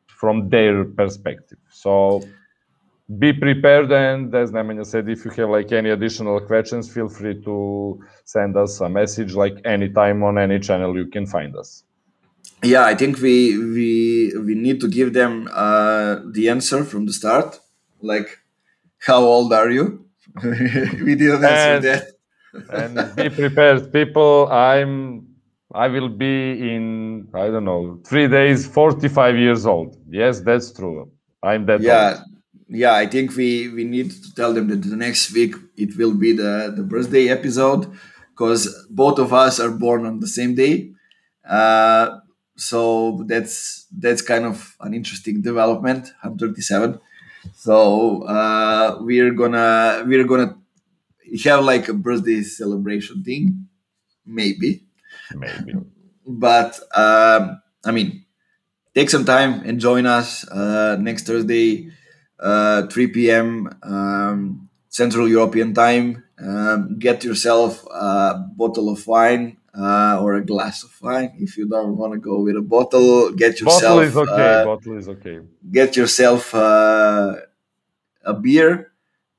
from 0.08 0.50
their 0.50 0.84
perspective. 0.84 1.59
So 1.82 2.22
be 3.18 3.32
prepared 3.32 3.90
and 3.90 4.34
as 4.34 4.52
Nemanja 4.52 4.84
said, 4.86 5.08
if 5.08 5.24
you 5.24 5.30
have 5.32 5.50
like 5.50 5.72
any 5.72 5.90
additional 5.90 6.38
questions, 6.40 6.92
feel 6.92 7.08
free 7.08 7.42
to 7.42 7.98
send 8.24 8.56
us 8.56 8.80
a 8.80 8.88
message 8.88 9.32
like 9.34 9.56
anytime 9.64 10.22
on 10.22 10.38
any 10.38 10.58
channel 10.60 10.96
you 10.96 11.06
can 11.06 11.26
find 11.26 11.56
us. 11.56 11.84
Yeah, 12.62 12.84
I 12.84 12.94
think 12.94 13.20
we 13.26 13.36
we 13.76 13.90
we 14.46 14.54
need 14.54 14.78
to 14.82 14.88
give 14.88 15.14
them 15.14 15.48
uh, 15.52 16.16
the 16.36 16.50
answer 16.50 16.84
from 16.84 17.06
the 17.06 17.12
start. 17.12 17.58
Like, 18.02 18.28
how 19.08 19.20
old 19.34 19.52
are 19.52 19.70
you? 19.70 19.86
we 21.06 21.14
didn't 21.14 21.44
answer 21.44 21.76
and, 21.76 21.84
that. 21.88 22.02
and 22.80 23.16
be 23.16 23.28
prepared, 23.30 23.90
people. 23.92 24.48
I'm 24.52 25.26
I 25.72 25.86
will 25.88 26.10
be 26.10 26.36
in 26.74 27.28
I 27.32 27.46
don't 27.52 27.64
know 27.64 27.98
three 28.04 28.28
days, 28.28 28.66
forty 28.66 29.08
five 29.08 29.36
years 29.36 29.64
old. 29.64 29.96
Yes, 30.10 30.40
that's 30.40 30.70
true. 30.72 31.10
I'm 31.43 31.66
that. 31.66 31.80
Yeah, 31.80 32.16
old. 32.18 32.24
yeah. 32.68 32.95
I 32.95 33.07
think 33.07 33.36
we 33.36 33.68
we 33.68 33.84
need 33.84 34.11
to 34.11 34.34
tell 34.34 34.53
them 34.53 34.68
that 34.68 34.82
the 34.82 34.97
next 34.97 35.32
week 35.32 35.55
it 35.76 35.97
will 35.97 36.14
be 36.14 36.32
the 36.32 36.72
the 36.76 36.82
birthday 36.82 37.28
episode 37.28 37.91
because 38.30 38.86
both 38.91 39.18
of 39.18 39.32
us 39.32 39.61
are 39.61 39.70
born 39.70 40.07
on 40.07 40.20
the 40.20 40.28
same 40.28 40.55
day. 40.55 40.93
Uh, 41.49 42.20
so 42.57 43.24
that's 43.26 43.86
that's 43.91 44.22
kind 44.22 44.45
of 44.45 44.76
an 44.80 44.95
interesting 44.95 45.41
development. 45.43 46.12
I'm 46.22 46.36
37, 46.36 47.01
so 47.55 48.22
uh, 48.24 48.99
we're 49.01 49.32
gonna 49.32 50.05
we're 50.07 50.24
gonna 50.24 50.57
have 51.45 51.64
like 51.64 51.88
a 51.88 51.95
birthday 51.95 52.43
celebration 52.43 53.24
thing, 53.24 53.66
maybe 54.26 54.84
maybe. 55.34 55.74
But 56.26 56.78
um, 56.95 57.62
I 57.84 57.91
mean, 57.93 58.24
take 58.95 59.11
some 59.11 59.24
time 59.24 59.62
and 59.64 59.80
join 59.80 60.07
us 60.07 60.49
uh, 60.49 60.97
next 61.01 61.26
Thursday, 61.26 61.91
uh, 62.38 62.86
3 62.86 63.07
p.m. 63.09 63.68
Um, 63.82 64.68
Central 64.88 65.28
European 65.28 65.74
time. 65.74 66.24
Um, 66.38 66.99
get 66.99 67.22
yourself 67.22 67.84
a 67.86 68.34
bottle 68.57 68.88
of 68.88 69.07
wine 69.07 69.59
uh, 69.76 70.18
or 70.20 70.34
a 70.34 70.45
glass 70.45 70.82
of 70.84 70.91
wine. 71.03 71.32
If 71.38 71.57
you 71.57 71.68
don't 71.68 71.97
want 71.97 72.14
to 72.14 72.18
go 72.18 72.41
with 72.41 72.57
a 72.57 72.62
bottle, 72.62 73.30
get 73.32 73.61
yourself. 73.61 73.82
Bottle 73.82 74.01
is 74.01 74.16
okay. 74.16 74.61
Uh, 74.61 74.64
bottle 74.64 74.97
is 74.97 75.09
okay. 75.09 75.41
Get 75.70 75.97
yourself 75.97 76.55
uh, 76.55 77.36
a 78.24 78.34
beer 78.34 78.93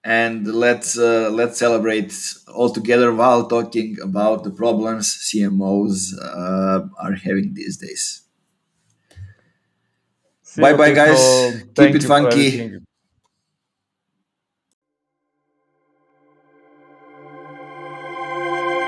and 0.04 0.48
let's 0.48 0.98
uh, 0.98 1.30
let's 1.32 1.58
celebrate 1.60 2.14
all 2.54 2.70
together 2.70 3.14
while 3.14 3.48
talking 3.48 3.98
about 4.02 4.44
the 4.44 4.52
problems 4.52 5.30
CMOs 5.32 6.14
uh, 6.22 6.88
are 7.00 7.14
having 7.14 7.54
these 7.54 7.78
days. 7.78 8.24
Bye 10.58 10.74
bye, 10.74 10.92
guys. 10.92 11.56
Keep 11.76 11.96
it 11.96 12.04
funky. 12.04 12.82